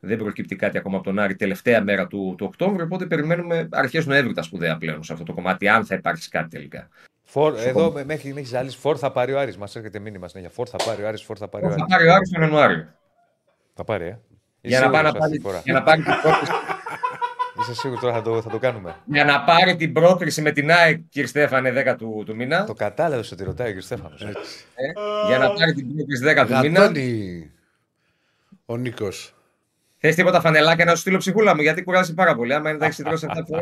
[0.00, 2.84] Δεν προκύπτει κάτι ακόμα από τον Άρη τελευταία μέρα του, του Οκτώβρου.
[2.84, 6.48] Οπότε περιμένουμε αρχές Νοέμβρη τα σπουδαία πλέον σε αυτό το κομμάτι, αν θα υπάρξει κάτι
[6.48, 6.88] τελικά.
[7.22, 7.94] Φορ, Στο εδώ κομμάτι.
[7.94, 9.56] με- μέχρι μέχρι άλλη Φορ θα πάρει ο Άρης.
[9.56, 10.50] Μας έρχεται μήνυμα συνέχεια.
[10.50, 11.86] Φορ θα πάρει ο Άρης, Φορ θα πάρει ο Θα Άρης.
[11.88, 12.86] πάρει ο Άρης τον Ιανουάριο.
[13.74, 14.18] Θα πάρει, ε.
[14.60, 15.60] Για Είσαι να, πάει να, σίγουρος αυτή πάρει, τη φορά.
[15.64, 16.52] για να πάρει την πρόκριση,
[17.60, 20.70] Είσαι σίγουρο τώρα θα το, θα το κάνουμε; για να πάρει την πρόκριση με την
[20.70, 22.64] ΑΕΚ, κύριε Στέφανε, 10 του, του μήνα.
[22.64, 23.80] Το κατάλαβες ότι ρωτάει ο κ.
[23.82, 24.20] Στέφανος.
[24.22, 24.32] Ε,
[25.28, 26.80] για να πάρει την πρόκριση 10 του μήνα.
[26.80, 27.50] Γατώνει
[28.66, 29.34] ο Νίκος.
[30.04, 32.54] Θες τίποτα φανελάκια να σου στείλω ψυχούλα μου, γιατί κουράζει πάρα πολύ.
[32.54, 33.60] Άμα είναι τα έχεις τρώσει 7 φορέ.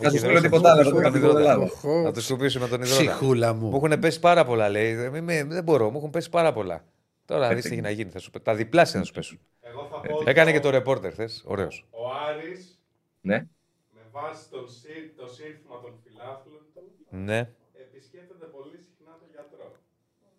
[0.00, 0.90] Θα σου στείλω τίποτα άλλο.
[0.90, 1.70] Δεν το καταλάβω.
[2.04, 3.00] Να το σκουπίσουμε τον υδρότα.
[3.02, 3.68] Ψυχούλα μου.
[3.68, 4.90] Μου έχουν πέσει πάρα πολλά, λέει.
[4.90, 6.84] Ε, μη- μη- δεν μπορώ, μου έχουν πέσει πάρα πολλά.
[7.24, 8.10] Τώρα δεις τι έχει να γίνει.
[8.10, 9.38] Θα σου, πέ- τα διπλάσια θα σου πέσουν.
[9.60, 11.28] Εγώ θα πω ότι Έκανε ο- και το ρεπόρτερ, θε.
[11.44, 11.86] Ωραίος.
[11.90, 11.98] Ο
[12.28, 12.77] Άρης,
[13.20, 13.46] Ναι.
[13.94, 17.50] με βάση τον σύ- το σύνθημα των φιλάθλων του, Ναι.
[17.84, 19.72] επισκέπτεται πολύ συχνά τον γιατρό.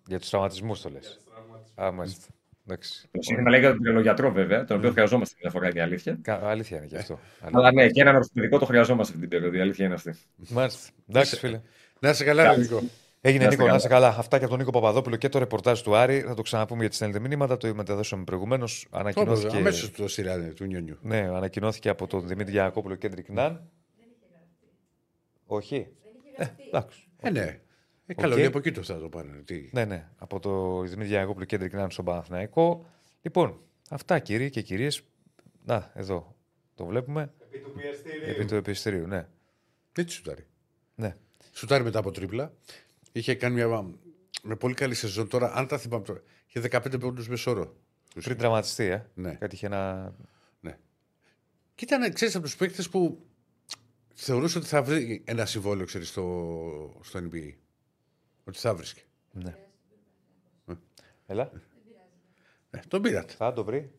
[0.07, 1.01] Για τους τραυματισμούς το λες.
[1.05, 1.77] Για τους τραυματισμούς.
[1.85, 2.27] Α, μάλιστα.
[2.65, 3.07] Εντάξει.
[3.11, 6.19] Το σύνθημα λέει για τον τρελογιατρό, βέβαια, τον οποίο χρειαζόμαστε μια φορά είναι η αλήθεια.
[6.21, 7.19] Κα- Αλήθεια είναι και αυτό.
[7.51, 9.57] Αλλά ναι, και έναν ορθοπαιδικό το χρειαζόμαστε αυτή την περίοδο.
[9.57, 10.15] Η αλήθεια είναι αυτή.
[10.35, 10.89] Μάλιστα.
[11.09, 11.61] Εντάξει, φίλε.
[11.99, 12.81] Να είσαι καλά, Νίκο.
[13.21, 13.77] Έγινε Να είστε Νίκο, να καλά.
[13.77, 14.07] είσαι καλά.
[14.07, 16.21] Αυτά και από τον Νίκο Παπαδόπουλο και το ρεπορτάζ του Άρη.
[16.21, 17.57] Θα το ξαναπούμε γιατί στέλνετε μήνυματα.
[17.57, 18.87] Το μεταδώσαμε προηγουμένως.
[18.89, 19.57] Ανακοινώθηκε.
[19.57, 20.97] Αμέσως το σειρά του Νιονιού.
[21.01, 23.69] Ναι, ανακοινώθηκε από τον Δημήτρη Γιακόπουλο Κέντρικ Ναν.
[25.45, 25.87] Όχι.
[26.35, 27.07] Ε, εντάξει.
[27.17, 27.59] Ε, ναι.
[28.05, 28.37] Ε, καλό, Οκ.
[28.37, 29.41] είναι από εκεί το θα το πάνε.
[29.45, 29.69] Τι.
[29.71, 30.07] Ναι, ναι.
[30.17, 32.85] Από το Δημήτρη Γιαννακόπουλο Κέντρικ Ναν είναι στον Παναθηναϊκό.
[33.21, 33.59] Λοιπόν,
[33.89, 35.01] αυτά κύριοι και κυρίες.
[35.65, 36.35] Να, εδώ
[36.75, 37.33] το βλέπουμε.
[37.39, 38.29] Επί του πιεστηρίου.
[38.29, 39.27] Επί του πιεστηρίου, ναι.
[39.93, 40.45] Έτσι σουτάρει.
[40.95, 41.15] Ναι.
[41.53, 42.53] Σουτάρει μετά από τρίπλα.
[43.11, 43.93] Είχε κάνει μια
[44.43, 45.53] με πολύ καλή σεζόν τώρα.
[45.53, 46.21] Αν τα θυμάμαι τώρα.
[46.47, 47.75] Είχε 15 πόντους μέσο όρο.
[48.23, 49.05] Πριν τραυματιστεί, ε.
[49.13, 49.33] Ναι.
[49.33, 50.13] Κάτι είχε ένα.
[51.79, 53.25] Και ήταν, ξέρεις, από τους παίκτες που
[54.13, 57.53] θεωρούσε ότι θα βρει ένα συμβόλαιο, ξέρεις, στο, στο NBA.
[58.43, 59.01] Ότι θα βρίσκει.
[59.31, 59.55] Ναι.
[61.25, 61.51] Έλα.
[62.69, 63.33] Ε, τον πήρατε.
[63.33, 63.91] Θα το βρει.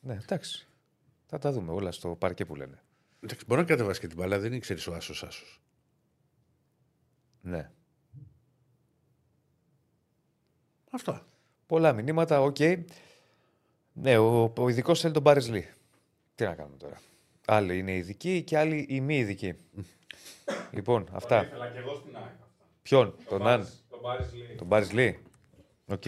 [0.00, 0.68] Ναι, εντάξει.
[1.26, 2.82] Θα τα δούμε όλα στο παρκέ που λένε.
[3.20, 5.60] Εντάξει, μπορεί να κατεβάσει και την μπαλά, δεν ήξερε ο Άσος Άσος.
[7.40, 7.70] Ναι.
[10.90, 11.20] Αυτό.
[11.66, 12.56] Πολλά μηνύματα, οκ.
[13.92, 15.68] Ναι, ο, ο ειδικός θέλει τον Πάρις Λι.
[16.34, 17.00] Τι να κάνουμε τώρα.
[17.46, 19.54] Άλλοι είναι ειδικοί και άλλοι οι μη ειδικοί.
[20.70, 21.42] λοιπόν, αυτά.
[21.44, 22.26] Ήθελα και εγώ στην ΑΕΚ.
[22.82, 23.68] Ποιον, τον Αν.
[23.90, 24.54] Τον Πάρις Λι.
[24.58, 25.18] Τον Πάρις Λι.
[25.86, 26.02] Οκ.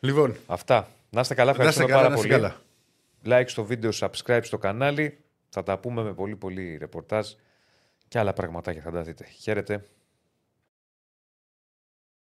[0.00, 0.36] Λοιπόν.
[0.46, 0.88] Αυτά.
[1.10, 2.40] Να είστε καλά, Να είστε ευχαριστούμε καλά, πάρα να είστε πολύ.
[3.22, 3.40] καλά.
[3.40, 5.18] Like στο βίντεο, subscribe στο κανάλι.
[5.48, 7.32] Θα τα πούμε με πολύ πολύ ρεπορτάζ
[8.08, 9.24] και άλλα πραγματάκια θα τα δείτε.
[9.24, 9.84] Χαίρετε.